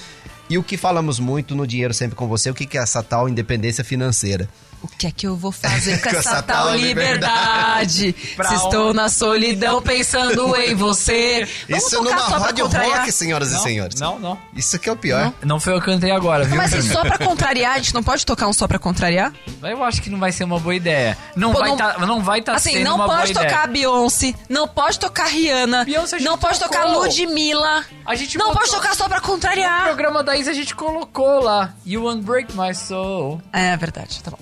E 0.48 0.56
o 0.58 0.62
que 0.64 0.76
falamos 0.76 1.20
muito 1.20 1.54
no 1.54 1.64
Dinheiro 1.66 1.94
Sempre 1.94 2.16
com 2.16 2.26
Você, 2.26 2.50
o 2.50 2.54
que 2.54 2.66
que 2.66 2.76
é 2.76 2.82
essa 2.82 3.02
tal 3.02 3.28
independência 3.28 3.84
financeira? 3.84 4.48
O 4.82 4.88
que 4.88 5.06
é 5.06 5.10
que 5.10 5.26
eu 5.26 5.36
vou 5.36 5.52
fazer 5.52 5.98
com 6.00 6.04
Com 6.10 6.16
essa 6.16 6.30
essa 6.30 6.42
tal 6.42 6.66
tal 6.68 6.76
liberdade? 6.76 8.14
Se 8.48 8.54
estou 8.54 8.94
na 8.94 9.08
solidão 9.08 9.82
pensando 9.82 10.56
em 10.56 10.74
você. 10.74 11.46
Vamos 11.68 11.84
isso 11.84 12.02
numa 12.02 12.50
contrariar. 12.52 12.98
rock, 13.00 13.12
senhoras 13.12 13.52
Não, 13.52 13.58
e 13.58 13.62
senhores. 13.62 14.00
não, 14.00 14.18
não. 14.18 14.38
Isso 14.54 14.78
que 14.78 14.88
é 14.88 14.92
o 14.92 14.96
pior. 14.96 15.32
Não 15.44 15.60
foi 15.60 15.74
eu 15.74 15.80
que 15.80 15.86
cantei 15.86 16.10
agora, 16.10 16.44
viu? 16.44 16.56
Mas 16.56 16.72
assim, 16.72 16.90
só 16.90 17.02
pra 17.02 17.18
contrariar, 17.18 17.74
a 17.74 17.78
gente 17.78 17.92
não 17.94 18.02
pode 18.02 18.24
tocar 18.24 18.46
um 18.48 18.52
só 18.52 18.66
pra 18.66 18.78
contrariar? 18.78 19.32
Eu 19.62 19.84
acho 19.84 20.00
que 20.00 20.08
não 20.10 20.18
vai 20.18 20.32
ser 20.32 20.44
uma 20.44 20.58
boa 20.58 20.74
ideia. 20.74 21.16
Não 21.36 21.52
Pô, 21.52 21.58
vai 21.60 21.68
não- 21.70 21.76
tá, 21.76 21.98
não 22.06 22.22
vai 22.22 22.40
tá 22.42 22.54
assim, 22.54 22.72
sendo 22.72 22.84
não 22.84 22.94
uma 22.96 23.06
boa 23.06 23.18
pode 23.18 23.32
ideia. 23.32 23.48
tocar 23.48 23.68
Beyoncé, 23.68 24.34
não 24.48 24.66
pode 24.68 24.98
tocar 24.98 25.26
Rihanna, 25.26 25.84
Beyoncé 25.84 26.18
não 26.20 26.38
pode 26.38 26.58
tocou. 26.58 26.76
tocar 26.76 26.90
Ludmilla, 26.90 27.84
A 28.06 28.14
gente 28.14 28.38
não 28.38 28.46
botou- 28.48 28.60
pode 28.62 28.72
tocar 28.72 28.94
só 28.94 29.08
pra 29.08 29.18
O 29.18 29.22
contrariar. 29.22 29.84
programa 29.84 30.22
da 30.22 30.36
Isa 30.36 30.50
a 30.50 30.54
gente 30.54 30.74
colocou 30.74 31.40
lá. 31.42 31.74
You 31.86 32.04
won't 32.04 32.22
break 32.22 32.56
my 32.56 32.74
soul. 32.74 33.40
É 33.52 33.76
verdade, 33.76 34.22
tá 34.22 34.30
bom. 34.30 34.38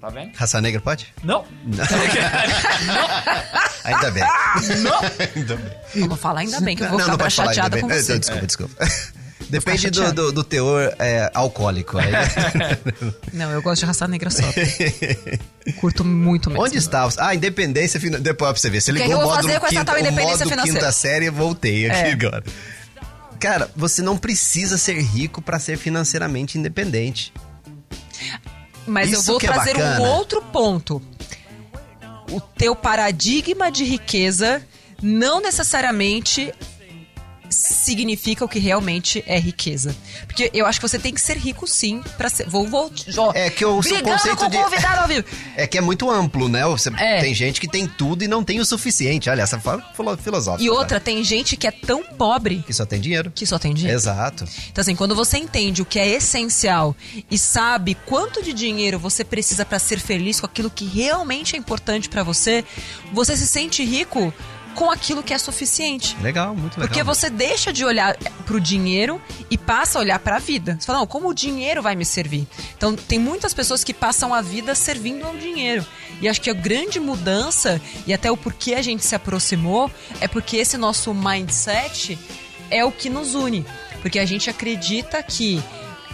Tá 0.00 0.08
vendo? 0.08 0.32
Raça 0.34 0.60
Negra 0.60 0.80
pode? 0.80 1.12
Não. 1.22 1.44
Não. 1.64 1.84
Ainda 3.84 4.10
bem. 4.10 4.22
Ainda 5.36 5.56
bem. 5.56 5.72
Vamos 5.96 6.20
falar 6.20 6.40
ainda 6.40 6.60
bem 6.60 6.76
que 6.76 6.82
eu 6.84 6.88
vou 6.88 6.98
não, 6.98 7.04
ficar 7.04 7.12
não 7.12 7.18
pode 7.18 7.34
falar 7.34 7.50
ainda 7.50 7.62
chateada 7.62 7.76
bem. 7.76 7.84
com 7.84 7.90
Eh, 7.92 8.02
você. 8.02 8.18
Desculpa, 8.18 8.46
desculpa. 8.46 8.88
Depende 9.50 9.90
do, 9.90 10.12
do, 10.12 10.32
do 10.32 10.44
teor 10.44 10.94
é, 10.98 11.28
alcoólico. 11.34 11.98
Aí- 11.98 12.12
Não, 13.32 13.50
eu 13.50 13.60
gosto 13.60 13.80
de 13.80 13.86
raça 13.86 14.06
negra 14.06 14.30
só. 14.30 14.42
Curto 15.80 16.04
muito 16.04 16.48
mesmo. 16.50 16.64
Onde 16.64 16.78
está? 16.78 17.08
Ah, 17.18 17.34
independência 17.34 17.98
financeira. 17.98 18.22
Depois 18.22 18.52
pra 18.52 18.60
você 18.60 18.70
ver. 18.70 18.80
Você 18.80 18.92
que 18.92 18.98
ligou 18.98 19.08
que 19.08 19.14
eu 19.14 19.18
o 19.18 19.20
vou 19.22 19.30
módulo, 19.30 19.48
fazer 19.48 19.58
com 19.60 19.66
essa 19.66 19.74
quinta, 19.74 19.84
tal 19.86 19.96
o 19.96 19.98
independência 19.98 20.30
módulo 20.46 20.50
financeira? 20.50 20.78
quinta 20.80 20.92
série 20.92 21.26
e 21.26 21.30
voltei 21.30 21.90
aqui 21.90 22.00
É. 22.00 22.12
agora. 22.12 22.44
Cara, 23.40 23.70
você 23.74 24.02
não 24.02 24.16
precisa 24.16 24.78
ser 24.78 25.00
rico 25.00 25.42
pra 25.42 25.58
ser 25.58 25.76
financeiramente 25.78 26.56
independente. 26.56 27.32
Mas 28.90 29.12
eu 29.12 29.20
Isso 29.20 29.26
vou 29.30 29.38
que 29.38 29.46
é 29.46 29.52
trazer 29.52 29.76
um 29.76 29.80
bacana. 29.80 30.08
outro 30.10 30.42
ponto. 30.42 31.00
O 32.32 32.40
teu 32.40 32.74
paradigma 32.74 33.70
de 33.70 33.84
riqueza 33.84 34.60
não 35.00 35.40
necessariamente 35.40 36.52
significa 37.60 38.44
o 38.44 38.48
que 38.48 38.58
realmente 38.58 39.22
é 39.26 39.38
riqueza. 39.38 39.94
Porque 40.26 40.50
eu 40.54 40.66
acho 40.66 40.80
que 40.80 40.88
você 40.88 40.98
tem 40.98 41.12
que 41.14 41.20
ser 41.20 41.36
rico 41.36 41.66
sim 41.66 42.02
pra 42.16 42.28
ser. 42.28 42.48
Vou, 42.48 42.66
vou 42.66 42.90
ó, 43.18 43.32
É 43.34 43.50
que 43.50 43.64
o 43.64 43.82
seu 43.82 44.02
conceito 44.02 44.48
de- 44.48 44.56
convidado 44.58 45.00
ao 45.02 45.08
vivo. 45.08 45.24
É 45.56 45.66
que 45.66 45.76
é 45.76 45.80
muito 45.80 46.10
amplo, 46.10 46.48
né? 46.48 46.64
Você, 46.66 46.90
É. 46.96 47.20
Tem 47.20 47.34
gente 47.34 47.60
que 47.60 47.68
tem 47.68 47.86
tudo 47.86 48.24
e 48.24 48.28
não 48.28 48.42
tem 48.42 48.60
o 48.60 48.64
suficiente. 48.64 49.28
Olha, 49.28 49.42
essa 49.42 49.58
filo- 49.60 50.16
filosófica. 50.18 50.64
E 50.64 50.70
outra, 50.70 50.96
né? 50.98 51.00
tem 51.04 51.22
gente 51.24 51.56
que 51.56 51.66
é 51.66 51.70
tão 51.70 52.02
pobre 52.02 52.62
Que 52.66 52.72
só 52.72 52.86
tem 52.86 53.00
dinheiro. 53.00 53.30
que 53.34 53.44
só 53.44 53.58
tem 53.58 53.74
dinheiro. 53.74 53.96
Exato. 53.98 54.44
Então, 54.70 54.80
assim, 54.82 54.96
quando 54.96 55.14
você 55.14 55.36
entende 55.38 55.82
o 55.82 55.84
que 55.84 55.98
é 55.98 56.08
essencial 56.08 56.96
e 57.30 57.36
sabe 57.38 57.94
quanto 58.06 58.42
de 58.42 58.52
dinheiro 58.52 58.98
você 58.98 59.22
precisa 59.24 59.64
pra 59.64 59.78
ser 59.78 60.00
feliz 60.00 60.40
com 60.40 60.46
aquilo 60.46 60.70
que 60.70 60.84
realmente 60.86 61.54
é 61.54 61.58
importante 61.58 62.08
pra 62.08 62.22
você, 62.22 62.64
você 63.12 63.36
se 63.36 63.46
sente 63.46 63.84
rico 63.84 64.32
com 64.74 64.90
aquilo 64.90 65.22
que 65.22 65.34
é 65.34 65.38
suficiente. 65.38 66.16
Legal, 66.22 66.54
muito 66.54 66.74
legal. 66.78 66.88
Porque 66.88 67.02
você 67.02 67.28
deixa 67.28 67.72
de 67.72 67.84
olhar 67.84 68.16
pro 68.46 68.60
dinheiro 68.60 69.20
e 69.50 69.58
passa 69.58 69.98
a 69.98 70.00
olhar 70.00 70.18
pra 70.18 70.38
vida. 70.38 70.76
Você 70.78 70.86
fala, 70.86 71.00
não, 71.00 71.06
como 71.06 71.28
o 71.28 71.34
dinheiro 71.34 71.82
vai 71.82 71.94
me 71.96 72.04
servir? 72.04 72.46
Então, 72.76 72.94
tem 72.96 73.18
muitas 73.18 73.52
pessoas 73.52 73.82
que 73.84 73.92
passam 73.92 74.32
a 74.32 74.40
vida 74.40 74.74
servindo 74.74 75.26
ao 75.26 75.36
dinheiro. 75.36 75.84
E 76.20 76.28
acho 76.28 76.40
que 76.40 76.50
a 76.50 76.54
grande 76.54 76.98
mudança, 77.00 77.80
e 78.06 78.12
até 78.12 78.30
o 78.30 78.36
porquê 78.36 78.74
a 78.74 78.82
gente 78.82 79.04
se 79.04 79.14
aproximou, 79.14 79.90
é 80.20 80.28
porque 80.28 80.56
esse 80.56 80.76
nosso 80.76 81.12
mindset 81.14 82.18
é 82.70 82.84
o 82.84 82.92
que 82.92 83.08
nos 83.10 83.34
une. 83.34 83.64
Porque 84.02 84.18
a 84.18 84.24
gente 84.26 84.48
acredita 84.50 85.22
que 85.22 85.62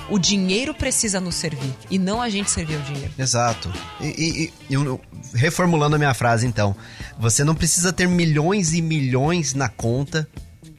O 0.08 0.20
dinheiro 0.20 0.72
precisa 0.72 1.18
nos 1.20 1.34
servir 1.34 1.74
e 1.90 1.98
não 1.98 2.22
a 2.22 2.28
gente 2.30 2.48
servir 2.48 2.76
o 2.76 2.80
dinheiro. 2.82 3.12
Exato. 3.18 3.68
E, 4.00 4.06
e- 4.06 4.52
e 4.70 4.74
eu- 4.74 5.00
reformulando 5.34 5.96
a 5.96 5.98
minha 5.98 6.14
frase, 6.14 6.46
então, 6.46 6.76
você 7.18 7.42
não 7.44 7.54
precisa 7.54 7.92
ter 7.92 8.06
milhões 8.08 8.72
e 8.72 8.82
milhões 8.82 9.54
na 9.54 9.68
conta 9.68 10.28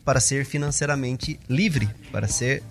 para 0.05 0.19
ser 0.19 0.45
financeiramente 0.45 1.39
livre, 1.49 1.89
para 2.11 2.27
ser 2.27 2.63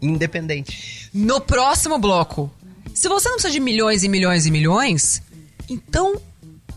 independente. 0.00 1.08
No 1.14 1.40
próximo 1.40 1.98
bloco, 1.98 2.52
se 2.94 3.08
você 3.08 3.28
não 3.28 3.36
precisa 3.36 3.52
de 3.52 3.60
milhões 3.60 4.02
e 4.02 4.08
milhões 4.08 4.46
e 4.46 4.50
milhões, 4.50 5.22
então 5.68 6.20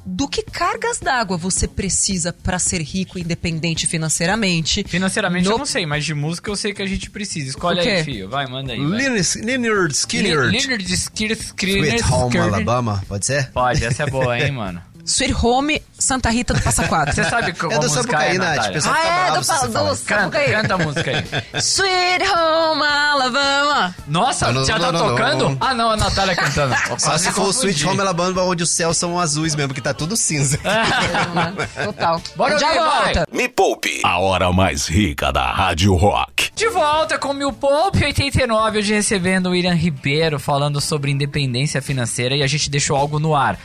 do 0.08 0.28
que 0.28 0.44
cargas 0.44 1.00
d'água 1.00 1.36
você 1.36 1.68
precisa 1.68 2.32
para 2.32 2.60
ser 2.60 2.80
rico 2.80 3.18
e 3.18 3.22
independente 3.24 3.88
financeiramente? 3.88 4.84
Financeiramente 4.88 5.46
No- 5.46 5.54
eu 5.54 5.58
não 5.58 5.66
sei, 5.66 5.84
mas 5.88 6.06
de 6.06 6.14
música 6.14 6.52
eu 6.52 6.56
sei 6.56 6.74
que 6.76 6.82
a 6.84 6.86
gente 6.86 7.10
precisa. 7.10 7.50
Escolhe 7.50 7.80
aí, 7.80 8.04
filho. 8.04 8.30
Vai, 8.30 8.46
manda 8.46 8.74
aí. 8.74 8.80
Leonard 8.80 9.96
Skinner. 9.96 10.42
Leonard 10.42 10.94
Skinner. 10.94 11.36
Sweet 11.36 12.04
Home 12.14 12.38
Alabama, 12.38 13.04
pode 13.08 13.26
ser? 13.26 13.50
Pode, 13.52 13.84
essa 13.84 14.04
é 14.04 14.06
boa, 14.06 14.40
hein, 14.40 14.52
mano. 14.54 14.80
Sweet 15.06 15.36
Home 15.46 15.82
Santa 15.98 16.30
Rita 16.30 16.54
do 16.54 16.62
Passa 16.62 16.88
Quatro. 16.88 17.14
Você 17.14 17.24
sabe 17.24 17.54
qual 17.54 17.72
É 17.72 17.76
do 17.80 17.84
música 17.84 18.00
é, 18.00 18.34
Sapucaí, 18.34 18.38
Nath. 18.38 18.58
Ah, 18.60 18.64
fica 18.64 18.90
é, 18.98 19.26
bravo 19.32 19.40
do 19.40 19.46
falar. 19.46 19.68
Doce. 19.68 20.04
Canta, 20.06 20.40
canta 20.44 20.74
a 20.74 20.78
música 20.78 21.12
aí. 21.12 21.62
Sweet 21.62 22.24
Home 22.30 22.84
Alabama. 22.84 23.96
Nossa, 24.08 24.48
Não, 24.48 24.54
não, 24.56 24.66
já 24.66 24.80
tá 24.80 24.92
não, 24.92 25.00
não, 25.00 25.10
tocando? 25.16 25.50
não. 25.50 25.58
Ah, 25.62 25.74
não, 25.74 25.92
a 25.92 25.98
Natália 25.98 26.36
cantando. 26.36 26.76
Só 27.00 27.18
se 27.18 27.32
for 27.32 27.48
o. 27.48 27.50
Sweet 27.52 27.86
Home 27.88 28.02
Alabama, 28.02 28.42
onde 28.44 28.64
os 28.64 28.70
céus 28.70 28.98
são 28.98 29.20
azuis 29.20 29.56
mesmo, 29.56 29.74
que 29.74 29.82
tá 29.82 29.94
tudo 29.94 30.18
cinza. 30.18 30.60
Total. 31.84 32.22
Bora 32.36 32.58
vai. 32.58 32.78
volta. 32.78 33.28
Me 33.32 33.48
Poupe, 33.48 34.02
a 34.04 34.18
hora 34.20 34.52
mais 34.52 34.88
rica 34.88 35.32
da 35.32 35.52
Rádio 35.52 35.96
Rock. 35.96 36.52
De 36.56 36.68
volta 36.70 37.18
com 37.18 37.30
o 37.30 37.34
Mil 37.34 37.54
Poupe 37.54 38.04
89, 38.04 38.80
hoje 38.80 38.94
recebendo 38.94 39.48
o 39.48 39.52
William 39.52 39.74
Ribeiro 39.74 40.40
falando 40.40 40.82
sobre 40.82 41.12
independência 41.12 41.82
financeira 41.82 42.36
e 42.36 42.44
a 42.44 42.48
gente 42.48 42.70
deixou 42.70 42.98
algo 42.98 43.20
no 43.20 43.36
ar. 43.36 43.58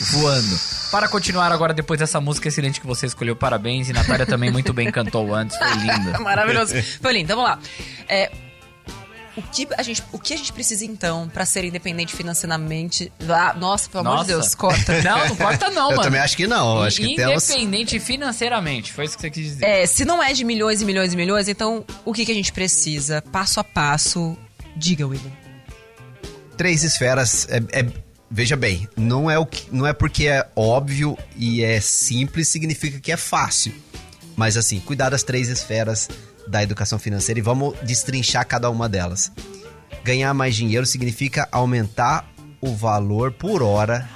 Voando. 0.00 0.60
Para 0.90 1.08
continuar 1.08 1.50
agora, 1.52 1.72
depois 1.74 1.98
dessa 1.98 2.20
música 2.20 2.48
excelente 2.48 2.80
que 2.80 2.86
você 2.86 3.06
escolheu, 3.06 3.34
parabéns. 3.36 3.88
E 3.88 3.92
Natália 3.92 4.26
também 4.26 4.50
muito 4.50 4.72
bem 4.72 4.90
cantou 4.90 5.34
antes, 5.34 5.56
foi 5.56 5.68
linda. 5.78 6.18
Maravilhoso. 6.20 6.74
Foi 7.00 7.12
lindo, 7.12 7.28
vamos 7.28 7.44
lá. 7.44 7.58
É, 8.08 8.30
o, 9.36 9.42
que 9.42 9.68
a 9.76 9.82
gente, 9.82 10.02
o 10.12 10.18
que 10.18 10.32
a 10.32 10.36
gente 10.36 10.52
precisa 10.52 10.84
então 10.84 11.28
pra 11.28 11.44
ser 11.44 11.64
independente 11.64 12.14
financeiramente? 12.16 13.12
Ah, 13.28 13.54
nossa, 13.54 13.88
pelo 13.90 14.08
amor 14.08 14.20
de 14.22 14.28
Deus, 14.28 14.54
corta. 14.54 15.00
Não, 15.02 15.28
não 15.28 15.36
corta 15.36 15.70
não, 15.70 15.90
Eu 15.90 15.96
mano. 15.96 16.02
também 16.02 16.20
acho 16.20 16.36
que 16.36 16.46
não, 16.46 16.82
acho 16.82 17.00
que 17.00 17.16
temos... 17.16 17.50
Independente 17.50 18.00
financeiramente, 18.00 18.92
foi 18.92 19.04
isso 19.04 19.16
que 19.16 19.20
você 19.22 19.30
quis 19.30 19.44
dizer. 19.44 19.64
É, 19.64 19.86
se 19.86 20.04
não 20.04 20.22
é 20.22 20.32
de 20.32 20.44
milhões 20.44 20.80
e 20.80 20.84
milhões 20.84 21.12
e 21.12 21.16
milhões, 21.16 21.48
então 21.48 21.84
o 22.04 22.12
que, 22.14 22.24
que 22.24 22.32
a 22.32 22.34
gente 22.34 22.52
precisa? 22.52 23.20
Passo 23.30 23.60
a 23.60 23.64
passo. 23.64 24.36
Diga, 24.74 25.06
William. 25.06 25.30
Três 26.56 26.82
esferas, 26.82 27.46
é, 27.50 27.80
é- 27.80 28.05
veja 28.36 28.54
bem, 28.54 28.86
não 28.94 29.30
é, 29.30 29.38
o 29.38 29.46
que, 29.46 29.74
não 29.74 29.86
é 29.86 29.94
porque 29.94 30.26
é 30.26 30.46
óbvio 30.54 31.16
e 31.36 31.64
é 31.64 31.80
simples, 31.80 32.50
significa 32.50 33.00
que 33.00 33.10
é 33.10 33.16
fácil. 33.16 33.72
Mas 34.36 34.58
assim, 34.58 34.78
cuidar 34.78 35.08
das 35.08 35.22
três 35.22 35.48
esferas 35.48 36.06
da 36.46 36.62
educação 36.62 36.98
financeira 36.98 37.38
e 37.38 37.42
vamos 37.42 37.74
destrinchar 37.82 38.46
cada 38.46 38.68
uma 38.68 38.90
delas. 38.90 39.32
Ganhar 40.04 40.34
mais 40.34 40.54
dinheiro 40.54 40.84
significa 40.84 41.48
aumentar 41.50 42.30
o 42.60 42.74
valor 42.74 43.32
por 43.32 43.62
hora 43.62 44.06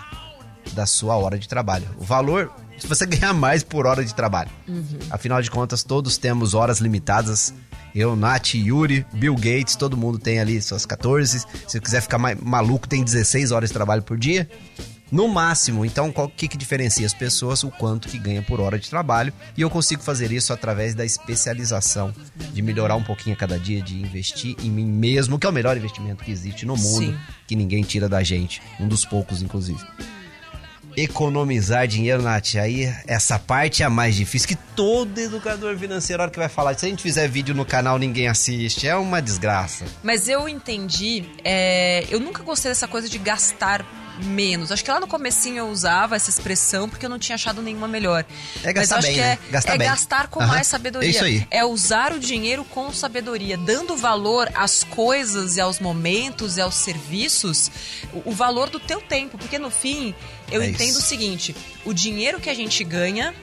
da 0.74 0.84
sua 0.84 1.16
hora 1.16 1.38
de 1.38 1.48
trabalho. 1.48 1.88
O 1.96 2.04
valor, 2.04 2.52
se 2.76 2.86
você 2.86 3.06
ganhar 3.08 3.32
mais 3.32 3.62
por 3.62 3.86
hora 3.86 4.04
de 4.04 4.14
trabalho. 4.14 4.50
Afinal 5.08 5.40
de 5.40 5.50
contas, 5.50 5.82
todos 5.82 6.18
temos 6.18 6.52
horas 6.52 6.78
limitadas. 6.78 7.54
Eu, 7.94 8.14
Nath, 8.14 8.54
Yuri, 8.54 9.04
Bill 9.12 9.34
Gates, 9.34 9.76
todo 9.76 9.96
mundo 9.96 10.18
tem 10.18 10.38
ali 10.38 10.60
suas 10.62 10.86
14. 10.86 11.44
Se 11.66 11.80
quiser 11.80 12.00
ficar 12.00 12.18
mais 12.18 12.38
maluco, 12.40 12.88
tem 12.88 13.02
16 13.02 13.52
horas 13.52 13.70
de 13.70 13.74
trabalho 13.74 14.02
por 14.02 14.18
dia. 14.18 14.48
No 15.10 15.26
máximo, 15.26 15.84
então, 15.84 16.12
o 16.14 16.28
que, 16.28 16.46
que 16.46 16.56
diferencia 16.56 17.04
as 17.04 17.12
pessoas? 17.12 17.64
O 17.64 17.70
quanto 17.70 18.08
que 18.08 18.16
ganha 18.16 18.42
por 18.42 18.60
hora 18.60 18.78
de 18.78 18.88
trabalho. 18.88 19.32
E 19.56 19.60
eu 19.60 19.68
consigo 19.68 20.02
fazer 20.02 20.30
isso 20.30 20.52
através 20.52 20.94
da 20.94 21.04
especialização, 21.04 22.14
de 22.52 22.62
melhorar 22.62 22.94
um 22.94 23.02
pouquinho 23.02 23.34
a 23.34 23.38
cada 23.38 23.58
dia, 23.58 23.82
de 23.82 24.00
investir 24.00 24.54
em 24.62 24.70
mim 24.70 24.86
mesmo, 24.86 25.36
que 25.36 25.46
é 25.46 25.50
o 25.50 25.52
melhor 25.52 25.76
investimento 25.76 26.22
que 26.22 26.30
existe 26.30 26.64
no 26.64 26.76
mundo, 26.76 27.06
Sim. 27.06 27.18
que 27.48 27.56
ninguém 27.56 27.82
tira 27.82 28.08
da 28.08 28.22
gente. 28.22 28.62
Um 28.78 28.86
dos 28.86 29.04
poucos, 29.04 29.42
inclusive 29.42 29.80
economizar 30.96 31.86
dinheiro, 31.86 32.22
Nath, 32.22 32.56
aí 32.56 32.92
essa 33.06 33.38
parte 33.38 33.82
é 33.82 33.86
a 33.86 33.90
mais 33.90 34.14
difícil 34.14 34.48
que 34.48 34.56
todo 34.74 35.18
educador 35.18 35.76
financeiro, 35.76 36.22
hora 36.22 36.30
que 36.30 36.38
vai 36.38 36.48
falar, 36.48 36.78
se 36.78 36.86
a 36.86 36.88
gente 36.88 37.02
fizer 37.02 37.28
vídeo 37.28 37.54
no 37.54 37.64
canal, 37.64 37.98
ninguém 37.98 38.28
assiste, 38.28 38.86
é 38.86 38.96
uma 38.96 39.20
desgraça. 39.20 39.84
Mas 40.02 40.28
eu 40.28 40.48
entendi, 40.48 41.24
é, 41.44 42.04
eu 42.10 42.20
nunca 42.20 42.42
gostei 42.42 42.70
dessa 42.70 42.88
coisa 42.88 43.08
de 43.08 43.18
gastar 43.18 43.84
menos. 44.24 44.70
Acho 44.72 44.84
que 44.84 44.90
lá 44.90 45.00
no 45.00 45.06
comecinho 45.06 45.58
eu 45.58 45.68
usava 45.68 46.16
essa 46.16 46.30
expressão 46.30 46.88
porque 46.88 47.04
eu 47.06 47.10
não 47.10 47.18
tinha 47.18 47.34
achado 47.34 47.60
nenhuma 47.62 47.88
melhor. 47.88 48.24
É 48.62 48.72
gastar 48.72 48.96
Mas 48.96 49.04
acho 49.04 49.06
bem, 49.08 49.14
que 49.14 49.20
né? 49.20 49.38
é, 49.48 49.50
Gastar 49.52 49.74
é 49.74 49.78
bem. 49.78 49.88
gastar 49.88 50.28
com 50.28 50.40
Aham. 50.40 50.48
mais 50.48 50.66
sabedoria. 50.66 51.08
É 51.08 51.10
isso 51.10 51.24
aí. 51.24 51.46
É 51.50 51.64
usar 51.64 52.12
o 52.12 52.18
dinheiro 52.18 52.64
com 52.64 52.92
sabedoria, 52.92 53.56
dando 53.56 53.96
valor 53.96 54.50
às 54.54 54.84
coisas 54.84 55.56
e 55.56 55.60
aos 55.60 55.80
momentos 55.80 56.56
e 56.56 56.60
aos 56.60 56.74
serviços, 56.74 57.70
o, 58.12 58.30
o 58.30 58.32
valor 58.32 58.70
do 58.70 58.78
teu 58.80 59.00
tempo, 59.00 59.38
porque 59.38 59.58
no 59.58 59.70
fim 59.70 60.14
eu 60.50 60.62
É 60.62 60.68
entendo 60.68 60.90
isso. 60.90 60.98
o 60.98 61.02
seguinte, 61.02 61.56
o 61.84 61.92
dinheiro 61.92 62.40
que 62.40 62.50
a 62.50 62.54
gente 62.54 62.82
ganha 62.84 63.34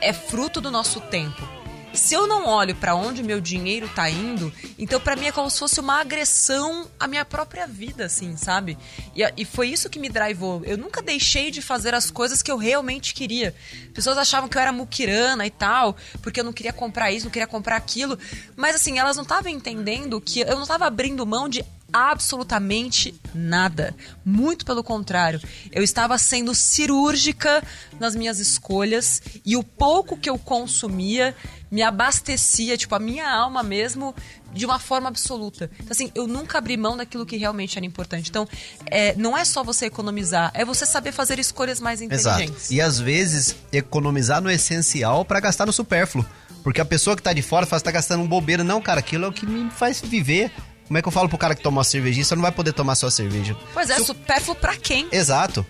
é 0.00 0.12
fruto 0.12 0.60
do 0.60 0.70
nosso 0.70 1.00
tempo. 1.00 1.48
Se 1.94 2.14
eu 2.14 2.26
não 2.26 2.46
olho 2.46 2.74
pra 2.74 2.94
onde 2.94 3.22
meu 3.22 3.40
dinheiro 3.40 3.88
tá 3.94 4.08
indo, 4.08 4.52
então 4.78 4.98
pra 4.98 5.14
mim 5.14 5.26
é 5.26 5.32
como 5.32 5.50
se 5.50 5.58
fosse 5.58 5.78
uma 5.78 6.00
agressão 6.00 6.88
à 6.98 7.06
minha 7.06 7.24
própria 7.24 7.66
vida, 7.66 8.06
assim, 8.06 8.34
sabe? 8.36 8.78
E, 9.14 9.22
e 9.36 9.44
foi 9.44 9.68
isso 9.68 9.90
que 9.90 9.98
me 9.98 10.08
drivou. 10.08 10.62
Eu 10.64 10.78
nunca 10.78 11.02
deixei 11.02 11.50
de 11.50 11.60
fazer 11.60 11.94
as 11.94 12.10
coisas 12.10 12.42
que 12.42 12.50
eu 12.50 12.56
realmente 12.56 13.12
queria. 13.12 13.54
Pessoas 13.92 14.16
achavam 14.16 14.48
que 14.48 14.56
eu 14.56 14.62
era 14.62 14.72
muquirana 14.72 15.46
e 15.46 15.50
tal, 15.50 15.94
porque 16.22 16.40
eu 16.40 16.44
não 16.44 16.52
queria 16.52 16.72
comprar 16.72 17.12
isso, 17.12 17.26
não 17.26 17.32
queria 17.32 17.46
comprar 17.46 17.76
aquilo. 17.76 18.18
Mas 18.56 18.74
assim, 18.74 18.98
elas 18.98 19.16
não 19.16 19.24
estavam 19.24 19.50
entendendo 19.50 20.20
que 20.20 20.40
eu 20.40 20.54
não 20.54 20.62
estava 20.62 20.86
abrindo 20.86 21.26
mão 21.26 21.46
de 21.46 21.62
absolutamente 21.92 23.14
nada. 23.34 23.94
Muito 24.24 24.64
pelo 24.64 24.82
contrário. 24.82 25.40
Eu 25.70 25.82
estava 25.82 26.16
sendo 26.18 26.54
cirúrgica 26.54 27.62
nas 28.00 28.14
minhas 28.14 28.38
escolhas 28.38 29.20
e 29.44 29.56
o 29.56 29.62
pouco 29.62 30.16
que 30.16 30.30
eu 30.30 30.38
consumia 30.38 31.34
me 31.70 31.82
abastecia, 31.82 32.76
tipo, 32.76 32.94
a 32.94 32.98
minha 32.98 33.26
alma 33.30 33.62
mesmo, 33.62 34.14
de 34.52 34.66
uma 34.66 34.78
forma 34.78 35.08
absoluta. 35.08 35.70
Então, 35.76 35.88
assim, 35.90 36.12
eu 36.14 36.26
nunca 36.26 36.58
abri 36.58 36.76
mão 36.76 36.98
daquilo 36.98 37.24
que 37.24 37.38
realmente 37.38 37.78
era 37.78 37.86
importante. 37.86 38.28
Então, 38.28 38.46
é, 38.90 39.14
não 39.16 39.36
é 39.36 39.42
só 39.42 39.64
você 39.64 39.86
economizar, 39.86 40.50
é 40.52 40.66
você 40.66 40.84
saber 40.84 41.12
fazer 41.12 41.38
escolhas 41.38 41.80
mais 41.80 42.02
Exato. 42.02 42.42
inteligentes. 42.42 42.70
E 42.70 42.78
às 42.78 43.00
vezes, 43.00 43.56
economizar 43.72 44.42
no 44.42 44.50
essencial 44.50 45.24
pra 45.24 45.40
gastar 45.40 45.64
no 45.64 45.72
supérfluo. 45.72 46.26
Porque 46.62 46.80
a 46.80 46.84
pessoa 46.84 47.16
que 47.16 47.22
tá 47.22 47.32
de 47.32 47.42
fora 47.42 47.66
fala, 47.66 47.80
você 47.80 47.84
tá 47.84 47.90
gastando 47.90 48.22
um 48.22 48.28
bobeira. 48.28 48.62
Não, 48.62 48.80
cara, 48.80 49.00
aquilo 49.00 49.24
é 49.24 49.28
o 49.28 49.32
que 49.32 49.46
me 49.46 49.70
faz 49.70 50.00
viver. 50.00 50.52
Como 50.86 50.98
é 50.98 51.02
que 51.02 51.08
eu 51.08 51.12
falo 51.12 51.28
pro 51.28 51.38
cara 51.38 51.54
que 51.54 51.62
toma 51.62 51.78
uma 51.78 51.84
cervejinha? 51.84 52.24
Você 52.24 52.34
não 52.34 52.42
vai 52.42 52.52
poder 52.52 52.72
tomar 52.72 52.94
sua 52.94 53.10
cerveja. 53.10 53.56
Pois 53.72 53.88
é, 53.90 53.98
o- 54.00 54.04
supérfluo 54.04 54.54
pra 54.56 54.76
quem? 54.76 55.08
Exato. 55.10 55.64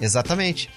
Exatamente. 0.00 0.70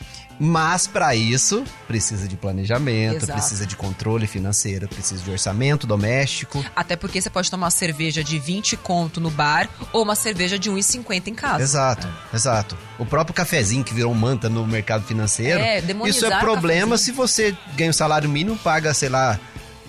Mas 0.44 0.88
pra 0.88 1.14
isso 1.16 1.64
precisa 1.88 2.28
de 2.28 2.36
planejamento, 2.36 3.18
Exato. 3.26 3.34
precisa 3.34 3.64
de 3.66 3.76
controle 3.76 4.26
financeiro, 4.26 4.88
precisa 4.88 5.24
de 5.24 5.30
orçamento 5.30 5.86
doméstico. 5.86 6.66
Até 6.76 6.96
porque 6.96 7.22
você 7.22 7.30
pode 7.30 7.52
tomar 7.52 7.66
uma 7.66 7.72
cerveja 7.72 8.24
de 8.24 8.40
20 8.40 8.76
conto 8.76 9.22
no 9.22 9.30
bar 9.30 9.70
ou 9.94 10.02
uma 10.02 10.16
cerveja 10.16 10.58
de 10.58 10.72
1,50 10.72 11.28
em 11.28 11.36
casa. 11.36 11.62
Exato, 11.64 12.08
exato. 12.34 12.76
O 12.98 13.06
próprio 13.06 13.36
cafezinho 13.36 13.84
que 13.84 13.94
virou 13.94 14.16
manta 14.16 14.50
no 14.50 14.66
mercado 14.66 15.06
financeiro. 15.06 15.60
É, 15.60 15.80
Isso 16.08 16.26
é 16.26 16.40
problema 16.40 16.98
se 16.98 17.12
você 17.12 17.56
ganha 17.76 17.92
um 17.92 17.94
salário 17.94 18.28
mínimo, 18.28 18.58
paga, 18.58 18.96
sei 18.96 19.10
lá. 19.10 19.40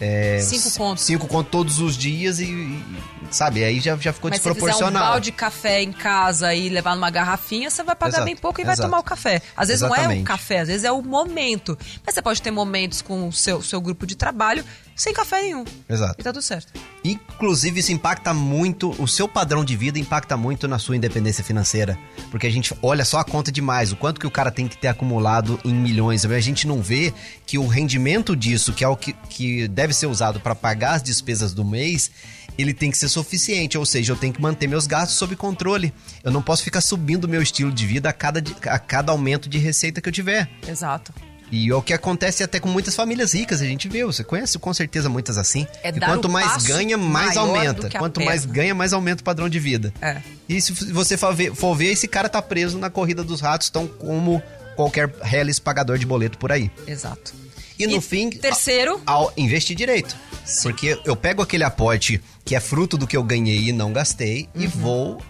É, 0.05 0.41
Cinco 0.41 0.71
contos. 0.73 1.05
Cinco 1.05 1.27
contos 1.29 1.51
todos 1.53 1.79
os 1.79 1.97
dias 1.97 2.41
e. 2.41 2.47
e, 2.47 2.83
Sabe, 3.31 3.63
aí 3.65 3.79
já, 3.81 3.97
já 3.97 4.13
ficou 4.13 4.29
Mas 4.31 4.41
se 4.41 4.43
fizer 4.43 4.51
um 4.51 4.55
desproporcional. 4.55 5.11
balde 5.13 5.27
de 5.27 5.33
café 5.33 5.81
em 5.81 5.93
casa 5.93 6.53
e 6.55 6.69
levar 6.69 6.95
numa 6.97 7.09
garrafinha, 7.09 7.71
você 7.71 7.83
vai 7.83 7.95
pagar 7.95 8.17
Exato, 8.17 8.25
bem 8.27 8.37
pouco 8.37 8.61
e 8.61 8.65
vai 8.65 8.75
exato. 8.75 8.89
tomar 8.89 8.99
o 8.99 9.03
café. 9.03 9.41
Às 9.57 9.69
vezes 9.69 9.81
não 9.81 9.89
é 9.89 9.93
o 9.93 9.95
Exatamente. 10.01 10.25
café, 10.25 10.59
às 10.61 10.69
vezes 10.69 10.85
é 10.85 10.93
o 10.93 11.01
momento. 11.01 11.79
Mas 12.05 12.15
você 12.15 12.21
pode 12.21 12.43
ter 12.43 12.51
momentos 12.51 13.01
com 13.01 13.29
o 13.29 13.33
seu, 13.33 13.63
seu 13.63 13.81
grupo 13.81 14.07
de 14.07 14.17
trabalho 14.17 14.65
sem 14.95 15.13
café 15.13 15.43
nenhum. 15.43 15.65
Exato. 15.89 16.21
E 16.21 16.23
tá 16.23 16.33
tudo 16.33 16.43
certo. 16.43 16.73
Inclusive, 17.05 17.81
isso 17.81 17.93
impacta 17.93 18.33
muito, 18.33 18.91
o 19.03 19.09
seu 19.09 19.27
padrão 19.27 19.65
de 19.65 19.77
vida 19.77 19.99
impacta 19.99 20.37
muito 20.37 20.69
na 20.69 20.79
sua 20.79 20.97
independência 20.97 21.43
financeira. 21.43 21.99
Porque 22.31 22.47
a 22.47 22.51
gente 22.51 22.75
olha 22.83 23.05
só 23.05 23.19
a 23.19 23.25
conta 23.25 23.51
demais, 23.51 23.93
o 23.93 23.97
quanto 23.97 24.21
que 24.21 24.27
o 24.27 24.31
cara 24.31 24.51
tem 24.51 24.69
que 24.69 24.77
ter 24.77 24.89
acumulado 24.89 25.59
em 25.65 25.75
milhões. 25.75 26.25
A 26.25 26.41
gente 26.41 26.67
não 26.67 26.83
vê 26.83 27.13
que 27.47 27.59
o 27.59 27.67
rendimento 27.67 28.37
disso, 28.37 28.73
que 28.73 28.85
é 28.85 28.89
o 28.89 28.97
que, 28.97 29.13
que 29.29 29.67
deve 29.69 29.93
ser 29.93 30.07
usado 30.07 30.41
para 30.41 30.55
pagar 30.55 30.95
as 30.95 31.03
despesas 31.03 31.53
do 31.53 31.65
mês, 31.65 32.11
ele 32.57 32.75
tem 32.75 32.91
que 32.91 32.99
ser 32.99 33.09
suficiente. 33.09 33.77
Ou 33.79 33.87
seja, 33.87 34.13
eu 34.13 34.17
tenho 34.17 34.33
que 34.33 34.41
manter 34.41 34.67
meus 34.67 34.87
gastos 34.87 35.17
sob 35.17 35.35
controle. 35.37 35.93
Eu 36.23 36.31
não 36.31 36.43
posso 36.43 36.63
ficar 36.63 36.81
subindo 36.81 37.25
o 37.25 37.29
meu 37.29 37.43
estilo 37.43 37.73
de 37.73 37.87
vida 37.87 38.09
a 38.09 38.13
cada, 38.13 38.43
a 38.67 38.79
cada 38.79 39.13
aumento 39.13 39.49
de 39.49 39.59
receita 39.59 40.01
que 40.01 40.09
eu 40.09 40.13
tiver. 40.13 40.49
Exato. 40.67 41.13
E 41.53 41.69
é 41.69 41.75
o 41.75 41.83
que 41.83 41.93
acontece 41.93 42.43
até 42.43 42.59
com 42.59 42.69
muitas 42.71 42.97
famílias 42.97 43.35
ricas, 43.35 43.61
a 43.61 43.67
gente 43.67 43.87
vê, 43.87 44.03
você 44.07 44.25
conhece 44.25 44.59
com 44.59 44.73
certeza 44.73 45.11
muitas 45.11 45.37
assim. 45.37 45.67
É 45.83 45.91
e 45.91 46.01
quanto 46.01 46.27
mais 46.29 46.65
ganha, 46.65 46.97
mais 46.97 47.37
aumenta. 47.37 47.91
Quanto 47.91 48.21
mais 48.25 48.41
perna. 48.41 48.55
ganha, 48.55 48.75
mais 48.75 48.93
aumenta 48.95 49.21
o 49.21 49.25
padrão 49.25 49.49
de 49.51 49.61
vida. 49.61 49.93
É. 50.01 50.23
E 50.49 50.61
se 50.63 50.73
você 50.91 51.17
for 51.19 51.35
ver, 51.35 51.55
for 51.55 51.75
ver, 51.75 51.93
esse 51.93 52.09
cara 52.09 52.29
tá 52.29 52.41
preso 52.41 52.79
na 52.79 52.89
corrida 52.89 53.23
dos 53.23 53.43
ratos, 53.43 53.69
tão 53.69 53.87
como 53.87 54.43
qualquer 54.75 55.15
reles 55.23 55.59
pagador 55.59 55.99
de 55.99 56.07
boleto 56.07 56.39
por 56.39 56.51
aí. 56.51 56.71
Exato. 56.87 57.35
E 57.79 57.87
no 57.87 57.99
E 57.99 58.01
fim, 58.01 58.31
terceiro? 58.31 59.03
ao 59.05 59.31
investir 59.37 59.77
direito. 59.77 60.17
Porque 60.63 60.99
eu 61.05 61.15
pego 61.15 61.43
aquele 61.43 61.65
aporte 61.65 62.19
que 62.47 62.55
é 62.57 62.61
fruto 62.61 62.97
do 62.97 63.07
que 63.07 63.17
eu 63.17 63.23
ganhei 63.23 63.69
e 63.69 63.73
não 63.73 63.93
gastei 63.93 64.49
e 64.55 64.65
Uhum. 64.65 64.71
vou 64.71 65.23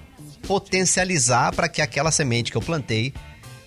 potencializar 0.47 1.53
para 1.55 1.69
que 1.69 1.83
aquela 1.83 2.11
semente 2.13 2.51
que 2.51 2.57
eu 2.57 2.63
plantei 2.63 3.13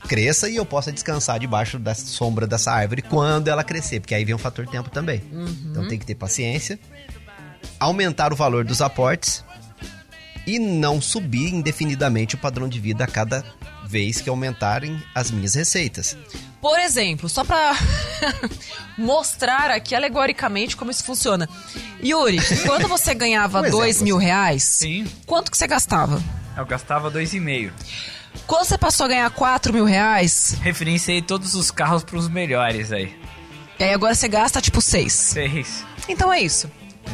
cresça 0.07 0.49
e 0.49 0.55
eu 0.55 0.65
possa 0.65 0.91
descansar 0.91 1.39
debaixo 1.39 1.77
da 1.79 1.93
sombra 1.95 2.45
dessa 2.47 2.71
árvore 2.71 3.01
quando 3.01 3.47
ela 3.47 3.63
crescer, 3.63 3.99
porque 3.99 4.15
aí 4.15 4.23
vem 4.23 4.35
um 4.35 4.39
fator 4.39 4.67
tempo 4.67 4.89
também. 4.89 5.21
Uhum. 5.31 5.67
Então 5.71 5.87
tem 5.87 5.99
que 5.99 6.05
ter 6.05 6.15
paciência, 6.15 6.79
aumentar 7.79 8.31
o 8.31 8.35
valor 8.35 8.63
dos 8.63 8.81
aportes 8.81 9.43
e 10.47 10.59
não 10.59 11.01
subir 11.01 11.53
indefinidamente 11.53 12.35
o 12.35 12.37
padrão 12.37 12.67
de 12.69 12.79
vida 12.79 13.03
a 13.03 13.07
cada 13.07 13.43
vez 13.87 14.21
que 14.21 14.29
aumentarem 14.29 15.01
as 15.13 15.31
minhas 15.31 15.53
receitas. 15.55 16.17
Por 16.61 16.79
exemplo, 16.79 17.29
só 17.29 17.43
pra 17.43 17.73
mostrar 18.97 19.69
aqui 19.71 19.93
alegoricamente 19.95 20.75
como 20.75 20.91
isso 20.91 21.03
funciona. 21.03 21.47
Yuri, 22.03 22.39
quando 22.65 22.87
você 22.87 23.13
ganhava 23.13 23.59
Um 23.61 23.65
exemplo, 23.65 23.79
dois 23.79 24.01
mil 24.01 24.17
assim. 24.17 24.25
reais, 24.25 24.63
Sim. 24.63 25.05
quanto 25.25 25.51
que 25.51 25.57
você 25.57 25.67
gastava? 25.67 26.21
Eu 26.57 26.65
gastava 26.65 27.09
dois 27.09 27.33
e 27.33 27.39
meio. 27.39 27.73
Quando 28.47 28.65
você 28.65 28.77
passou 28.77 29.05
a 29.05 29.09
ganhar 29.09 29.29
quatro 29.31 29.73
mil 29.73 29.85
reais, 29.85 30.55
Referenciei 30.61 31.21
todos 31.21 31.55
os 31.55 31.71
carros 31.71 32.03
pros 32.03 32.27
melhores 32.27 32.91
aí. 32.91 33.15
e 33.79 33.83
aí 33.83 33.93
agora 33.93 34.13
você 34.15 34.27
gasta 34.27 34.61
tipo 34.61 34.81
seis. 34.81 35.13
Seis. 35.13 35.83
Então 36.07 36.31
é 36.31 36.39
isso. 36.41 36.69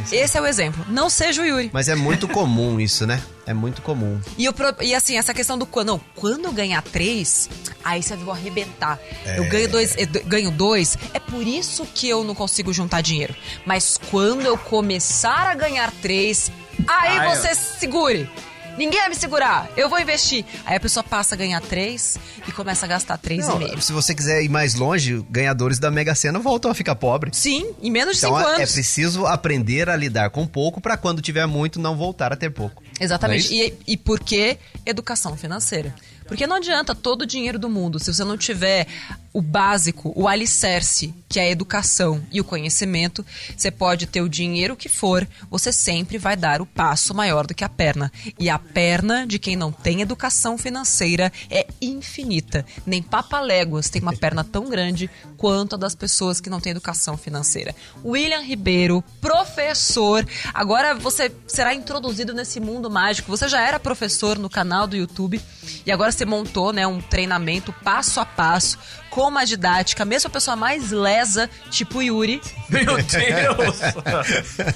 Esse 0.10 0.38
é 0.38 0.42
o 0.42 0.46
exemplo. 0.48 0.86
Não 0.88 1.10
seja 1.10 1.42
o 1.42 1.46
Yuri. 1.46 1.70
Mas 1.74 1.90
é 1.90 1.96
muito 1.96 2.26
comum 2.28 2.80
isso, 2.80 3.06
né? 3.06 3.22
É 3.46 3.54
muito 3.54 3.82
comum. 3.82 4.22
E, 4.38 4.48
o 4.48 4.54
pro- 4.54 4.74
e 4.82 4.96
assim, 4.96 5.18
essa 5.18 5.34
questão 5.34 5.58
do 5.58 5.66
quando. 5.66 5.88
Não, 5.90 6.02
quando 6.16 6.46
eu 6.46 6.52
ganhar 6.54 6.82
três, 6.82 7.50
aí 7.84 8.02
você 8.02 8.16
vou 8.16 8.34
arrebentar. 8.34 8.98
Eu 9.26 9.50
ganho 9.50 9.68
dois, 9.70 9.94
eu 9.98 10.08
d- 10.08 10.22
ganho 10.22 10.50
dois. 10.50 10.98
É 11.14 11.20
por 11.20 11.46
isso 11.46 11.86
que 11.94 12.08
eu 12.08 12.24
não 12.24 12.34
consigo 12.34 12.72
juntar 12.72 13.02
dinheiro. 13.02 13.36
Mas 13.66 14.00
quando 14.10 14.46
eu 14.46 14.58
começar 14.58 15.50
a 15.50 15.56
ganhar 15.56 15.92
três, 16.02 16.50
aí 16.88 17.18
eu- 17.18 17.30
você 17.36 17.54
segure. 17.54 18.30
Ninguém 18.78 19.00
vai 19.00 19.10
me 19.10 19.16
segurar. 19.16 19.70
Eu 19.76 19.90
vou 19.90 20.00
investir. 20.00 20.46
Aí 20.66 20.76
a 20.76 20.80
pessoa 20.80 21.04
passa 21.04 21.36
a 21.36 21.38
ganhar 21.38 21.62
três 21.62 22.18
e 22.48 22.52
começa 22.52 22.86
a 22.86 22.90
gastar 22.90 23.18
três 23.18 23.48
e 23.48 23.56
meio. 23.58 23.74
Não, 23.74 23.82
se 23.82 23.92
você 23.92 24.16
quiser 24.16 24.44
ir 24.44 24.50
mais 24.50 24.76
longe, 24.76 25.24
ganhadores 25.30 25.78
da 25.80 25.92
Mega 25.92 26.16
Sena 26.16 26.40
voltam 26.40 26.72
a 26.72 26.74
ficar 26.74 26.96
pobres. 26.96 27.38
Sim, 27.38 27.72
em 27.82 27.92
menos 27.92 28.18
de 28.18 28.26
Então 28.26 28.38
cinco 28.38 28.50
é, 28.50 28.54
é 28.54 28.56
anos. 28.58 28.72
preciso 28.72 29.26
aprender 29.26 29.90
a 29.90 29.96
lidar 29.96 30.30
com 30.30 30.48
pouco 30.48 30.80
para 30.82 30.98
quando 30.98 31.22
tiver 31.22 31.46
muito 31.46 31.80
não 31.80 31.96
voltar 31.96 32.32
a 32.34 32.36
ter 32.36 32.50
pouco. 32.52 32.82
Exatamente. 33.00 33.50
Não 33.50 33.62
é 33.62 33.66
e, 33.68 33.78
e 33.88 33.98
por 33.98 34.20
que 34.20 34.58
educação 34.86 35.36
financeira? 35.36 35.94
Porque 36.28 36.48
não 36.48 36.56
adianta 36.56 36.96
todo 36.96 37.24
o 37.24 37.26
dinheiro 37.26 37.60
do 37.60 37.70
mundo 37.70 38.00
se 38.00 38.14
você 38.14 38.24
não 38.24 38.38
tiver 38.38 38.88
o 39.34 39.42
básico, 39.42 40.12
o 40.16 40.28
alicerce, 40.28 41.14
que 41.30 41.40
é 41.40 41.44
a 41.44 41.50
educação 41.50 42.22
e 42.32 42.42
o 42.42 42.44
conhecimento. 42.44 43.26
Você 43.56 43.72
pode 43.72 44.06
ter 44.06 44.22
o 44.22 44.30
dinheiro 44.30 44.76
que 44.76 44.90
for, 44.90 45.28
você 45.50 45.72
sempre 45.72 46.18
vai 46.18 46.36
dar 46.36 46.62
o 46.62 46.66
passo 46.66 47.14
maior 47.14 47.48
do 47.48 47.54
que 47.54 47.64
a 47.64 47.70
perna. 47.70 48.12
E 48.38 48.50
a 48.50 48.60
perna 48.60 49.26
de 49.26 49.40
quem 49.40 49.56
não 49.56 49.72
tem 49.72 50.02
educação 50.02 50.58
financeira 50.58 51.32
é 51.50 51.66
infinita. 51.82 52.66
Nem 52.86 53.02
papaléguas 53.02 53.90
tem 53.90 54.02
uma 54.02 54.16
perna 54.16 54.44
tão 54.44 54.70
grande 54.70 55.10
quanto 55.38 55.76
a 55.76 55.78
das 55.78 55.96
pessoas 55.96 56.42
que 56.42 56.50
não 56.50 56.60
têm 56.60 56.72
educação 56.72 57.16
financeira. 57.16 57.74
William 58.04 58.42
Ribeiro, 58.42 59.04
professor. 59.22 60.28
Agora 60.54 60.94
você 60.94 61.32
será 61.48 61.74
introduzido 61.74 62.34
nesse 62.34 62.60
mundo 62.60 62.92
mágico. 62.92 63.32
Você 63.32 63.48
já 63.48 63.62
era 63.62 63.80
professor 63.80 64.38
no 64.38 64.50
canal 64.50 64.86
do 64.86 64.98
YouTube 64.98 65.42
e 65.86 65.92
agora 65.92 66.12
você 66.12 66.26
montou, 66.26 66.74
né, 66.74 66.86
um 66.86 67.00
treinamento 67.02 67.72
passo 67.72 68.20
a 68.20 68.26
passo 68.26 68.78
com 69.22 69.28
uma 69.28 69.46
didática, 69.46 70.04
mesmo 70.04 70.28
a 70.28 70.32
pessoa 70.32 70.56
mais 70.56 70.90
lesa, 70.92 71.48
tipo 71.70 72.02
Yuri. 72.02 72.42
Meu 72.70 72.96
Deus! 73.04 73.80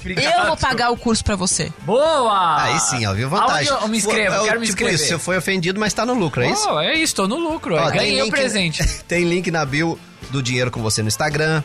Eu 0.06 0.46
vou 0.46 0.58
pagar 0.58 0.91
o 0.91 0.98
curso 0.98 1.24
pra 1.24 1.36
você. 1.36 1.72
Boa! 1.82 2.62
Aí 2.64 2.80
sim, 2.80 3.06
ó, 3.08 3.14
viu 3.14 3.28
vantagem. 3.30 3.72
Aonde 3.72 3.84
eu 3.84 3.88
me 3.89 3.98
inscrevo, 3.98 4.36
É 4.36 4.41
o- 4.41 4.43
quero 4.46 4.60
me 4.60 4.66
tipo 4.68 4.74
inscrever. 4.84 4.96
isso, 4.96 5.08
você 5.08 5.18
foi 5.20 5.38
ofendido, 5.38 5.80
mas 5.80 5.93
tá 5.93 6.06
no 6.06 6.14
lucro, 6.14 6.43
é 6.43 6.52
isso? 6.52 6.70
Oh, 6.70 6.80
é 6.80 6.93
isso, 6.93 7.16
tô 7.16 7.28
no 7.28 7.38
lucro. 7.38 7.76
Ó, 7.76 7.89
Ganhei 7.89 8.22
o 8.22 8.30
presente. 8.30 8.84
tem 9.08 9.24
link 9.24 9.50
na 9.50 9.66
bio 9.66 9.98
do 10.30 10.41
Dinheiro 10.43 10.70
com 10.70 10.82
você 10.82 11.02
no 11.02 11.08
Instagram. 11.08 11.64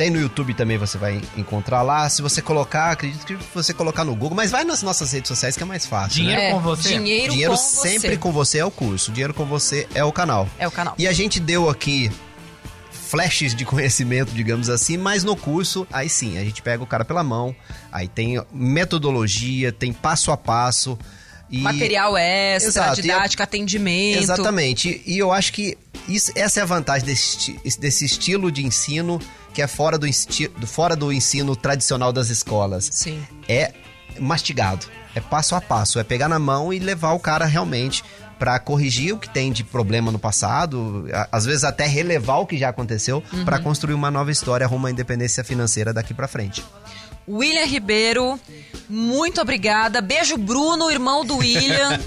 Tem 0.00 0.08
no 0.08 0.18
YouTube 0.18 0.54
também, 0.54 0.78
você 0.78 0.96
vai 0.96 1.20
encontrar 1.36 1.82
lá. 1.82 2.08
Se 2.08 2.22
você 2.22 2.40
colocar, 2.40 2.92
acredito 2.92 3.26
que 3.26 3.36
você 3.52 3.74
colocar 3.74 4.02
no 4.02 4.14
Google, 4.14 4.34
mas 4.34 4.50
vai 4.50 4.64
nas 4.64 4.82
nossas 4.82 5.12
redes 5.12 5.28
sociais 5.28 5.58
que 5.58 5.62
é 5.62 5.66
mais 5.66 5.84
fácil. 5.84 6.24
né? 6.24 6.30
Dinheiro 6.30 6.54
com 6.54 6.60
você? 6.62 6.88
Dinheiro, 6.88 7.32
Dinheiro 7.32 7.52
com 7.52 7.58
sempre 7.58 8.08
você. 8.12 8.16
com 8.16 8.32
você 8.32 8.58
é 8.60 8.64
o 8.64 8.70
curso. 8.70 9.12
Dinheiro 9.12 9.34
com 9.34 9.44
você 9.44 9.86
é 9.94 10.02
o 10.02 10.10
canal. 10.10 10.48
É 10.58 10.66
o 10.66 10.70
canal. 10.70 10.94
E 10.96 11.06
a 11.06 11.12
gente 11.12 11.38
deu 11.38 11.68
aqui 11.68 12.10
flashes 12.90 13.54
de 13.54 13.62
conhecimento, 13.66 14.32
digamos 14.32 14.70
assim, 14.70 14.96
mas 14.96 15.22
no 15.22 15.36
curso, 15.36 15.86
aí 15.92 16.08
sim, 16.08 16.38
a 16.38 16.44
gente 16.44 16.62
pega 16.62 16.82
o 16.82 16.86
cara 16.86 17.04
pela 17.04 17.22
mão, 17.22 17.54
aí 17.92 18.08
tem 18.08 18.42
metodologia, 18.50 19.70
tem 19.70 19.92
passo 19.92 20.32
a 20.32 20.36
passo. 20.38 20.98
E... 21.50 21.58
Material 21.58 22.16
extra, 22.16 22.70
Exato, 22.70 23.00
e 23.00 23.02
didática, 23.02 23.44
atendimento. 23.44 24.22
Exatamente. 24.22 25.02
E 25.04 25.18
eu 25.18 25.30
acho 25.30 25.52
que 25.52 25.76
isso- 26.08 26.32
essa 26.34 26.60
é 26.60 26.62
a 26.62 26.66
vantagem 26.66 27.04
desse, 27.04 27.60
desse 27.78 28.06
estilo 28.06 28.50
de 28.50 28.64
ensino 28.64 29.20
que 29.52 29.62
é 29.62 29.66
fora 29.66 29.98
do, 29.98 30.06
fora 30.66 30.96
do 30.96 31.12
ensino 31.12 31.56
tradicional 31.56 32.12
das 32.12 32.28
escolas. 32.28 32.88
Sim. 32.92 33.22
É 33.48 33.72
mastigado. 34.18 34.86
É 35.14 35.20
passo 35.20 35.54
a 35.54 35.60
passo. 35.60 35.98
É 35.98 36.04
pegar 36.04 36.28
na 36.28 36.38
mão 36.38 36.72
e 36.72 36.78
levar 36.78 37.12
o 37.12 37.20
cara 37.20 37.44
realmente 37.44 38.04
para 38.38 38.58
corrigir 38.58 39.12
o 39.12 39.18
que 39.18 39.28
tem 39.28 39.52
de 39.52 39.62
problema 39.62 40.10
no 40.10 40.18
passado, 40.18 41.06
às 41.30 41.44
vezes 41.44 41.62
até 41.62 41.86
relevar 41.86 42.38
o 42.38 42.46
que 42.46 42.56
já 42.56 42.70
aconteceu 42.70 43.22
para 43.44 43.58
construir 43.58 43.92
uma 43.92 44.10
nova 44.10 44.32
história 44.32 44.66
rumo 44.66 44.86
à 44.86 44.90
independência 44.90 45.44
financeira 45.44 45.92
daqui 45.92 46.14
para 46.14 46.26
frente. 46.26 46.64
William 47.28 47.64
Ribeiro, 47.64 48.40
muito 48.88 49.40
obrigada. 49.40 50.00
Beijo, 50.00 50.36
Bruno, 50.36 50.90
irmão 50.90 51.24
do 51.24 51.36
William, 51.36 51.98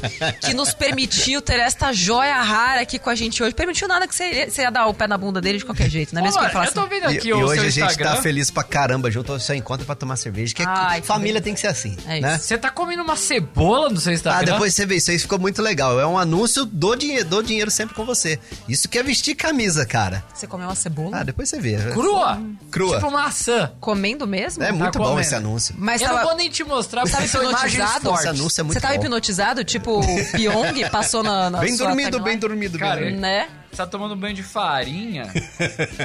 que 0.42 0.54
nos 0.54 0.74
permitiu 0.74 1.42
ter 1.42 1.60
esta 1.60 1.94
joia 1.94 2.42
rara 2.42 2.82
aqui 2.82 3.00
com 3.00 3.10
a 3.10 3.16
gente 3.16 3.42
hoje. 3.42 3.56
Permitiu 3.56 3.88
nada 3.88 4.06
que 4.08 4.14
você 4.14 4.30
ia, 4.32 4.52
você 4.52 4.62
ia 4.64 4.70
dar 4.72 4.88
o 4.88 4.94
pé 4.94 5.08
na 5.08 5.18
bunda 5.18 5.40
dele 5.40 5.60
de 5.60 5.66
qualquer 5.66 5.90
jeito, 5.90 6.14
não 6.14 6.22
é 6.22 6.26
mesmo 6.26 6.38
que 6.40 6.44
Ô, 6.44 6.48
ele 6.48 6.54
fala 6.54 6.66
eu 6.66 6.74
tô 6.74 6.80
assim? 6.82 6.90
vendo 6.90 7.12
E, 7.12 7.18
aqui 7.18 7.28
e 7.30 7.34
o 7.34 7.38
hoje 7.38 7.54
seu 7.60 7.62
a 7.68 7.70
gente 7.70 7.86
Instagram. 7.90 8.16
tá 8.16 8.22
feliz 8.22 8.52
pra 8.52 8.64
caramba 8.64 9.10
junto, 9.10 9.40
só 9.40 9.54
encontra 9.54 9.86
pra 9.86 9.96
tomar 9.96 10.18
cerveja, 10.18 10.54
que 10.54 10.62
é- 10.62 10.66
Ai, 10.68 11.00
que 11.02 11.08
família 11.08 11.40
tem 11.42 11.54
que 11.54 11.60
ser 11.62 11.68
assim, 11.68 11.96
É 12.06 12.20
né? 12.20 12.36
isso. 12.36 12.46
Você 12.48 12.58
tá 12.58 12.70
comendo 12.70 13.02
uma 13.04 13.16
cebola 13.16 13.90
no 13.90 14.00
seu 14.02 14.12
Ah, 14.12 14.16
Instagram? 14.16 14.52
depois 14.54 14.74
você 14.76 14.86
vê, 14.86 14.96
isso 14.98 15.10
aí 15.12 15.20
ficou 15.20 15.40
muito 15.40 15.62
legal. 15.62 16.00
É 16.00 16.06
um 16.06 16.18
anúncio 16.18 16.66
do 16.66 16.96
dinheiro, 16.96 17.26
do 17.30 17.42
dinheiro 17.42 17.72
sempre 17.72 17.96
com 17.96 18.04
você. 18.06 18.38
Isso 18.68 18.90
que 18.90 18.98
é 19.00 19.04
vestir 19.04 19.36
camisa, 19.36 19.86
cara. 19.86 20.24
Você 20.34 20.48
comeu 20.48 20.68
uma 20.68 20.76
cebola? 20.76 21.20
Ah, 21.20 21.24
depois 21.24 21.48
você 21.48 21.60
vê. 21.60 21.78
Crua? 21.94 22.42
Crua. 22.70 22.96
Tipo 22.98 23.12
maçã. 23.12 23.72
Comendo 23.80 24.28
mesmo? 24.28 24.62
É 24.64 24.72
muito 24.72 25.00
bom 25.04 25.10
comendo. 25.10 25.22
esse 25.22 25.36
anúncio. 25.36 25.76
Mas 25.78 26.02
eu 26.02 26.08
tava, 26.08 26.20
não 26.20 26.28
vou 26.28 26.38
nem 26.38 26.50
te 26.50 26.64
mostrar, 26.64 27.04
porque 27.04 27.28
são 27.28 27.44
hipnotizado? 27.44 28.14
Esse 28.14 28.28
anúncio 28.28 28.62
é 28.62 28.64
muito 28.64 28.74
você 28.74 28.82
tava 28.82 28.94
bom. 28.96 29.02
hipnotizado? 29.02 29.64
Tipo 29.64 30.00
o 30.00 30.32
Pyong 30.32 30.90
passou 30.92 31.24
na, 31.24 31.50
na 31.50 31.60
Bem 31.60 31.76
sua 31.76 31.88
dormido, 31.88 32.20
bem 32.20 32.38
dormido, 32.38 32.78
bem 32.78 32.88
Cara, 32.88 33.02
dormido. 33.02 33.22
Né? 33.22 33.48
Você 33.70 33.78
tá 33.78 33.88
tomando 33.88 34.16
banho 34.16 34.36
de 34.36 34.44
farinha? 34.44 35.32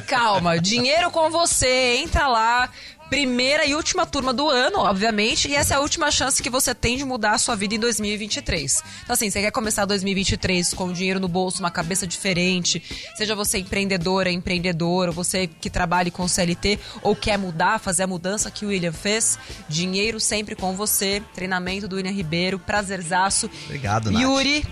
Calma, 0.07 0.59
dinheiro 0.59 1.11
com 1.11 1.29
você, 1.29 1.97
entra 1.97 2.27
lá. 2.27 2.69
Primeira 3.09 3.65
e 3.65 3.73
última 3.73 4.05
turma 4.05 4.31
do 4.31 4.47
ano, 4.47 4.79
obviamente, 4.79 5.47
e 5.47 5.55
essa 5.55 5.73
é 5.73 5.77
a 5.77 5.79
última 5.79 6.11
chance 6.11 6.43
que 6.43 6.49
você 6.49 6.75
tem 6.75 6.95
de 6.95 7.03
mudar 7.03 7.31
a 7.31 7.37
sua 7.39 7.55
vida 7.55 7.73
em 7.73 7.79
2023. 7.79 8.83
Então, 9.03 9.13
assim, 9.13 9.29
você 9.29 9.41
quer 9.41 9.51
começar 9.51 9.85
2023 9.85 10.73
com 10.75 10.93
dinheiro 10.93 11.19
no 11.19 11.27
bolso, 11.27 11.59
uma 11.59 11.71
cabeça 11.71 12.05
diferente, 12.05 12.81
seja 13.15 13.35
você 13.35 13.57
empreendedora, 13.57 14.31
empreendedor, 14.31 15.07
ou 15.07 15.13
você 15.13 15.47
que 15.47 15.69
trabalhe 15.69 16.11
com 16.11 16.27
CLT, 16.27 16.79
ou 17.01 17.15
quer 17.15 17.37
mudar, 17.37 17.79
fazer 17.79 18.03
a 18.03 18.07
mudança 18.07 18.51
que 18.51 18.63
o 18.63 18.69
William 18.69 18.93
fez, 18.93 19.39
dinheiro 19.67 20.19
sempre 20.19 20.55
com 20.55 20.73
você, 20.73 21.23
treinamento 21.33 21.87
do 21.87 21.95
William 21.95 22.11
Ribeiro, 22.11 22.59
prazerzaço. 22.59 23.49
Obrigado, 23.65 24.11
Nath. 24.11 24.21
Yuri, 24.21 24.65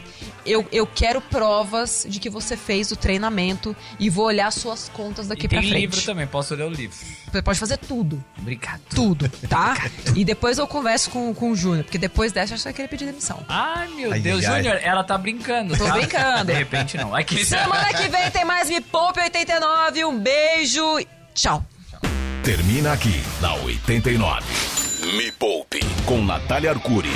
eu, 0.48 0.66
eu 0.72 0.88
quero 0.88 1.22
provas 1.22 2.06
de 2.10 2.20
que 2.20 2.30
você 2.30 2.56
fez 2.58 2.91
o 2.91 2.95
treinamento 2.95 3.76
e 4.00 4.10
vou 4.10 4.26
olhar 4.26 4.52
suas 4.52 4.89
contas 4.89 5.28
daqui 5.28 5.45
E 5.45 5.50
pra 5.50 5.60
tem 5.60 5.70
frente. 5.70 5.82
livro 5.82 6.02
também, 6.02 6.26
posso 6.26 6.56
ler 6.56 6.64
o 6.64 6.70
livro. 6.70 6.95
Você 7.32 7.41
pode 7.41 7.60
fazer 7.60 7.78
tudo. 7.78 8.24
Obrigado. 8.39 8.82
Tudo, 8.89 9.30
tá? 9.50 9.76
e 10.16 10.24
depois 10.24 10.58
eu 10.58 10.66
converso 10.68 11.10
com, 11.10 11.34
com 11.34 11.52
o 11.52 11.56
Júnior, 11.56 11.84
porque 11.84 11.98
depois 11.98 12.32
dessa 12.32 12.54
eu 12.54 12.58
só 12.58 12.72
querer 12.72 12.88
pedir 12.88 13.06
demissão. 13.06 13.43
Ai, 13.50 13.88
meu 13.89 14.12
Ai, 14.14 14.20
Deus. 14.20 14.43
Júnior, 14.43 14.80
ela 14.82 15.04
tá 15.04 15.18
brincando, 15.18 15.78
Tô 15.78 15.86
tá? 15.86 15.93
brincando. 15.93 16.45
De 16.45 16.54
repente 16.54 16.98
não. 16.98 17.14
Aqui 17.14 17.43
Semana 17.45 17.93
que 17.93 18.08
vem 18.08 18.32
tem 18.32 18.45
mais 18.45 18.70
Me 18.70 18.80
Poupe 18.82 19.20
89. 19.20 20.06
Um 20.06 20.18
beijo. 20.18 20.82
Tchau. 21.36 21.64
Termina 22.43 22.93
aqui 22.93 23.22
na 23.41 23.54
89. 23.56 24.45
Me 25.18 25.32
Poupe 25.34 25.80
com 26.06 26.24
Natália 26.24 26.72
Arcuri. 26.72 27.10